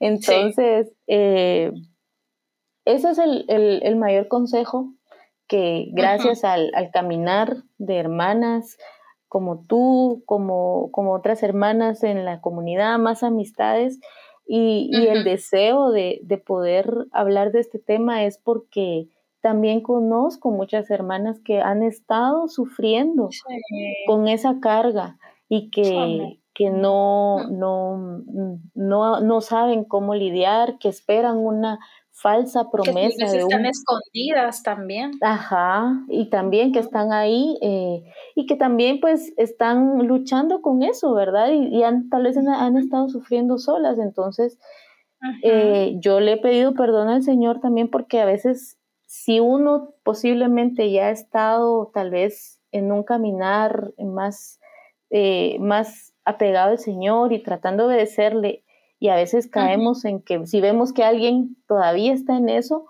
Entonces, 0.00 0.92
eh, 1.06 1.72
ese 2.88 3.10
es 3.10 3.18
el, 3.18 3.96
mayor 3.96 4.28
consejo 4.28 4.94
que 5.46 5.90
gracias 5.92 6.42
al, 6.42 6.72
caminar 6.90 7.58
de 7.76 7.96
hermanas 7.96 8.78
como 9.28 9.66
tú, 9.66 10.22
como, 10.24 10.90
como 10.90 11.12
otras 11.12 11.42
hermanas 11.42 12.02
en 12.02 12.24
la 12.24 12.40
comunidad, 12.40 12.98
más 12.98 13.22
amistades 13.22 14.00
y, 14.46 14.90
el 15.06 15.24
deseo 15.24 15.90
de, 15.90 16.42
poder 16.46 17.06
hablar 17.12 17.52
de 17.52 17.60
este 17.60 17.78
tema 17.78 18.24
es 18.24 18.38
porque 18.38 19.08
también 19.42 19.82
conozco 19.82 20.50
muchas 20.50 20.90
hermanas 20.90 21.40
que 21.40 21.60
han 21.60 21.82
estado 21.82 22.48
sufriendo 22.48 23.28
con 24.06 24.28
esa 24.28 24.60
carga 24.60 25.18
y 25.50 25.70
que, 25.70 26.40
que 26.54 26.70
no, 26.70 27.48
no, 27.50 28.22
no, 28.74 29.20
no 29.20 29.40
saben 29.42 29.84
cómo 29.84 30.14
lidiar, 30.14 30.78
que 30.78 30.88
esperan 30.88 31.36
una 31.36 31.78
falsa 32.20 32.70
promesa. 32.70 33.30
Que 33.30 33.38
están 33.38 33.66
escondidas 33.66 34.62
también. 34.62 35.12
Ajá, 35.20 36.04
y 36.08 36.30
también 36.30 36.72
que 36.72 36.80
están 36.80 37.12
ahí 37.12 37.56
eh, 37.62 38.02
y 38.34 38.46
que 38.46 38.56
también 38.56 39.00
pues 39.00 39.32
están 39.36 40.06
luchando 40.06 40.60
con 40.60 40.82
eso, 40.82 41.14
¿verdad? 41.14 41.50
Y, 41.52 41.82
han, 41.82 42.08
tal 42.08 42.24
vez 42.24 42.36
han, 42.36 42.76
estado 42.76 43.08
sufriendo 43.08 43.58
solas, 43.58 43.98
entonces 43.98 44.58
eh, 45.42 45.96
yo 46.00 46.20
le 46.20 46.32
he 46.32 46.36
pedido 46.36 46.74
perdón 46.74 47.08
al 47.08 47.22
Señor 47.22 47.60
también 47.60 47.88
porque 47.88 48.20
a 48.20 48.24
veces 48.24 48.78
si 49.06 49.40
uno 49.40 49.94
posiblemente 50.02 50.90
ya 50.90 51.06
ha 51.06 51.10
estado 51.10 51.90
tal 51.94 52.10
vez 52.10 52.60
en 52.72 52.92
un 52.92 53.02
caminar 53.04 53.92
más, 53.98 54.60
eh, 55.10 55.56
más 55.60 56.12
apegado 56.24 56.72
al 56.72 56.78
Señor 56.78 57.32
y 57.32 57.42
tratando 57.42 57.88
de 57.88 57.94
obedecerle, 57.94 58.64
y 59.00 59.08
a 59.08 59.14
veces 59.14 59.48
caemos 59.48 60.04
en 60.04 60.20
que 60.20 60.46
si 60.46 60.60
vemos 60.60 60.92
que 60.92 61.04
alguien 61.04 61.56
todavía 61.66 62.12
está 62.12 62.36
en 62.36 62.48
eso, 62.48 62.86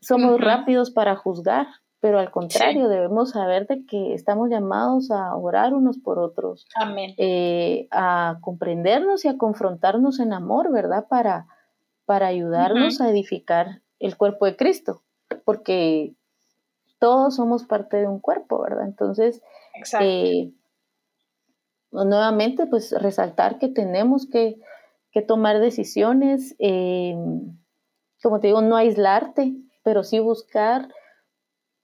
somos 0.00 0.40
rápidos 0.40 0.90
para 0.90 1.16
juzgar, 1.16 1.66
pero 2.00 2.18
al 2.18 2.30
contrario, 2.30 2.88
debemos 2.88 3.30
saber 3.30 3.66
de 3.66 3.86
que 3.86 4.14
estamos 4.14 4.50
llamados 4.50 5.10
a 5.10 5.36
orar 5.36 5.74
unos 5.74 5.98
por 5.98 6.18
otros, 6.18 6.66
eh, 7.16 7.86
a 7.92 8.38
comprendernos 8.40 9.24
y 9.24 9.28
a 9.28 9.38
confrontarnos 9.38 10.18
en 10.18 10.32
amor, 10.32 10.72
¿verdad? 10.72 11.06
Para, 11.08 11.46
para 12.04 12.26
ayudarnos 12.26 13.00
a 13.00 13.08
edificar 13.08 13.82
el 14.00 14.16
cuerpo 14.16 14.46
de 14.46 14.56
Cristo, 14.56 15.02
porque 15.44 16.14
todos 16.98 17.36
somos 17.36 17.64
parte 17.64 17.98
de 17.98 18.08
un 18.08 18.18
cuerpo, 18.18 18.62
¿verdad? 18.62 18.86
Entonces, 18.86 19.40
eh, 20.00 20.52
nuevamente, 21.92 22.66
pues 22.66 22.92
resaltar 22.92 23.58
que 23.58 23.68
tenemos 23.68 24.28
que 24.28 24.56
que 25.12 25.22
tomar 25.22 25.60
decisiones, 25.60 26.56
eh, 26.58 27.14
como 28.22 28.40
te 28.40 28.48
digo, 28.48 28.62
no 28.62 28.76
aislarte, 28.76 29.54
pero 29.82 30.04
sí 30.04 30.18
buscar 30.18 30.88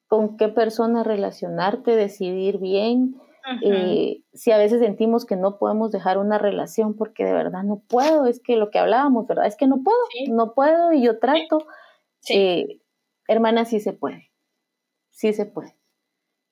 con 0.07 0.37
qué 0.37 0.49
persona 0.49 1.05
relacionarte, 1.05 1.95
decidir 1.95 2.59
bien, 2.59 3.21
eh, 3.63 4.23
si 4.35 4.51
a 4.53 4.59
veces 4.59 4.81
sentimos 4.81 5.25
que 5.25 5.37
no 5.37 5.59
podemos 5.59 5.91
dejar 5.91 6.19
una 6.19 6.39
relación 6.39 6.95
porque 6.95 7.25
de 7.25 7.33
verdad 7.33 7.63
no 7.63 7.83
puedo, 7.89 8.27
es 8.27 8.41
que 8.41 8.57
lo 8.57 8.71
que 8.71 8.79
hablábamos, 8.79 9.27
¿verdad? 9.27 9.47
Es 9.47 9.57
que 9.57 9.67
no 9.67 9.83
puedo, 9.83 9.99
no 10.29 10.55
puedo 10.55 10.93
y 10.93 11.03
yo 11.03 11.19
trato. 11.19 11.67
Eh, 12.29 12.81
hermana, 13.27 13.65
sí 13.65 13.81
se 13.81 13.93
puede, 13.93 14.31
sí 15.11 15.33
se 15.33 15.47
puede. 15.47 15.77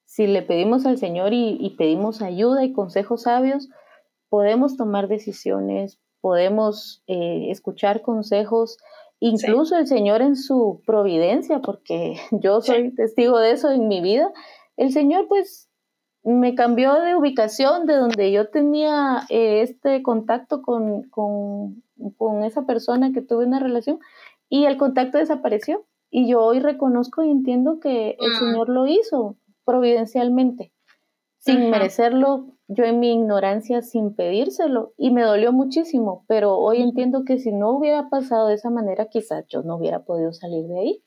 Si 0.04 0.26
le 0.26 0.42
pedimos 0.42 0.86
al 0.86 0.98
Señor 0.98 1.32
y, 1.32 1.74
pedimos 1.76 2.22
ayuda 2.22 2.64
y 2.64 2.72
consejos 2.72 3.22
sabios, 3.22 3.68
podemos 4.28 4.76
tomar 4.76 5.08
decisiones, 5.08 6.00
podemos 6.26 7.04
eh, 7.06 7.52
escuchar 7.52 8.02
consejos, 8.02 8.78
incluso 9.20 9.76
el 9.76 9.86
Señor 9.86 10.22
en 10.22 10.34
su 10.34 10.82
providencia, 10.84 11.60
porque 11.60 12.16
yo 12.32 12.60
soy 12.62 12.92
testigo 12.96 13.38
de 13.38 13.52
eso 13.52 13.70
en 13.70 13.86
mi 13.86 14.00
vida. 14.00 14.32
El 14.76 14.90
Señor 14.90 15.28
pues 15.28 15.68
me 16.24 16.56
cambió 16.56 16.94
de 16.94 17.14
ubicación 17.14 17.86
de 17.86 17.94
donde 17.94 18.32
yo 18.32 18.48
tenía 18.48 19.22
eh, 19.28 19.60
este 19.62 20.02
contacto 20.02 20.62
con, 20.62 21.04
con, 21.10 21.84
esa 22.42 22.66
persona 22.66 23.12
que 23.12 23.22
tuve 23.22 23.46
una 23.46 23.60
relación 23.60 24.00
y 24.48 24.64
el 24.64 24.78
contacto 24.78 25.18
desapareció. 25.18 25.84
Y 26.10 26.28
yo 26.28 26.42
hoy 26.42 26.58
reconozco 26.58 27.22
y 27.22 27.30
entiendo 27.30 27.78
que 27.78 28.16
el 28.18 28.32
mm. 28.32 28.38
Señor 28.40 28.68
lo 28.68 28.88
hizo 28.88 29.36
providencialmente, 29.64 30.72
sin 31.46 31.70
merecerlo, 31.70 32.46
yo 32.68 32.84
en 32.84 32.98
mi 32.98 33.12
ignorancia, 33.12 33.80
sin 33.80 34.14
pedírselo, 34.14 34.92
y 34.98 35.10
me 35.10 35.22
dolió 35.22 35.52
muchísimo, 35.52 36.24
pero 36.26 36.58
hoy 36.58 36.82
entiendo 36.82 37.24
que 37.24 37.38
si 37.38 37.52
no 37.52 37.70
hubiera 37.70 38.08
pasado 38.08 38.48
de 38.48 38.54
esa 38.54 38.68
manera, 38.68 39.06
quizás 39.08 39.44
yo 39.48 39.62
no 39.62 39.76
hubiera 39.76 40.04
podido 40.04 40.32
salir 40.32 40.66
de 40.66 40.78
ahí. 40.78 41.04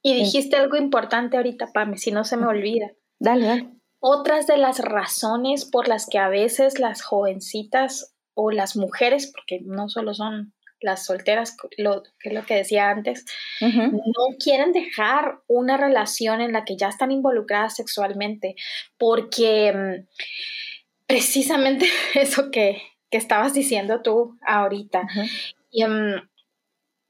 Y 0.00 0.14
dijiste 0.14 0.56
algo 0.56 0.76
importante 0.76 1.36
ahorita, 1.36 1.72
Pame, 1.74 1.98
si 1.98 2.10
no 2.10 2.24
se 2.24 2.36
me 2.36 2.46
olvida. 2.46 2.92
Dale, 3.18 3.46
dale. 3.46 3.70
Otras 3.98 4.46
de 4.46 4.56
las 4.56 4.78
razones 4.78 5.64
por 5.64 5.88
las 5.88 6.06
que 6.06 6.18
a 6.18 6.28
veces 6.28 6.78
las 6.78 7.02
jovencitas 7.02 8.14
o 8.34 8.50
las 8.50 8.76
mujeres, 8.76 9.30
porque 9.32 9.60
no 9.64 9.88
solo 9.88 10.14
son 10.14 10.53
las 10.84 11.06
solteras, 11.06 11.56
lo, 11.78 12.02
que 12.20 12.28
es 12.28 12.34
lo 12.34 12.44
que 12.44 12.54
decía 12.54 12.90
antes, 12.90 13.24
no 13.60 14.36
quieren 14.38 14.72
dejar 14.72 15.40
una 15.48 15.76
relación 15.76 16.40
en 16.40 16.52
la 16.52 16.64
que 16.64 16.76
ya 16.76 16.88
están 16.88 17.10
involucradas 17.10 17.76
sexualmente, 17.76 18.54
porque 18.98 19.72
mm, 19.72 20.06
precisamente 21.06 21.86
eso 22.14 22.50
que, 22.50 22.82
estabas 23.10 23.54
diciendo 23.54 24.02
tú 24.02 24.36
ahorita, 24.44 25.06
y, 25.70 25.84
mm, 25.84 26.28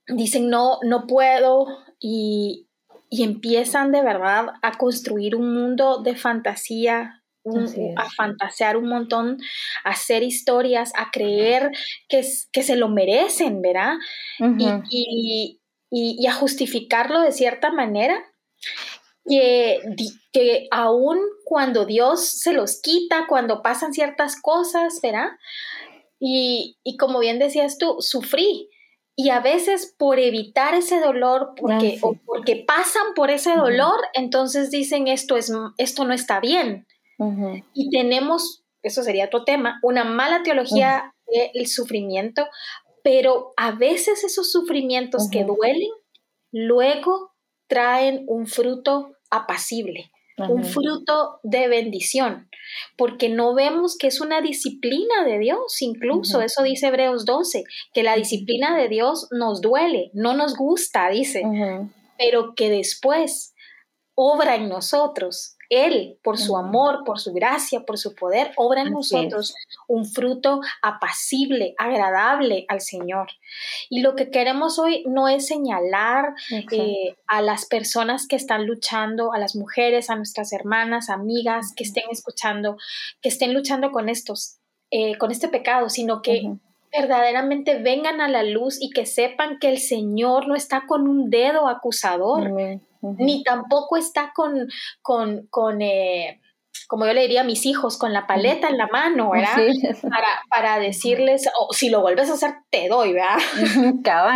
dicen, 0.08 0.50
no, 0.50 0.78
no 0.82 1.06
puedo, 1.06 1.66
y, 1.98 2.68
y 3.08 3.22
empiezan 3.22 3.90
de 3.90 4.02
verdad 4.02 4.48
a 4.60 4.76
construir 4.76 5.34
un 5.34 5.54
mundo 5.54 6.02
de 6.02 6.14
fantasía, 6.14 7.23
a 7.96 8.10
fantasear 8.10 8.76
un 8.76 8.88
montón, 8.88 9.38
a 9.84 9.90
hacer 9.90 10.22
historias, 10.22 10.92
a 10.96 11.10
creer 11.10 11.70
que, 12.08 12.22
que 12.52 12.62
se 12.62 12.76
lo 12.76 12.88
merecen, 12.88 13.60
¿verdad? 13.60 13.94
y, 14.90 15.60
y, 15.90 16.26
a 16.26 16.32
justificarlo 16.32 17.20
de 17.20 17.32
cierta 17.32 17.70
manera, 17.70 18.24
que, 19.26 19.80
que 20.32 20.68
aún 20.70 21.18
cuando 21.44 21.86
Dios 21.86 22.28
se 22.28 22.52
los 22.52 22.80
quita, 22.80 23.26
cuando 23.28 23.62
pasan 23.62 23.92
ciertas 23.92 24.40
cosas, 24.40 25.00
¿verdad? 25.02 25.28
Y, 26.18 26.78
y 26.82 26.96
como 26.96 27.20
bien 27.20 27.38
decías 27.38 27.78
tú, 27.78 27.96
sufrí, 28.00 28.68
y 29.16 29.30
a 29.30 29.40
veces 29.40 29.94
por 29.96 30.18
evitar 30.18 30.74
ese 30.74 30.98
dolor, 30.98 31.54
porque, 31.56 31.98
o 32.02 32.16
porque 32.26 32.64
pasan 32.66 33.14
por 33.14 33.30
ese 33.30 33.54
dolor, 33.54 34.00
entonces 34.12 34.70
dicen 34.70 35.06
esto, 35.06 35.36
es, 35.36 35.52
esto 35.78 36.04
no 36.04 36.12
está 36.12 36.40
bien. 36.40 36.86
Y 37.72 37.90
tenemos, 37.90 38.64
eso 38.82 39.02
sería 39.02 39.26
otro 39.26 39.44
tema, 39.44 39.78
una 39.82 40.04
mala 40.04 40.42
teología 40.42 41.14
del 41.26 41.66
sufrimiento, 41.66 42.46
pero 43.02 43.52
a 43.56 43.72
veces 43.72 44.24
esos 44.24 44.50
sufrimientos 44.50 45.28
que 45.30 45.44
duelen, 45.44 45.90
luego 46.52 47.32
traen 47.68 48.24
un 48.28 48.46
fruto 48.46 49.16
apacible 49.30 50.10
un 50.36 50.64
fruto 50.64 51.38
de 51.42 51.68
bendición, 51.68 52.48
porque 52.96 53.28
no 53.28 53.54
vemos 53.54 53.96
que 53.96 54.08
es 54.08 54.20
una 54.20 54.40
disciplina 54.40 55.24
de 55.24 55.38
Dios, 55.38 55.80
incluso 55.80 56.42
eso 56.42 56.62
dice 56.62 56.88
Hebreos 56.88 57.24
12, 57.24 57.64
que 57.92 58.02
la 58.02 58.16
disciplina 58.16 58.76
de 58.76 58.88
Dios 58.88 59.28
nos 59.30 59.60
duele, 59.60 60.10
no 60.12 60.34
nos 60.34 60.56
gusta, 60.56 61.08
dice, 61.08 61.42
pero 62.18 62.54
que 62.54 62.68
después 62.68 63.54
obra 64.14 64.56
en 64.56 64.68
nosotros 64.68 65.53
él, 65.74 66.18
por 66.22 66.38
su 66.38 66.56
amor, 66.56 67.04
por 67.04 67.18
su 67.18 67.32
gracia, 67.32 67.84
por 67.84 67.98
su 67.98 68.14
poder, 68.14 68.52
obra 68.56 68.82
en 68.82 68.92
nosotros 68.92 69.54
un 69.88 70.06
fruto 70.06 70.60
apacible, 70.82 71.74
agradable 71.78 72.64
al 72.68 72.80
Señor. 72.80 73.28
Y 73.90 74.00
lo 74.00 74.14
que 74.14 74.30
queremos 74.30 74.78
hoy 74.78 75.04
no 75.06 75.28
es 75.28 75.46
señalar 75.46 76.34
eh, 76.70 77.16
a 77.26 77.42
las 77.42 77.66
personas 77.66 78.26
que 78.26 78.36
están 78.36 78.66
luchando, 78.66 79.32
a 79.32 79.38
las 79.38 79.56
mujeres, 79.56 80.10
a 80.10 80.16
nuestras 80.16 80.52
hermanas, 80.52 81.10
amigas 81.10 81.72
que 81.76 81.84
estén 81.84 82.04
escuchando, 82.10 82.76
que 83.20 83.28
estén 83.28 83.54
luchando 83.54 83.90
con 83.90 84.08
estos, 84.08 84.58
eh, 84.90 85.16
con 85.18 85.30
este 85.30 85.48
pecado, 85.48 85.88
sino 85.88 86.22
que 86.22 86.42
verdaderamente 86.96 87.78
vengan 87.78 88.20
a 88.20 88.28
la 88.28 88.42
luz 88.42 88.78
y 88.80 88.90
que 88.90 89.06
sepan 89.06 89.58
que 89.58 89.68
el 89.68 89.78
Señor 89.78 90.48
no 90.48 90.54
está 90.54 90.86
con 90.86 91.08
un 91.08 91.30
dedo 91.30 91.68
acusador 91.68 92.50
ni 93.18 93.42
tampoco 93.42 93.96
está 93.96 94.32
con, 94.34 94.68
con, 95.02 95.46
con 95.48 95.82
eh, 95.82 96.40
como 96.88 97.06
yo 97.06 97.12
le 97.12 97.22
diría 97.22 97.42
a 97.42 97.44
mis 97.44 97.66
hijos, 97.66 97.98
con 97.98 98.12
la 98.12 98.26
paleta 98.26 98.68
en 98.68 98.76
la 98.76 98.86
mano, 98.88 99.30
¿verdad? 99.30 99.56
Para, 100.02 100.28
para, 100.50 100.78
decirles, 100.78 101.48
o 101.58 101.72
si 101.72 101.88
lo 101.88 102.00
vuelves 102.00 102.30
a 102.30 102.34
hacer, 102.34 102.54
te 102.70 102.88
doy, 102.88 103.12
¿verdad? 103.12 103.38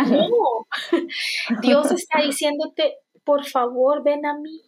No. 0.07 1.57
Dios 1.61 1.91
está 1.91 2.21
diciéndote, 2.21 2.97
por 3.23 3.45
favor, 3.45 4.03
ven 4.03 4.25
a 4.25 4.33
mí, 4.33 4.61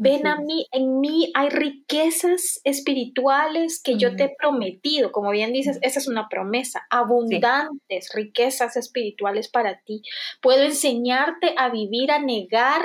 Ven 0.00 0.26
a 0.26 0.36
mí, 0.36 0.66
en 0.72 1.00
mí 1.00 1.32
hay 1.34 1.48
riquezas 1.48 2.60
espirituales 2.64 3.80
que 3.82 3.96
yo 3.96 4.14
te 4.16 4.24
he 4.24 4.34
prometido. 4.38 5.12
Como 5.12 5.30
bien 5.30 5.52
dices, 5.52 5.78
esa 5.82 5.98
es 5.98 6.06
una 6.06 6.28
promesa, 6.28 6.86
abundantes 6.90 8.10
riquezas 8.14 8.76
espirituales 8.76 9.48
para 9.48 9.80
ti. 9.80 10.02
Puedo 10.40 10.62
enseñarte 10.62 11.54
a 11.56 11.68
vivir, 11.70 12.10
a 12.12 12.18
negar 12.18 12.82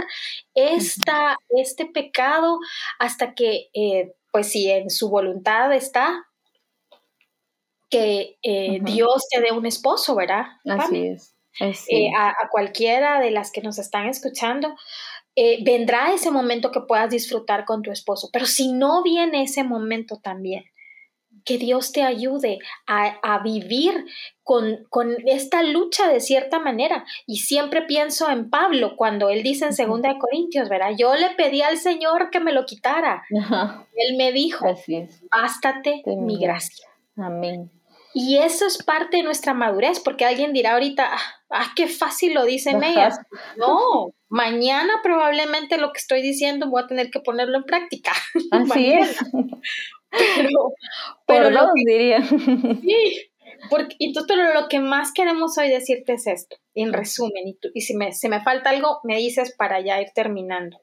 esta, 0.53 1.37
este 1.49 1.85
pecado 1.85 2.59
hasta 2.99 3.33
que, 3.33 3.69
eh, 3.73 4.13
pues 4.31 4.49
si 4.49 4.69
en 4.69 4.89
su 4.89 5.09
voluntad 5.09 5.71
está, 5.73 6.25
que 7.89 8.37
eh, 8.41 8.79
Dios 8.81 9.27
te 9.29 9.39
dé 9.39 9.51
un 9.51 9.67
esposo, 9.67 10.15
¿verdad? 10.15 10.45
Así 10.65 11.07
es. 11.07 11.33
Eh, 11.59 12.09
a, 12.17 12.33
cualquiera 12.49 13.19
de 13.19 13.29
las 13.29 13.51
que 13.51 13.61
nos 13.61 13.77
están 13.77 14.07
escuchando, 14.07 14.75
eh, 15.35 15.63
vendrá 15.63 16.13
ese 16.13 16.31
momento 16.31 16.71
que 16.71 16.81
puedas 16.81 17.09
disfrutar 17.09 17.65
con 17.65 17.81
tu 17.81 17.91
esposo, 17.91 18.29
pero 18.31 18.45
si 18.45 18.71
no 18.71 19.03
viene 19.03 19.43
ese 19.43 19.63
momento 19.63 20.19
también, 20.21 20.63
que 21.45 21.57
Dios 21.57 21.91
te 21.91 22.03
ayude 22.03 22.59
a, 22.87 23.39
vivir 23.43 24.05
con, 24.43 24.85
esta 25.25 25.63
lucha 25.63 26.07
de 26.07 26.19
cierta 26.19 26.59
manera. 26.59 27.05
Y 27.25 27.37
siempre 27.37 27.81
pienso 27.81 28.29
en 28.29 28.49
Pablo 28.49 28.95
cuando 28.95 29.29
él 29.29 29.43
dice 29.43 29.65
en 29.65 29.89
2 29.89 30.01
de 30.01 30.17
Corintios, 30.19 30.69
¿verdad? 30.69 30.91
Yo 30.97 31.13
le 31.15 31.31
pedí 31.31 31.61
al 31.61 31.77
Señor 31.77 32.29
que 32.29 32.39
me 32.39 32.53
lo 32.53 32.65
quitara. 32.65 33.23
Él 33.29 34.17
me 34.17 34.31
dijo, 34.31 34.65
bástate 35.31 36.01
mi 36.05 36.37
gracia. 36.37 36.87
Amén. 37.17 37.69
Y 38.13 38.37
eso 38.37 38.67
es 38.67 38.81
parte 38.83 39.17
de 39.17 39.23
nuestra 39.23 39.53
madurez, 39.53 39.99
porque 39.99 40.25
alguien 40.25 40.53
dirá 40.53 40.73
ahorita, 40.73 41.09
ah, 41.49 41.73
qué 41.75 41.87
fácil 41.87 42.33
lo 42.33 42.45
dicen 42.45 42.83
ellas. 42.83 43.19
No, 43.57 44.13
mañana 44.29 44.99
probablemente 45.01 45.77
lo 45.77 45.91
que 45.91 45.99
estoy 45.99 46.21
diciendo 46.21 46.69
voy 46.69 46.83
a 46.83 46.87
tener 46.87 47.09
que 47.09 47.19
ponerlo 47.19 47.57
en 47.57 47.63
práctica. 47.63 48.11
Así 48.51 48.93
es. 48.93 49.17
Pero, 50.11 50.73
pero 51.25 51.49
lo 51.49 51.73
diría. 51.73 52.23
Sí, 52.23 53.31
porque, 53.69 53.95
entonces, 53.99 54.35
pero 54.35 54.53
lo 54.53 54.67
que 54.67 54.79
más 54.79 55.11
queremos 55.13 55.57
hoy 55.57 55.69
decirte 55.69 56.13
es 56.13 56.27
esto, 56.27 56.57
en 56.73 56.93
resumen, 56.93 57.47
y, 57.47 57.57
y 57.73 57.81
si 57.81 57.95
me, 57.95 58.11
se 58.13 58.29
me 58.29 58.41
falta 58.41 58.71
algo, 58.71 58.99
me 59.03 59.17
dices 59.17 59.53
para 59.57 59.79
ya 59.81 60.01
ir 60.01 60.09
terminando. 60.13 60.81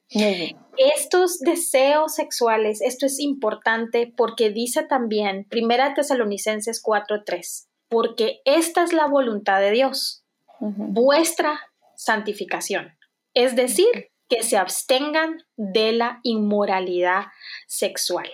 Estos 0.77 1.39
deseos 1.41 2.15
sexuales, 2.15 2.81
esto 2.81 3.07
es 3.07 3.19
importante 3.19 4.13
porque 4.17 4.51
dice 4.51 4.83
también, 4.83 5.47
Primera 5.49 5.95
Tesalonicenses 5.95 6.83
4.3, 6.83 7.67
porque 7.89 8.41
esta 8.45 8.83
es 8.83 8.93
la 8.93 9.07
voluntad 9.07 9.61
de 9.61 9.71
Dios, 9.71 10.25
vuestra 10.61 11.61
santificación, 11.97 12.97
es 13.35 13.57
decir, 13.57 14.11
que 14.29 14.43
se 14.45 14.57
abstengan 14.57 15.43
de 15.57 15.93
la 15.93 16.21
inmoralidad 16.23 17.25
sexual. 17.67 18.31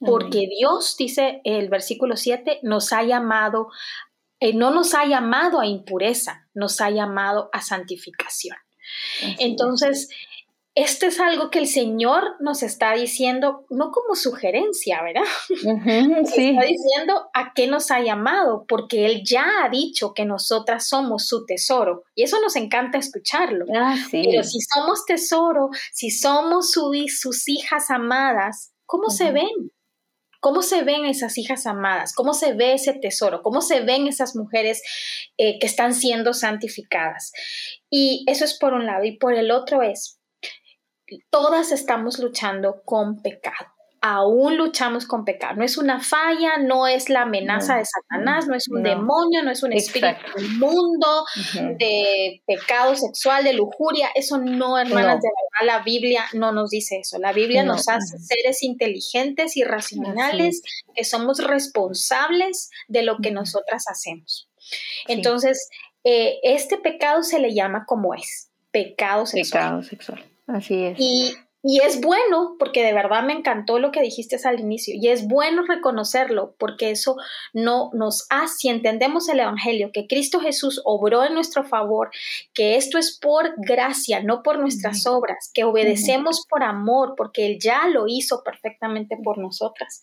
Porque 0.00 0.46
Dios, 0.46 0.96
dice 0.96 1.40
el 1.44 1.68
versículo 1.68 2.16
7, 2.16 2.60
nos 2.62 2.92
ha 2.92 3.02
llamado, 3.02 3.68
eh, 4.40 4.54
no 4.54 4.70
nos 4.70 4.94
ha 4.94 5.04
llamado 5.06 5.60
a 5.60 5.66
impureza, 5.66 6.48
nos 6.54 6.80
ha 6.80 6.90
llamado 6.90 7.50
a 7.52 7.62
santificación. 7.62 8.56
Entonces, 9.38 10.08
esto 10.78 11.06
es 11.06 11.18
algo 11.18 11.50
que 11.50 11.58
el 11.58 11.66
Señor 11.66 12.36
nos 12.38 12.62
está 12.62 12.92
diciendo, 12.94 13.66
no 13.68 13.90
como 13.90 14.14
sugerencia, 14.14 15.02
¿verdad? 15.02 15.24
sí. 15.48 16.50
Está 16.50 16.62
diciendo 16.62 17.28
a 17.34 17.52
qué 17.52 17.66
nos 17.66 17.90
ha 17.90 18.00
llamado, 18.00 18.64
porque 18.68 19.04
Él 19.04 19.22
ya 19.24 19.64
ha 19.64 19.68
dicho 19.68 20.14
que 20.14 20.24
nosotras 20.24 20.86
somos 20.86 21.26
su 21.26 21.44
tesoro. 21.46 22.04
Y 22.14 22.22
eso 22.22 22.40
nos 22.40 22.54
encanta 22.54 22.96
escucharlo. 22.96 23.64
Ah, 23.74 23.96
Pero 24.12 24.44
si 24.44 24.60
somos 24.60 25.04
tesoro, 25.04 25.70
si 25.92 26.10
somos 26.10 26.70
sus 26.70 27.48
hijas 27.48 27.90
amadas, 27.90 28.72
¿cómo 28.86 29.10
se 29.10 29.32
ven? 29.32 29.72
¿Cómo 30.40 30.62
se 30.62 30.82
ven 30.82 31.04
esas 31.04 31.36
hijas 31.38 31.66
amadas? 31.66 32.14
¿Cómo 32.14 32.32
se 32.32 32.52
ve 32.52 32.74
ese 32.74 32.92
tesoro? 32.94 33.42
¿Cómo 33.42 33.60
se 33.60 33.80
ven 33.80 34.06
esas 34.06 34.36
mujeres 34.36 34.82
eh, 35.36 35.58
que 35.58 35.66
están 35.66 35.94
siendo 35.94 36.32
santificadas? 36.32 37.32
Y 37.90 38.24
eso 38.28 38.44
es 38.44 38.58
por 38.58 38.72
un 38.72 38.86
lado. 38.86 39.04
Y 39.04 39.16
por 39.16 39.34
el 39.34 39.50
otro 39.50 39.82
es, 39.82 40.20
todas 41.30 41.72
estamos 41.72 42.18
luchando 42.18 42.82
con 42.84 43.20
pecado 43.22 43.77
aún 44.00 44.56
luchamos 44.56 45.06
con 45.06 45.24
pecado. 45.24 45.56
No 45.56 45.64
es 45.64 45.76
una 45.76 46.00
falla, 46.00 46.58
no 46.58 46.86
es 46.86 47.08
la 47.08 47.22
amenaza 47.22 47.76
de 47.76 47.84
Satanás, 47.84 48.46
no 48.46 48.54
es 48.54 48.68
un 48.68 48.82
demonio, 48.82 49.42
no 49.42 49.50
es 49.50 49.62
un 49.62 49.72
espíritu 49.72 50.20
del 50.36 50.50
mundo, 50.58 51.24
de 51.78 52.42
pecado 52.46 52.94
sexual, 52.94 53.44
de 53.44 53.52
lujuria. 53.52 54.08
Eso 54.14 54.38
no, 54.38 54.78
hermanas, 54.78 55.20
de 55.20 55.28
verdad, 55.28 55.78
la 55.78 55.82
Biblia 55.82 56.24
no 56.32 56.52
nos 56.52 56.70
dice 56.70 56.98
eso. 57.00 57.18
La 57.18 57.32
Biblia 57.32 57.62
nos 57.62 57.88
hace 57.88 58.18
seres 58.18 58.62
inteligentes 58.62 59.56
y 59.56 59.64
racionales 59.64 60.62
que 60.94 61.04
somos 61.04 61.38
responsables 61.44 62.70
de 62.86 63.02
lo 63.02 63.18
que 63.18 63.30
nosotras 63.30 63.86
hacemos. 63.88 64.48
Entonces, 65.06 65.68
eh, 66.04 66.38
este 66.42 66.78
pecado 66.78 67.22
se 67.22 67.40
le 67.40 67.54
llama 67.54 67.84
como 67.86 68.14
es, 68.14 68.50
pecado 68.70 69.26
sexual. 69.26 69.62
Pecado 69.64 69.82
sexual. 69.82 70.24
Así 70.46 70.84
es. 70.84 70.98
Y 70.98 71.34
y 71.70 71.80
es 71.80 72.00
bueno, 72.00 72.56
porque 72.58 72.82
de 72.82 72.94
verdad 72.94 73.22
me 73.22 73.34
encantó 73.34 73.78
lo 73.78 73.92
que 73.92 74.00
dijiste 74.00 74.38
al 74.44 74.58
inicio, 74.58 74.94
y 74.96 75.08
es 75.08 75.28
bueno 75.28 75.66
reconocerlo, 75.66 76.54
porque 76.58 76.90
eso 76.90 77.16
no 77.52 77.90
nos 77.92 78.26
hace, 78.30 78.54
si 78.56 78.68
entendemos 78.70 79.28
el 79.28 79.40
Evangelio, 79.40 79.90
que 79.92 80.06
Cristo 80.06 80.40
Jesús 80.40 80.80
obró 80.86 81.24
en 81.24 81.34
nuestro 81.34 81.64
favor, 81.64 82.08
que 82.54 82.76
esto 82.76 82.96
es 82.96 83.18
por 83.20 83.52
gracia, 83.58 84.22
no 84.22 84.42
por 84.42 84.58
nuestras 84.58 85.06
obras, 85.06 85.50
que 85.52 85.64
obedecemos 85.64 86.46
por 86.48 86.62
amor, 86.62 87.12
porque 87.18 87.44
Él 87.44 87.58
ya 87.60 87.86
lo 87.86 88.06
hizo 88.08 88.42
perfectamente 88.42 89.18
por 89.22 89.36
nosotras. 89.36 90.00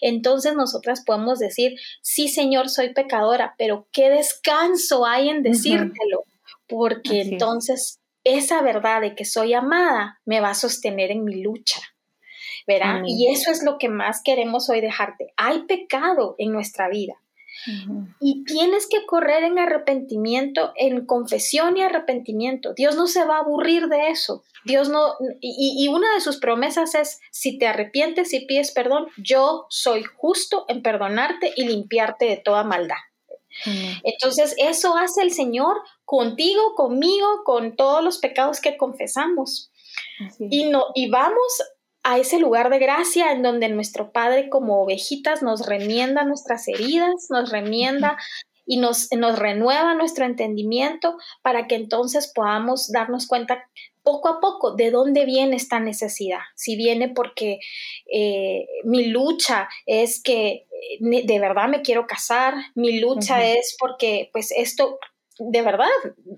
Entonces 0.00 0.54
nosotras 0.54 1.02
podemos 1.04 1.40
decir, 1.40 1.80
sí 2.00 2.28
Señor, 2.28 2.68
soy 2.68 2.94
pecadora, 2.94 3.56
pero 3.58 3.88
qué 3.90 4.08
descanso 4.08 5.04
hay 5.04 5.30
en 5.30 5.42
decírtelo, 5.42 6.22
porque 6.68 7.22
entonces 7.22 7.98
esa 8.36 8.62
verdad 8.62 9.00
de 9.00 9.14
que 9.14 9.24
soy 9.24 9.54
amada 9.54 10.20
me 10.24 10.40
va 10.40 10.50
a 10.50 10.54
sostener 10.54 11.10
en 11.10 11.24
mi 11.24 11.42
lucha. 11.42 11.80
¿Verdad? 12.66 13.02
Y 13.06 13.32
eso 13.32 13.50
es 13.50 13.62
lo 13.62 13.78
que 13.78 13.88
más 13.88 14.20
queremos 14.22 14.68
hoy 14.68 14.82
dejarte. 14.82 15.32
Hay 15.38 15.62
pecado 15.62 16.34
en 16.36 16.52
nuestra 16.52 16.88
vida. 16.90 17.14
Y 18.20 18.44
tienes 18.44 18.86
que 18.86 19.04
correr 19.04 19.42
en 19.42 19.58
arrepentimiento, 19.58 20.72
en 20.76 21.06
confesión 21.06 21.76
y 21.76 21.82
arrepentimiento. 21.82 22.72
Dios 22.74 22.94
no 22.94 23.06
se 23.06 23.24
va 23.24 23.36
a 23.36 23.40
aburrir 23.40 23.88
de 23.88 24.08
eso. 24.08 24.44
Dios 24.64 24.88
no, 24.88 25.14
y, 25.40 25.74
y, 25.78 25.88
una 25.88 26.12
de 26.14 26.20
sus 26.20 26.38
promesas 26.38 26.94
es, 26.94 27.20
si 27.30 27.58
te 27.58 27.66
arrepientes 27.66 28.32
y 28.32 28.46
pides 28.46 28.70
perdón, 28.70 29.06
yo 29.16 29.66
soy 29.70 30.04
justo 30.04 30.66
en 30.68 30.82
perdonarte 30.82 31.52
y 31.56 31.64
limpiarte 31.64 32.26
de 32.26 32.36
toda 32.36 32.64
maldad. 32.64 32.96
Entonces, 33.64 34.54
eso 34.58 34.96
hace 34.96 35.22
el 35.22 35.32
Señor 35.32 35.80
contigo, 36.04 36.74
conmigo, 36.74 37.42
con 37.44 37.76
todos 37.76 38.02
los 38.02 38.18
pecados 38.18 38.60
que 38.60 38.76
confesamos. 38.76 39.70
Y, 40.38 40.64
no, 40.70 40.86
y 40.94 41.10
vamos 41.10 41.62
a 42.02 42.18
ese 42.18 42.38
lugar 42.38 42.70
de 42.70 42.78
gracia 42.78 43.32
en 43.32 43.42
donde 43.42 43.68
nuestro 43.68 44.12
Padre 44.12 44.48
como 44.48 44.82
ovejitas 44.82 45.42
nos 45.42 45.66
remienda 45.66 46.24
nuestras 46.24 46.66
heridas, 46.68 47.26
nos 47.30 47.50
remienda 47.50 48.16
y 48.64 48.76
nos, 48.76 49.08
nos 49.16 49.38
renueva 49.38 49.94
nuestro 49.94 50.24
entendimiento 50.24 51.16
para 51.42 51.66
que 51.66 51.74
entonces 51.74 52.30
podamos 52.34 52.90
darnos 52.92 53.26
cuenta 53.26 53.64
poco 54.08 54.28
a 54.30 54.40
poco 54.40 54.74
de 54.74 54.90
dónde 54.90 55.26
viene 55.26 55.56
esta 55.56 55.80
necesidad. 55.80 56.40
Si 56.54 56.76
viene 56.76 57.10
porque 57.10 57.60
eh, 58.10 58.66
mi 58.84 59.04
lucha 59.08 59.68
es 59.84 60.22
que 60.22 60.66
eh, 60.70 61.24
de 61.24 61.38
verdad 61.38 61.68
me 61.68 61.82
quiero 61.82 62.06
casar, 62.06 62.54
mi 62.74 63.00
lucha 63.00 63.44
es 63.44 63.76
porque 63.78 64.30
pues 64.32 64.50
esto, 64.56 64.98
de 65.38 65.60
verdad, 65.60 65.90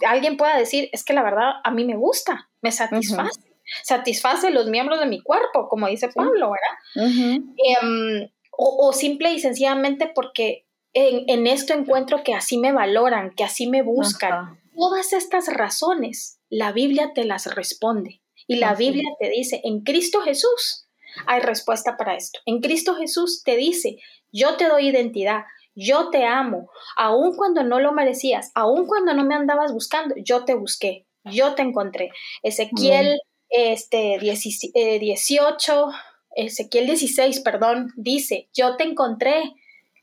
alguien 0.04 0.36
pueda 0.36 0.56
decir, 0.56 0.88
es 0.90 1.04
que 1.04 1.12
la 1.12 1.22
verdad 1.22 1.52
a 1.62 1.70
mí 1.70 1.84
me 1.84 1.94
gusta, 1.94 2.48
me 2.60 2.72
satisface. 2.72 3.40
Satisface 3.84 4.50
los 4.50 4.66
miembros 4.66 4.98
de 4.98 5.06
mi 5.06 5.22
cuerpo, 5.22 5.68
como 5.68 5.86
dice 5.86 6.08
Pablo, 6.08 6.50
¿verdad? 6.50 7.14
Em, 7.22 8.28
o, 8.50 8.92
simple 8.92 9.32
y 9.32 9.38
sencillamente 9.38 10.10
porque 10.12 10.66
en, 10.92 11.46
esto 11.46 11.72
encuentro 11.72 12.24
que 12.24 12.34
así 12.34 12.58
me 12.58 12.72
valoran, 12.72 13.30
que 13.30 13.44
así 13.44 13.68
me 13.68 13.82
buscan. 13.82 14.58
Todas 14.80 15.12
estas 15.12 15.46
razones, 15.48 16.40
la 16.48 16.72
Biblia 16.72 17.12
te 17.14 17.26
las 17.26 17.54
responde. 17.54 18.22
Y 18.46 18.56
la 18.56 18.74
Biblia 18.74 19.10
te 19.20 19.28
dice, 19.28 19.60
en 19.62 19.82
Cristo 19.82 20.22
Jesús 20.22 20.88
hay 21.26 21.40
respuesta 21.40 21.98
para 21.98 22.16
esto. 22.16 22.40
En 22.46 22.60
Cristo 22.60 22.94
Jesús 22.94 23.42
te 23.44 23.56
dice, 23.56 23.98
yo 24.32 24.56
te 24.56 24.68
doy 24.68 24.88
identidad, 24.88 25.42
yo 25.74 26.08
te 26.08 26.24
amo, 26.24 26.70
aun 26.96 27.36
cuando 27.36 27.62
no 27.62 27.78
lo 27.78 27.92
merecías, 27.92 28.50
aun 28.54 28.86
cuando 28.86 29.12
no 29.12 29.22
me 29.24 29.34
andabas 29.34 29.70
buscando, 29.70 30.14
yo 30.24 30.46
te 30.46 30.54
busqué, 30.54 31.06
yo 31.24 31.54
te 31.54 31.60
encontré. 31.60 32.10
Ezequiel 32.42 33.20
este, 33.50 34.18
18, 34.18 35.90
eh, 36.34 36.44
Ezequiel 36.46 36.86
16, 36.86 37.40
perdón, 37.40 37.92
dice, 37.96 38.48
yo 38.54 38.76
te 38.76 38.84
encontré, 38.84 39.42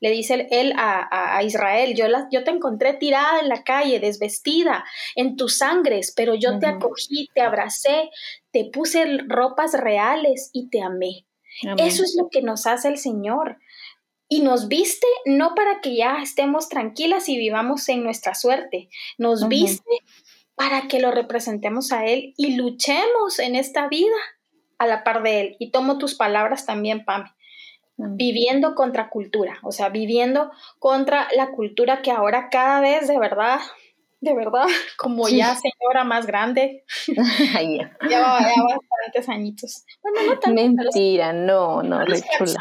le 0.00 0.10
dice 0.10 0.46
él 0.50 0.74
a, 0.76 1.42
Israel, 1.42 1.94
yo, 1.94 2.08
la, 2.08 2.28
yo, 2.30 2.44
te 2.44 2.50
encontré 2.50 2.94
tirada 2.94 3.40
en 3.40 3.48
la 3.48 3.62
calle, 3.64 4.00
desvestida, 4.00 4.84
en 5.16 5.36
tus 5.36 5.58
sangres, 5.58 6.12
pero 6.16 6.34
yo 6.34 6.58
te 6.58 6.66
acogí, 6.66 7.28
te 7.34 7.40
abracé, 7.40 8.10
te 8.52 8.64
puse 8.72 9.04
ropas 9.26 9.72
reales 9.72 10.50
y 10.52 10.68
te 10.68 10.82
amé. 10.82 11.26
Eso 11.78 12.04
es 12.04 12.16
lo 12.18 12.28
que 12.28 12.42
nos 12.42 12.66
hace 12.66 12.88
el 12.88 12.98
Señor. 12.98 13.58
Y 14.28 14.42
nos 14.42 14.68
viste 14.68 15.06
no 15.24 15.54
para 15.54 15.80
que 15.80 15.96
ya 15.96 16.18
estemos 16.22 16.68
tranquilas 16.68 17.28
y 17.28 17.38
vivamos 17.38 17.88
en 17.88 18.04
nuestra 18.04 18.34
suerte, 18.34 18.90
nos 19.16 19.48
viste 19.48 19.90
para 20.54 20.86
que 20.86 21.00
lo 21.00 21.10
representemos 21.12 21.92
a 21.92 22.04
Él 22.04 22.34
y 22.36 22.56
luchemos 22.56 23.38
en 23.38 23.56
esta 23.56 23.88
vida 23.88 24.16
a 24.76 24.86
la 24.86 25.02
par 25.02 25.22
de 25.22 25.40
Él. 25.40 25.56
Y 25.58 25.70
tomo 25.70 25.96
tus 25.98 26.14
palabras 26.14 26.66
también, 26.66 27.04
Pame. 27.04 27.30
Viviendo 28.00 28.76
contra 28.76 29.10
cultura, 29.10 29.58
o 29.62 29.72
sea, 29.72 29.88
viviendo 29.88 30.52
contra 30.78 31.26
la 31.36 31.50
cultura 31.50 32.00
que 32.00 32.12
ahora 32.12 32.48
cada 32.48 32.80
vez 32.80 33.08
de 33.08 33.18
verdad 33.18 33.58
de 34.20 34.34
verdad, 34.34 34.64
como 34.96 35.28
ya 35.28 35.54
señora 35.54 36.04
más 36.04 36.26
grande. 36.26 36.84
ya, 37.16 37.96
ya, 38.10 38.20
bastantes 38.20 39.28
añitos. 39.28 39.84
Bueno, 40.02 40.34
no 40.34 40.38
tanto, 40.38 40.62
Mentira, 40.62 41.32
no, 41.32 41.82
no, 41.82 42.04
chula. 42.36 42.60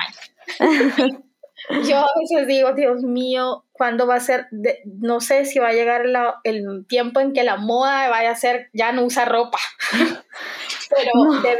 Yo 1.69 1.97
a 1.97 2.07
veces 2.19 2.47
digo, 2.47 2.73
Dios 2.73 3.03
mío, 3.03 3.65
¿cuándo 3.73 4.07
va 4.07 4.15
a 4.15 4.19
ser? 4.19 4.47
no 4.85 5.19
sé 5.19 5.45
si 5.45 5.59
va 5.59 5.69
a 5.69 5.73
llegar 5.73 6.05
el 6.43 6.85
tiempo 6.87 7.19
en 7.19 7.33
que 7.33 7.43
la 7.43 7.57
moda 7.57 8.09
vaya 8.09 8.31
a 8.31 8.35
ser, 8.35 8.69
ya 8.73 8.91
no 8.93 9.03
usa 9.03 9.25
ropa. 9.25 9.59
Pero 10.89 11.11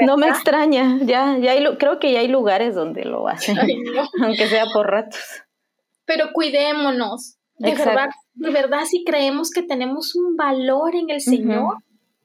no, 0.01 0.17
me 0.17 0.29
extraña, 0.29 0.99
ya, 1.01 1.37
ya 1.37 1.51
hay, 1.51 1.77
creo 1.77 1.99
que 1.99 2.13
ya 2.13 2.19
hay 2.19 2.29
lugares 2.29 2.73
donde 2.73 3.03
lo 3.03 3.27
hacen, 3.27 3.57
aunque 4.23 4.47
sea 4.47 4.65
por 4.73 4.89
ratos. 4.89 5.43
Pero 6.05 6.31
cuidémonos, 6.31 7.37
de 7.57 7.75
verdad, 7.75 8.09
de 8.35 8.51
verdad, 8.51 8.85
si 8.85 9.03
creemos 9.03 9.51
que 9.51 9.63
tenemos 9.63 10.15
un 10.15 10.37
valor 10.37 10.95
en 10.95 11.09
el 11.09 11.19
Señor, 11.19 11.79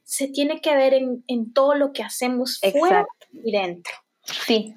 se 0.05 0.29
tiene 0.29 0.61
que 0.61 0.77
ver 0.77 0.95
en, 0.95 1.53
todo 1.53 1.75
lo 1.75 1.93
que 1.93 2.05
hacemos 2.05 2.61
fuera 2.73 3.07
y 3.33 3.51
dentro. 3.51 3.93
Sí. 4.25 4.75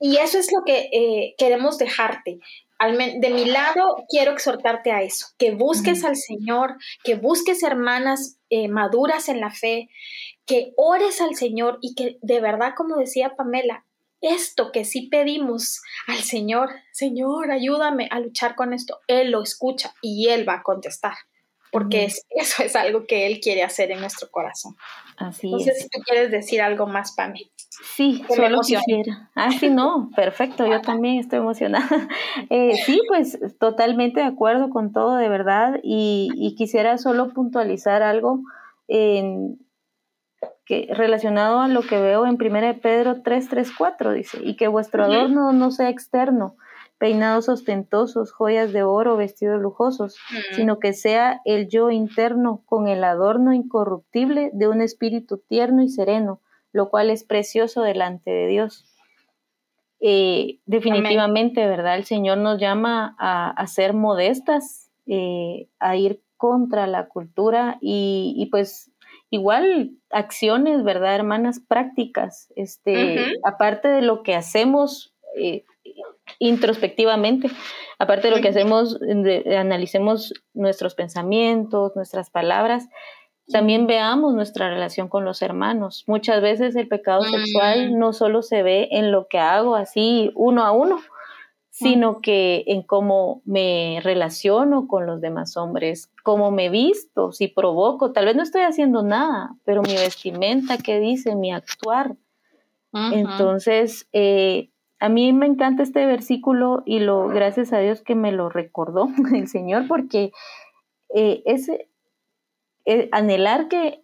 Y, 0.00 0.16
eso 0.16 0.38
es 0.38 0.52
lo 0.52 0.62
que 0.64 0.88
eh, 0.92 1.34
queremos 1.38 1.78
dejarte. 1.78 2.38
de 2.78 3.30
mi 3.30 3.44
lado, 3.46 4.04
quiero 4.08 4.32
exhortarte 4.32 4.92
a 4.92 5.02
eso, 5.02 5.28
que 5.38 5.52
busques 5.52 6.04
al 6.04 6.16
Señor, 6.16 6.76
que 7.02 7.14
busques 7.14 7.62
hermanas 7.62 8.38
eh, 8.50 8.68
maduras 8.68 9.28
en 9.28 9.40
la 9.40 9.50
fe, 9.50 9.88
que 10.44 10.72
ores 10.76 11.20
al 11.20 11.34
Señor 11.36 11.78
y 11.80 11.94
que 11.94 12.18
de 12.20 12.40
verdad, 12.40 12.74
como 12.76 12.96
decía 12.96 13.34
Pamela, 13.36 13.84
esto 14.20 14.72
que 14.72 14.84
sí 14.84 15.08
pedimos 15.08 15.80
al 16.06 16.18
Señor, 16.18 16.70
Señor, 16.92 17.50
ayúdame 17.50 18.08
a 18.10 18.20
luchar 18.20 18.54
con 18.56 18.72
esto, 18.72 19.00
Él 19.08 19.30
lo 19.30 19.42
escucha 19.42 19.94
y 20.02 20.28
Él 20.28 20.48
va 20.48 20.54
a 20.54 20.62
contestar 20.62 21.14
porque 21.76 22.06
eso 22.30 22.62
es 22.62 22.74
algo 22.74 23.06
que 23.06 23.26
Él 23.26 23.40
quiere 23.40 23.62
hacer 23.62 23.90
en 23.90 24.00
nuestro 24.00 24.30
corazón. 24.30 24.76
Así 25.18 25.50
no 25.50 25.58
sé 25.58 25.74
si 25.74 25.88
tú 25.90 26.00
quieres 26.06 26.30
decir 26.30 26.62
algo 26.62 26.86
más, 26.86 27.12
Pami. 27.12 27.50
Sí, 27.94 28.24
solo 28.34 28.60
quisiera. 28.60 29.30
Ah, 29.34 29.50
sí, 29.52 29.68
no, 29.68 30.10
perfecto, 30.16 30.66
yo 30.66 30.80
también 30.80 31.18
estoy 31.18 31.40
emocionada. 31.40 31.86
Eh, 32.50 32.76
sí, 32.84 33.00
pues 33.08 33.38
totalmente 33.58 34.20
de 34.20 34.26
acuerdo 34.26 34.70
con 34.70 34.92
todo, 34.92 35.16
de 35.16 35.28
verdad, 35.28 35.80
y, 35.82 36.54
quisiera 36.56 36.96
solo 36.96 37.32
puntualizar 37.32 38.02
algo. 38.02 38.40
que 40.64 40.88
relacionado 40.90 41.60
a 41.60 41.68
lo 41.68 41.82
que 41.82 42.00
veo 42.00 42.26
en 42.26 42.38
1 42.40 42.80
Pedro 42.80 43.22
3, 43.22 43.48
3, 43.48 43.70
4, 43.76 44.12
dice, 44.12 44.38
y 44.42 44.56
que 44.56 44.68
vuestro 44.68 45.04
adorno 45.04 45.52
no 45.52 45.70
sea 45.70 45.88
externo, 45.88 46.56
peinados 46.98 47.48
ostentosos, 47.48 48.32
joyas 48.32 48.72
de 48.72 48.82
oro, 48.82 49.16
vestidos 49.16 49.60
lujosos, 49.60 50.16
sino 50.52 50.78
que 50.78 50.92
sea 50.92 51.40
el 51.44 51.68
yo 51.68 51.90
interno 51.90 52.62
con 52.64 52.88
el 52.88 53.04
adorno 53.04 53.52
incorruptible 53.52 54.50
de 54.52 54.68
un 54.68 54.80
espíritu 54.80 55.38
tierno 55.38 55.82
y 55.82 55.88
sereno, 55.88 56.40
lo 56.72 56.88
cual 56.88 57.10
es 57.10 57.24
precioso 57.24 57.82
delante 57.82 58.30
de 58.30 58.46
Dios. 58.46 58.84
Eh, 60.00 60.58
definitivamente, 60.66 61.66
¿verdad? 61.66 61.96
El 61.96 62.04
Señor 62.04 62.38
nos 62.38 62.60
llama 62.60 63.14
a, 63.18 63.66
ser 63.66 63.92
modestas, 63.92 64.90
eh, 65.06 65.68
a 65.78 65.96
ir 65.96 66.22
contra 66.36 66.86
la 66.86 67.08
cultura 67.08 67.78
y, 67.80 68.48
pues 68.50 68.90
igual 69.30 69.92
acciones, 70.10 70.84
¿verdad, 70.84 71.14
hermanas? 71.14 71.60
Prácticas, 71.60 72.52
este, 72.56 73.34
aparte 73.44 73.88
de 73.88 74.02
lo 74.02 74.22
que 74.22 74.34
hacemos 74.34 75.14
eh, 75.36 75.64
introspectivamente, 76.38 77.50
aparte 77.98 78.28
de 78.28 78.36
lo 78.36 78.42
que 78.42 78.48
hacemos, 78.48 78.98
analicemos 79.58 80.34
nuestros 80.54 80.94
pensamientos, 80.94 81.92
nuestras 81.96 82.30
palabras, 82.30 82.88
también 83.48 83.86
veamos 83.86 84.34
nuestra 84.34 84.68
relación 84.68 85.08
con 85.08 85.24
los 85.24 85.40
hermanos. 85.40 86.04
Muchas 86.06 86.42
veces 86.42 86.74
el 86.74 86.88
pecado 86.88 87.22
sexual 87.22 87.92
mm. 87.92 87.98
no 87.98 88.12
solo 88.12 88.42
se 88.42 88.62
ve 88.62 88.88
en 88.90 89.12
lo 89.12 89.28
que 89.28 89.38
hago 89.38 89.76
así 89.76 90.32
uno 90.34 90.64
a 90.64 90.72
uno, 90.72 90.98
sino 91.70 92.20
que 92.22 92.64
en 92.66 92.82
cómo 92.82 93.42
me 93.44 94.00
relaciono 94.02 94.88
con 94.88 95.06
los 95.06 95.20
demás 95.20 95.56
hombres, 95.58 96.10
cómo 96.22 96.50
me 96.50 96.70
visto, 96.70 97.32
si 97.32 97.48
provoco, 97.48 98.12
tal 98.12 98.24
vez 98.24 98.34
no 98.34 98.42
estoy 98.42 98.62
haciendo 98.62 99.02
nada, 99.02 99.54
pero 99.64 99.82
mi 99.82 99.92
vestimenta, 99.92 100.78
qué 100.78 100.98
dice, 101.00 101.36
mi 101.36 101.52
actuar. 101.52 102.16
Entonces, 103.12 104.08
eh, 104.14 104.70
a 104.98 105.08
mí 105.08 105.32
me 105.32 105.46
encanta 105.46 105.82
este 105.82 106.06
versículo 106.06 106.82
y 106.86 107.00
lo, 107.00 107.28
gracias 107.28 107.72
a 107.72 107.78
Dios 107.78 108.02
que 108.02 108.14
me 108.14 108.32
lo 108.32 108.48
recordó 108.48 109.08
el 109.34 109.48
Señor, 109.48 109.86
porque 109.88 110.32
eh, 111.14 111.42
ese, 111.44 111.88
eh, 112.84 113.08
anhelar 113.12 113.68
que, 113.68 114.02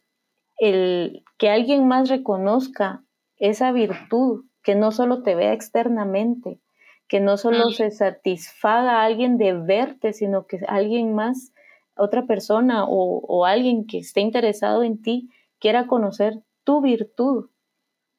el, 0.59 1.25
que 1.39 1.49
alguien 1.51 1.89
más 1.89 2.09
reconozca 2.09 3.03
esa 3.39 3.73
virtud, 3.73 4.45
que 4.63 4.75
no 4.75 4.93
solo 4.93 5.23
te 5.23 5.35
vea 5.35 5.53
externamente, 5.53 6.61
que 7.09 7.21
no 7.21 7.37
solo 7.37 7.71
se 7.73 7.91
satisfaga 7.91 9.01
a 9.01 9.05
alguien 9.05 9.37
de 9.37 9.53
verte, 9.55 10.13
sino 10.13 10.47
que 10.47 10.61
alguien 10.69 11.15
más, 11.15 11.53
otra 11.95 12.27
persona 12.27 12.85
o, 12.89 13.45
alguien 13.45 13.87
que 13.87 13.99
esté 13.99 14.21
interesado 14.21 14.83
en 14.83 15.03
ti, 15.03 15.29
quiera 15.59 15.87
conocer 15.87 16.39
tu 16.65 16.81
virtud 16.81 17.51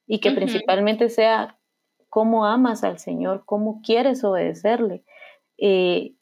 y 0.06 0.20
que 0.20 0.32
principalmente 0.32 1.10
sea 1.10 1.58
cómo 2.14 2.46
amas 2.46 2.84
al 2.84 3.00
Señor, 3.00 3.42
cómo 3.44 3.82
quieres 3.84 4.24
obedecerle. 4.24 5.04
Eh, 5.58 6.14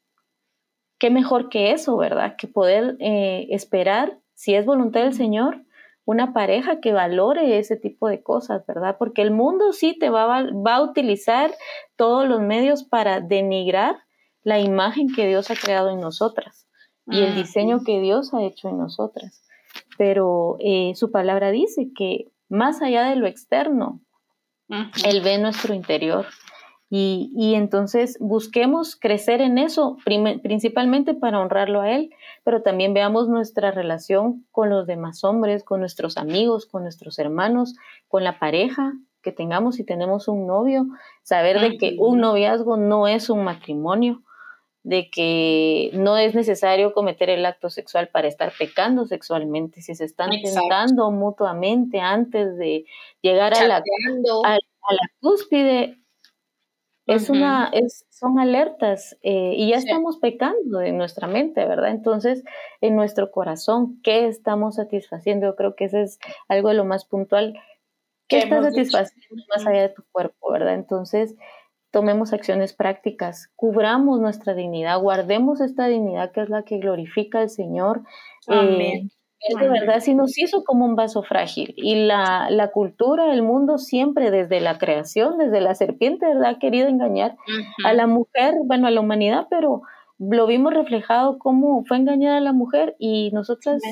qué 0.98 1.10
mejor 1.10 1.50
que 1.50 1.72
eso, 1.72 1.98
¿verdad? 1.98 2.36
Que 2.38 2.48
poder 2.48 2.96
eh, 2.98 3.48
esperar, 3.50 4.18
si 4.32 4.54
es 4.54 4.64
voluntad 4.64 5.02
del 5.02 5.12
Señor, 5.12 5.66
una 6.06 6.32
pareja 6.32 6.80
que 6.80 6.94
valore 6.94 7.58
ese 7.58 7.76
tipo 7.76 8.08
de 8.08 8.22
cosas, 8.22 8.64
¿verdad? 8.66 8.96
Porque 8.98 9.20
el 9.20 9.32
mundo 9.32 9.74
sí 9.74 9.94
te 9.98 10.08
va, 10.08 10.24
va 10.26 10.76
a 10.76 10.82
utilizar 10.82 11.52
todos 11.96 12.26
los 12.26 12.40
medios 12.40 12.84
para 12.84 13.20
denigrar 13.20 13.96
la 14.44 14.60
imagen 14.60 15.08
que 15.14 15.26
Dios 15.26 15.50
ha 15.50 15.56
creado 15.56 15.90
en 15.90 16.00
nosotras 16.00 16.66
y 17.06 17.20
el 17.20 17.34
diseño 17.34 17.84
que 17.84 18.00
Dios 18.00 18.32
ha 18.32 18.42
hecho 18.42 18.70
en 18.70 18.78
nosotras. 18.78 19.42
Pero 19.98 20.56
eh, 20.58 20.92
su 20.94 21.10
palabra 21.10 21.50
dice 21.50 21.90
que 21.94 22.32
más 22.48 22.80
allá 22.80 23.04
de 23.10 23.16
lo 23.16 23.26
externo, 23.26 24.00
él 25.04 25.20
ve 25.22 25.38
nuestro 25.38 25.74
interior. 25.74 26.26
Y, 26.94 27.54
entonces 27.54 28.18
busquemos 28.20 28.96
crecer 28.96 29.40
en 29.40 29.56
eso, 29.56 29.96
principalmente 30.04 31.14
para 31.14 31.40
honrarlo 31.40 31.80
a 31.80 31.90
Él, 31.90 32.10
pero 32.44 32.60
también 32.60 32.92
veamos 32.92 33.30
nuestra 33.30 33.70
relación 33.70 34.44
con 34.50 34.68
los 34.68 34.86
demás 34.86 35.24
hombres, 35.24 35.64
con 35.64 35.80
nuestros 35.80 36.18
amigos, 36.18 36.66
con 36.66 36.82
nuestros 36.82 37.18
hermanos, 37.18 37.76
con 38.08 38.24
la 38.24 38.38
pareja 38.38 38.92
que 39.22 39.32
tengamos 39.32 39.76
si 39.76 39.84
tenemos 39.84 40.28
un 40.28 40.46
novio, 40.46 40.84
saber 41.22 41.60
de 41.60 41.78
que 41.78 41.96
un 41.98 42.20
noviazgo 42.20 42.76
no 42.76 43.08
es 43.08 43.30
un 43.30 43.42
matrimonio, 43.42 44.20
de 44.84 45.10
que 45.10 45.90
no 45.94 46.16
es 46.16 46.34
necesario 46.34 46.92
cometer 46.92 47.30
el 47.30 47.46
acto 47.46 47.70
sexual 47.70 48.08
para 48.08 48.28
estar 48.28 48.52
pecando 48.58 49.06
sexualmente, 49.06 49.80
si 49.80 49.94
se 49.94 50.04
están 50.04 50.30
tentando 50.30 51.10
mutuamente 51.10 52.00
antes 52.00 52.56
de 52.56 52.84
llegar 53.20 53.54
a 53.54 53.64
la, 53.64 53.76
a, 53.76 54.52
la, 54.52 55.08
cúspide, 55.20 55.98
es 57.06 57.30
una, 57.30 57.70
es, 57.72 58.06
son 58.10 58.38
alertas 58.38 59.18
eh, 59.22 59.54
y 59.56 59.70
ya 59.70 59.76
estamos 59.76 60.18
pecando 60.18 60.80
en 60.80 60.96
nuestra 60.96 61.28
mente, 61.28 61.64
¿verdad? 61.64 61.90
Entonces, 61.90 62.42
en 62.80 62.96
nuestro 62.96 63.30
corazón, 63.30 64.00
¿qué 64.02 64.26
estamos 64.26 64.76
satisfaciendo? 64.76 65.46
Yo 65.46 65.56
creo 65.56 65.76
que 65.76 65.84
ese 65.84 66.02
es 66.02 66.18
algo 66.48 66.68
de 66.68 66.74
lo 66.74 66.84
más 66.84 67.04
puntual. 67.04 67.54
¿Qué 68.28 68.38
estás 68.38 68.64
satisfaciendo 68.64 69.44
más 69.54 69.66
allá 69.66 69.82
de 69.82 69.88
tu 69.90 70.04
cuerpo, 70.10 70.50
verdad? 70.52 70.74
Entonces, 70.74 71.34
tomemos 71.92 72.32
acciones 72.32 72.72
prácticas, 72.72 73.52
cubramos 73.54 74.18
nuestra 74.18 74.54
dignidad, 74.54 74.98
guardemos 75.00 75.60
esta 75.60 75.86
dignidad 75.86 76.32
que 76.32 76.40
es 76.40 76.48
la 76.48 76.64
que 76.64 76.78
glorifica 76.78 77.40
al 77.40 77.50
Señor. 77.50 78.00
Eh, 78.48 78.54
Amén. 78.54 79.10
es 79.40 79.56
de 79.56 79.68
verdad, 79.68 80.00
si 80.00 80.14
nos 80.14 80.36
hizo 80.38 80.64
como 80.64 80.86
un 80.86 80.96
vaso 80.96 81.22
frágil 81.22 81.74
y 81.76 81.94
la, 82.06 82.48
la, 82.50 82.72
cultura, 82.72 83.32
el 83.32 83.42
mundo 83.42 83.78
siempre 83.78 84.30
desde 84.30 84.60
la 84.60 84.78
creación, 84.78 85.38
desde 85.38 85.60
la 85.60 85.74
serpiente, 85.74 86.26
¿verdad? 86.26 86.50
Ha 86.50 86.58
querido 86.58 86.88
engañar 86.88 87.36
a 87.84 87.92
la 87.92 88.06
mujer, 88.06 88.54
bueno, 88.64 88.86
a 88.88 88.90
la 88.90 89.00
humanidad, 89.00 89.46
pero 89.50 89.82
lo 90.18 90.46
vimos 90.46 90.72
reflejado 90.72 91.38
cómo 91.38 91.84
fue 91.84 91.98
engañada 91.98 92.40
la 92.40 92.52
mujer 92.52 92.96
y 92.98 93.30
nosotras 93.32 93.82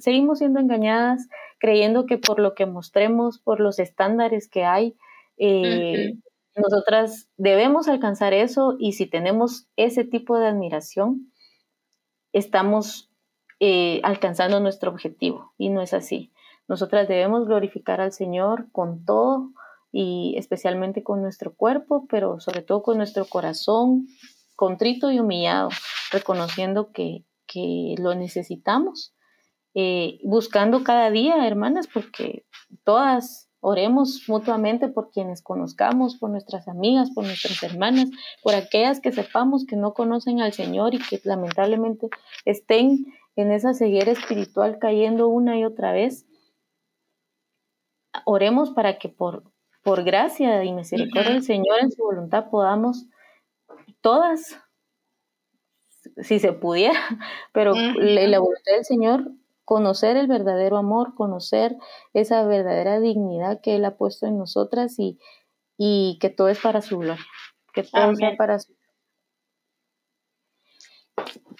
seguimos 0.00 0.38
siendo 0.38 0.58
engañadas 0.58 1.28
creyendo 1.58 2.06
que 2.06 2.18
por 2.18 2.40
lo 2.40 2.54
que 2.54 2.66
mostremos, 2.66 3.38
por 3.38 3.60
los 3.60 3.78
estándares 3.78 4.48
que 4.48 4.64
hay, 4.64 4.96
eh, 5.38 6.14
nosotras 6.56 7.28
debemos 7.36 7.88
alcanzar 7.88 8.32
eso 8.32 8.76
y 8.78 8.92
si 8.92 9.06
tenemos 9.06 9.66
ese 9.76 10.04
tipo 10.04 10.38
de 10.38 10.46
admiración, 10.48 11.32
estamos 12.32 13.10
eh, 13.60 14.00
alcanzando 14.04 14.60
nuestro 14.60 14.90
objetivo 14.90 15.52
y 15.58 15.70
no 15.70 15.82
es 15.82 15.94
así. 15.94 16.32
Nosotras 16.68 17.08
debemos 17.08 17.46
glorificar 17.46 18.00
al 18.00 18.12
Señor 18.12 18.70
con 18.72 19.04
todo 19.04 19.50
y 19.92 20.34
especialmente 20.38 21.02
con 21.02 21.22
nuestro 21.22 21.54
cuerpo, 21.54 22.06
pero 22.08 22.40
sobre 22.40 22.62
todo 22.62 22.82
con 22.82 22.96
nuestro 22.96 23.26
corazón 23.26 24.06
contrito 24.56 25.10
y 25.10 25.20
humillado, 25.20 25.68
reconociendo 26.10 26.90
que, 26.92 27.24
lo 27.98 28.16
necesitamos, 28.16 29.14
eh, 29.74 30.18
buscando 30.24 30.82
cada 30.82 31.10
día, 31.12 31.46
hermanas, 31.46 31.86
porque 31.86 32.44
todas 32.82 33.48
Oremos 33.66 34.28
mutuamente 34.28 34.88
por 34.88 35.10
quienes 35.10 35.40
conozcamos, 35.40 36.16
por 36.16 36.28
nuestras 36.28 36.68
amigas, 36.68 37.10
por 37.12 37.24
nuestras 37.24 37.62
hermanas, 37.62 38.10
por 38.42 38.54
aquellas 38.54 39.00
que 39.00 39.10
sepamos 39.10 39.64
que 39.64 39.74
no 39.74 39.94
conocen 39.94 40.42
al 40.42 40.52
Señor 40.52 40.94
y 40.94 40.98
que 40.98 41.18
lamentablemente 41.24 42.10
estén 42.44 43.06
en 43.36 43.50
esa 43.50 43.72
ceguera 43.72 44.12
espiritual 44.12 44.78
cayendo 44.78 45.28
una 45.28 45.58
y 45.58 45.64
otra 45.64 45.92
vez. 45.92 46.26
Oremos 48.26 48.70
para 48.70 48.98
que 48.98 49.08
por, 49.08 49.44
por 49.82 50.04
gracia 50.04 50.62
y 50.62 50.70
misericordia 50.74 51.32
del 51.32 51.42
Señor 51.42 51.80
en 51.80 51.90
su 51.90 52.02
voluntad 52.02 52.50
podamos 52.50 53.06
todas, 54.02 54.60
si 56.18 56.38
se 56.38 56.52
pudiera, 56.52 57.00
pero 57.54 57.72
la 57.74 58.38
voluntad 58.40 58.72
del 58.74 58.84
Señor 58.84 59.30
conocer 59.64 60.16
el 60.16 60.26
verdadero 60.26 60.76
amor, 60.76 61.14
conocer 61.14 61.76
esa 62.12 62.44
verdadera 62.46 63.00
dignidad 63.00 63.60
que 63.60 63.76
Él 63.76 63.84
ha 63.84 63.96
puesto 63.96 64.26
en 64.26 64.38
nosotras 64.38 64.98
y, 64.98 65.18
y 65.76 66.18
que 66.20 66.30
todo 66.30 66.48
es 66.48 66.60
para 66.60 66.82
su 66.82 66.98
gloria, 66.98 67.24
que 67.72 67.82
todo 67.82 68.14
sea 68.14 68.36
para 68.36 68.58
su 68.58 68.74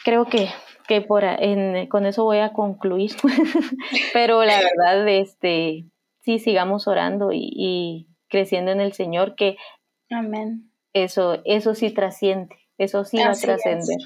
Creo 0.04 0.26
que, 0.26 0.48
que 0.88 1.00
por, 1.00 1.24
en, 1.24 1.86
con 1.88 2.04
eso 2.06 2.24
voy 2.24 2.38
a 2.38 2.52
concluir, 2.52 3.12
pero 4.12 4.44
la 4.44 4.58
verdad, 4.58 5.08
este, 5.08 5.86
sí, 6.20 6.38
sigamos 6.38 6.88
orando 6.88 7.30
y, 7.32 8.08
creciendo 8.28 8.72
en 8.72 8.80
el 8.80 8.92
Señor, 8.92 9.36
que 9.36 9.56
Amén. 10.10 10.70
Eso, 10.92 11.40
eso 11.44 11.74
sí 11.74 11.90
trasciende, 11.90 12.56
eso 12.78 13.04
sí 13.04 13.16
va 13.18 13.30
a 13.30 13.32
trascender. 13.32 13.98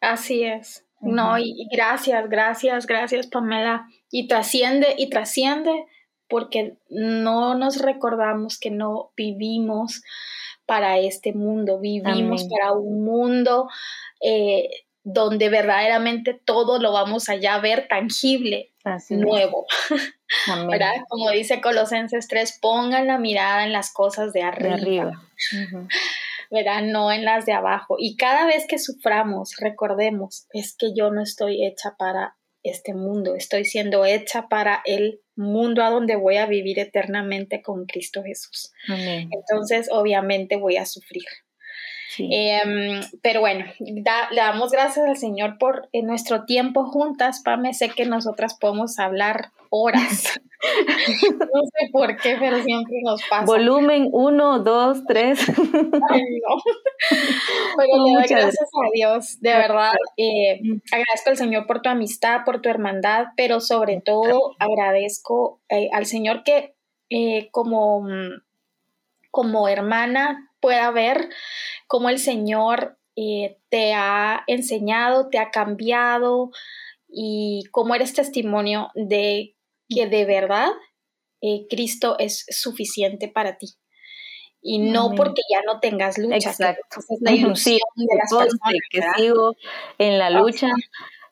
Así 0.00 0.44
es. 0.44 0.85
No, 1.06 1.38
y 1.38 1.68
gracias, 1.70 2.28
gracias, 2.28 2.86
gracias 2.86 3.26
Pamela. 3.26 3.86
Y 4.10 4.28
trasciende 4.28 4.94
y 4.98 5.08
trasciende 5.10 5.86
porque 6.28 6.76
no 6.88 7.54
nos 7.54 7.80
recordamos 7.80 8.58
que 8.58 8.70
no 8.70 9.12
vivimos 9.16 10.02
para 10.66 10.98
este 10.98 11.32
mundo, 11.32 11.78
vivimos 11.78 12.44
para 12.44 12.72
un 12.72 13.04
mundo 13.04 13.68
eh, 14.20 14.68
donde 15.04 15.48
verdaderamente 15.48 16.34
todo 16.34 16.80
lo 16.80 16.92
vamos 16.92 17.28
allá 17.28 17.54
a 17.54 17.60
ver 17.60 17.86
tangible, 17.88 18.72
nuevo. 19.10 19.66
¿Verdad? 20.68 20.92
Como 21.08 21.30
dice 21.30 21.60
Colosenses 21.60 22.26
3, 22.26 22.58
pongan 22.60 23.06
la 23.06 23.18
mirada 23.18 23.64
en 23.64 23.72
las 23.72 23.92
cosas 23.92 24.32
de 24.32 24.42
arriba. 24.42 25.22
¿Verdad? 26.50 26.82
No 26.82 27.12
en 27.12 27.24
las 27.24 27.46
de 27.46 27.52
abajo. 27.52 27.96
Y 27.98 28.16
cada 28.16 28.46
vez 28.46 28.66
que 28.66 28.78
suframos, 28.78 29.56
recordemos, 29.58 30.46
es 30.52 30.76
que 30.76 30.94
yo 30.94 31.10
no 31.10 31.22
estoy 31.22 31.64
hecha 31.66 31.96
para 31.98 32.36
este 32.62 32.94
mundo, 32.94 33.36
estoy 33.36 33.64
siendo 33.64 34.04
hecha 34.04 34.48
para 34.48 34.82
el 34.84 35.20
mundo 35.36 35.82
a 35.84 35.90
donde 35.90 36.16
voy 36.16 36.36
a 36.36 36.46
vivir 36.46 36.78
eternamente 36.78 37.62
con 37.62 37.86
Cristo 37.86 38.22
Jesús. 38.24 38.72
Entonces, 38.88 39.88
obviamente 39.92 40.56
voy 40.56 40.76
a 40.76 40.86
sufrir. 40.86 41.24
Em, 42.18 43.00
pero 43.22 43.40
bueno, 43.40 43.64
le 43.78 44.02
damos 44.36 44.70
gracias 44.70 45.06
al 45.06 45.16
Señor 45.16 45.58
por 45.58 45.88
nuestro 45.92 46.44
tiempo 46.44 46.84
juntas, 46.84 47.42
Pame. 47.44 47.74
Sé 47.74 47.90
que 47.90 48.06
nosotras 48.06 48.56
podemos 48.58 48.98
hablar 48.98 49.52
horas. 49.70 50.40
no 51.30 51.62
sé 51.64 51.90
por 51.92 52.16
qué, 52.16 52.36
pero 52.38 52.62
siempre 52.62 52.96
nos 53.02 53.22
pasa. 53.28 53.44
Volumen 53.44 54.08
1, 54.12 54.58
2, 54.60 55.04
3. 55.06 55.48
Ay, 55.48 56.22
no. 56.48 56.62
Pero 57.76 58.04
le 58.04 58.12
doy 58.14 58.24
gracias 58.28 58.56
a 58.56 58.90
Dios, 58.94 59.40
de 59.40 59.50
verdad. 59.50 59.92
Eh, 60.16 60.60
agradezco 60.92 61.30
al 61.30 61.36
Señor 61.36 61.66
por 61.66 61.82
tu 61.82 61.88
amistad, 61.88 62.40
por 62.44 62.60
tu 62.60 62.68
hermandad, 62.68 63.26
pero 63.36 63.60
sobre 63.60 64.00
todo 64.00 64.56
agradezco 64.58 65.60
eh, 65.68 65.88
al 65.92 66.06
Señor 66.06 66.42
que 66.42 66.74
eh, 67.10 67.48
como, 67.50 68.06
como 69.30 69.68
hermana 69.68 70.50
pueda 70.66 70.90
ver 70.90 71.28
cómo 71.86 72.08
el 72.08 72.18
Señor 72.18 72.98
te 73.14 73.94
ha 73.94 74.42
enseñado, 74.48 75.28
te 75.28 75.38
ha 75.38 75.52
cambiado 75.52 76.50
y 77.08 77.62
cómo 77.70 77.94
eres 77.94 78.14
testimonio 78.14 78.90
de 78.96 79.54
que 79.88 80.08
de 80.08 80.24
verdad 80.24 80.70
eh, 81.40 81.68
Cristo 81.70 82.16
es 82.18 82.44
suficiente 82.48 83.28
para 83.28 83.58
ti. 83.58 83.76
Y 84.60 84.80
no 84.80 85.12
porque 85.14 85.42
ya 85.48 85.60
no 85.64 85.78
tengas 85.78 86.18
lucha. 86.18 86.34
Exacto. 86.34 86.98
es 86.98 87.20
la 87.20 87.30
ilusión 87.30 87.78
de 87.94 88.16
las 88.16 88.28
personas. 88.28 88.58
Que 88.90 89.02
sigo 89.16 89.54
en 89.98 90.18
la 90.18 90.30
lucha 90.30 90.66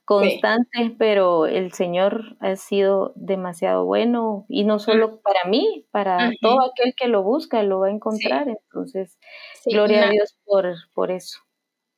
constante, 0.05 0.95
pero 0.99 1.47
el 1.47 1.73
Señor 1.73 2.37
ha 2.41 2.57
sido 2.57 3.13
demasiado 3.17 3.85
bueno 3.85 4.45
y 4.49 4.65
no 4.65 4.79
solo 4.79 5.21
para 5.21 5.45
mí, 5.49 5.87
para 5.91 6.31
todo 6.41 6.59
aquel 6.63 6.95
que 6.97 7.09
lo 7.09 7.23
busca 7.23 7.63
lo 7.63 7.81
va 7.81 7.89
a 7.89 7.93
encontrar. 7.93 8.49
Entonces, 8.49 9.19
gloria 9.65 10.07
a 10.07 10.11
Dios 10.11 10.37
por, 10.45 10.75
por 10.95 11.11
eso. 11.11 11.41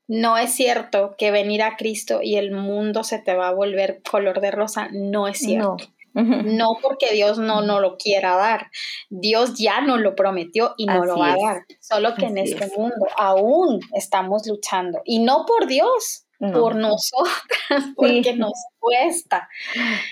No 0.08 0.38
es 0.38 0.52
cierto 0.52 1.16
que 1.18 1.32
venir 1.32 1.62
a 1.62 1.76
Cristo 1.76 2.20
y 2.22 2.36
el 2.36 2.52
mundo 2.52 3.02
se 3.02 3.18
te 3.18 3.34
va 3.34 3.48
a 3.48 3.54
volver 3.54 4.02
color 4.08 4.40
de 4.40 4.52
rosa, 4.52 4.88
no 4.92 5.26
es 5.28 5.38
cierto. 5.38 5.76
No 6.16 6.78
porque 6.80 7.12
Dios 7.12 7.38
no 7.38 7.60
nos 7.60 7.82
lo 7.82 7.98
quiera 7.98 8.36
dar. 8.36 8.70
Dios 9.10 9.58
ya 9.58 9.82
nos 9.82 10.00
lo 10.00 10.14
prometió 10.14 10.72
y 10.78 10.86
no 10.86 11.04
lo 11.04 11.18
va 11.18 11.34
a 11.34 11.36
dar. 11.36 11.62
Solo 11.78 12.14
que 12.14 12.24
en 12.24 12.38
este 12.38 12.68
mundo 12.74 13.06
aún 13.18 13.80
estamos 13.92 14.46
luchando. 14.46 15.02
Y 15.04 15.18
no 15.18 15.44
por 15.44 15.66
Dios, 15.66 16.25
por 16.38 16.76
nosotras, 16.76 17.38
porque 17.96 18.34
nos 18.34 18.52
cuesta. 18.78 19.48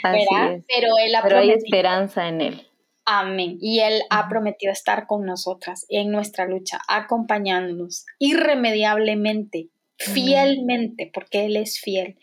Pero 0.03 0.97
Él 0.99 1.15
ha 1.15 1.23
Pero 1.23 1.39
hay 1.39 1.51
esperanza 1.51 2.29
en 2.29 2.41
Él. 2.41 2.69
Amén. 3.07 3.59
Y 3.61 3.81
Él 3.81 4.03
ha 4.11 4.29
prometido 4.29 4.73
estar 4.73 5.07
con 5.07 5.27
nosotras 5.27 5.85
en 5.89 6.11
nuestra 6.11 6.47
lucha, 6.47 6.81
acompañándonos 6.89 8.07
irremediablemente 8.19 9.69
fielmente, 9.99 11.11
porque 11.13 11.47
Él 11.47 11.57
es 11.57 11.81
fiel. 11.81 12.19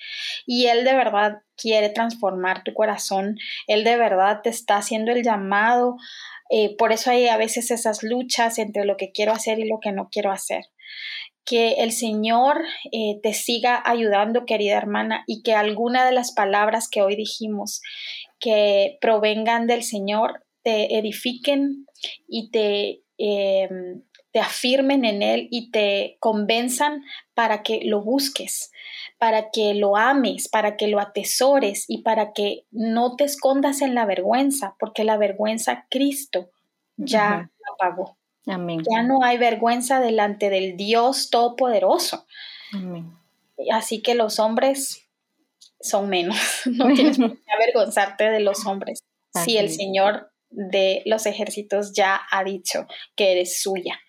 Y 0.46 0.68
Él 0.68 0.84
de 0.84 0.94
verdad 0.94 1.42
quiere 1.56 1.90
transformar 1.90 2.64
tu 2.64 2.74
corazón. 2.74 3.38
Él 3.68 3.84
de 3.84 3.98
verdad 3.98 4.42
te 4.44 4.50
está 4.50 4.78
haciendo 4.78 5.12
el 5.12 5.24
llamado. 5.24 5.98
Eh, 6.50 6.76
por 6.78 6.92
eso 6.92 7.12
hay 7.12 7.28
a 7.28 7.38
veces 7.38 7.72
esas 7.72 8.04
luchas 8.04 8.60
entre 8.60 8.86
lo 8.86 8.98
que 8.98 9.12
quiero 9.12 9.32
hacer 9.32 9.60
y 9.60 9.68
lo 9.68 9.80
que 9.80 9.92
no 9.92 10.10
quiero 10.12 10.32
hacer. 10.32 10.66
Que 11.46 11.74
el 11.80 11.92
Señor 11.92 12.62
eh, 12.92 13.20
te 13.22 13.34
siga 13.34 13.82
ayudando, 13.86 14.46
querida 14.46 14.78
hermana, 14.78 15.24
y 15.28 15.44
que 15.44 15.54
alguna 15.54 16.06
de 16.06 16.12
las 16.12 16.34
palabras 16.34 16.88
que 16.90 17.02
hoy 17.02 17.16
dijimos 17.16 17.82
que 18.40 18.98
provengan 19.02 19.68
del 19.68 19.84
Señor 19.84 20.44
te 20.64 20.98
edifiquen 20.98 21.86
y 22.28 22.50
te 22.52 23.02
em, 23.18 24.04
te 24.32 24.40
afirmen 24.40 25.06
en 25.06 25.22
Él 25.22 25.48
y 25.52 25.72
te 25.72 26.18
convenzan 26.20 27.04
para 27.34 27.64
que 27.64 27.82
lo 27.84 28.02
busques, 28.02 28.72
para 29.18 29.52
que 29.52 29.74
lo 29.74 29.98
ames, 29.98 30.48
para 30.48 30.78
que 30.78 30.88
lo 30.88 31.00
atesores 31.00 31.86
y 31.88 32.02
para 32.02 32.32
que 32.34 32.66
no 32.72 33.16
te 33.16 33.26
escondas 33.26 33.82
en 33.82 33.94
la 33.94 34.06
vergüenza, 34.06 34.76
porque 34.80 35.04
la 35.04 35.18
vergüenza 35.18 35.86
Cristo 35.90 36.50
ya 36.96 37.50
la 37.60 37.76
pagó. 37.78 38.18
Amén. 38.48 38.82
Ya 38.90 39.04
no 39.04 39.24
hay 39.24 39.38
vergüenza 39.38 40.00
delante 40.00 40.50
del 40.50 40.78
Dios 40.78 41.30
Todopoderoso. 41.30 42.26
Amén. 42.74 43.14
Así 43.72 44.02
que 44.02 44.16
los 44.16 44.40
hombres 44.40 45.08
son 45.80 46.10
menos. 46.10 46.38
No 46.66 46.94
tienes 46.94 47.18
por 47.18 47.34
qué 47.34 47.52
avergonzarte 47.56 48.30
de 48.30 48.40
los 48.40 48.66
hombres. 48.66 49.04
Si 49.46 49.58
el 49.58 49.70
Señor 49.70 50.32
de 50.50 51.02
los 51.06 51.26
ejércitos 51.26 51.94
ya 51.94 52.20
ha 52.30 52.44
dicho 52.44 52.86
que 53.16 53.32
eres 53.32 53.62
suya. 53.62 54.00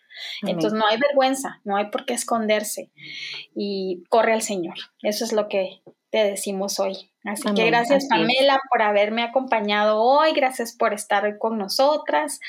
Entonces 0.43 0.73
no 0.73 0.87
hay 0.87 0.99
vergüenza, 0.99 1.61
no 1.65 1.77
hay 1.77 1.87
por 1.87 2.05
qué 2.05 2.15
esconderse 2.15 2.91
y 3.55 4.05
corre 4.09 4.35
al 4.35 4.43
Señor. 4.43 4.75
Eso 5.03 5.25
es 5.25 5.33
lo 5.33 5.49
que 5.49 5.81
te 6.11 6.25
decimos 6.25 6.79
hoy. 6.81 7.11
Así 7.25 7.53
que 7.55 7.67
gracias 7.67 8.07
Pamela 8.09 8.61
por 8.71 8.83
haberme 8.83 9.23
acompañado 9.23 10.01
hoy, 10.01 10.33
gracias 10.33 10.77
por 10.77 10.93
estar 10.93 11.39
con 11.39 11.59
nosotras 11.59 12.41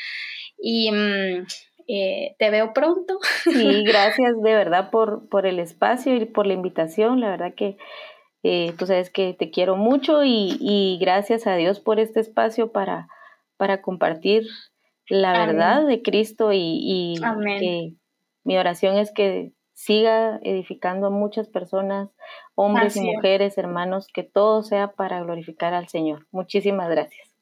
y 0.57 0.91
mm, 0.91 1.45
eh, 1.87 2.35
te 2.39 2.49
veo 2.49 2.73
pronto. 2.73 3.19
Sí, 3.43 3.83
gracias 3.85 4.41
de 4.41 4.53
verdad 4.53 4.89
por, 4.89 5.27
por 5.29 5.45
el 5.45 5.59
espacio 5.59 6.15
y 6.15 6.25
por 6.25 6.47
la 6.47 6.53
invitación. 6.53 7.19
La 7.19 7.29
verdad 7.29 7.53
que 7.55 7.77
eh, 8.43 8.73
tú 8.77 8.85
sabes 8.85 9.09
que 9.09 9.33
te 9.33 9.51
quiero 9.51 9.75
mucho 9.75 10.23
y, 10.23 10.57
y, 10.59 10.97
gracias 10.99 11.47
a 11.47 11.55
Dios 11.55 11.79
por 11.79 11.99
este 11.99 12.19
espacio 12.19 12.71
para, 12.71 13.07
para 13.57 13.81
compartir 13.81 14.47
la 15.07 15.31
verdad 15.33 15.85
de 15.85 16.01
Cristo 16.01 16.51
y, 16.53 17.15
que 17.59 17.93
mi 18.43 18.57
oración 18.57 18.97
es 18.97 19.11
que 19.13 19.53
siga 19.73 20.39
edificando 20.43 21.07
a 21.07 21.09
muchas 21.09 21.47
personas, 21.47 22.09
hombres 22.55 22.95
y 22.95 23.01
mujeres, 23.01 23.57
hermanos, 23.57 24.07
que 24.13 24.23
todo 24.23 24.63
sea 24.63 24.91
para 24.91 25.21
glorificar 25.21 25.73
al 25.73 25.87
Señor. 25.87 26.27
Muchísimas 26.31 26.89
gracias. 26.89 27.32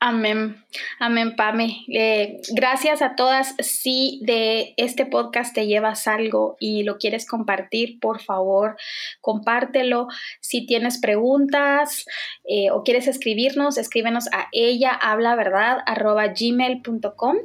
Amén, 0.00 0.64
amén, 1.00 1.34
Pame. 1.34 1.84
Eh, 1.92 2.40
gracias 2.54 3.02
a 3.02 3.16
todas. 3.16 3.56
Si 3.58 4.20
de 4.22 4.74
este 4.76 5.06
podcast 5.06 5.52
te 5.52 5.66
llevas 5.66 6.06
algo 6.06 6.56
y 6.60 6.84
lo 6.84 6.98
quieres 6.98 7.26
compartir, 7.26 7.98
por 7.98 8.20
favor, 8.22 8.76
compártelo. 9.20 10.06
Si 10.40 10.66
tienes 10.66 11.00
preguntas 11.00 12.06
eh, 12.44 12.70
o 12.70 12.84
quieres 12.84 13.08
escribirnos, 13.08 13.76
escríbenos 13.76 14.28
a 14.32 14.46
ella 14.52 14.92
habla 14.92 15.34
verdad 15.34 15.78
gmail.com 15.88 17.36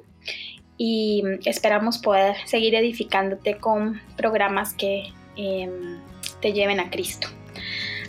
y 0.78 1.24
esperamos 1.45 1.97
poder 1.97 2.36
seguir 2.45 2.76
edificándote 2.76 3.58
con 3.58 3.99
programas 4.16 4.76
que 4.76 5.06
em, 5.38 5.99
te 6.39 6.54
lleven 6.54 6.80
a 6.80 6.91
Cristo. 6.91 7.30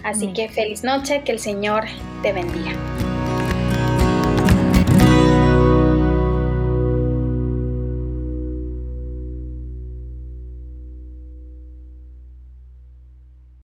Así 0.03 0.35
que 0.35 0.51
feliz 0.51 0.85
noche, 0.85 1.23
que 1.25 1.33
el 1.33 1.39
Señor 1.39 1.85
te 2.23 2.35
bendiga. 2.35 2.73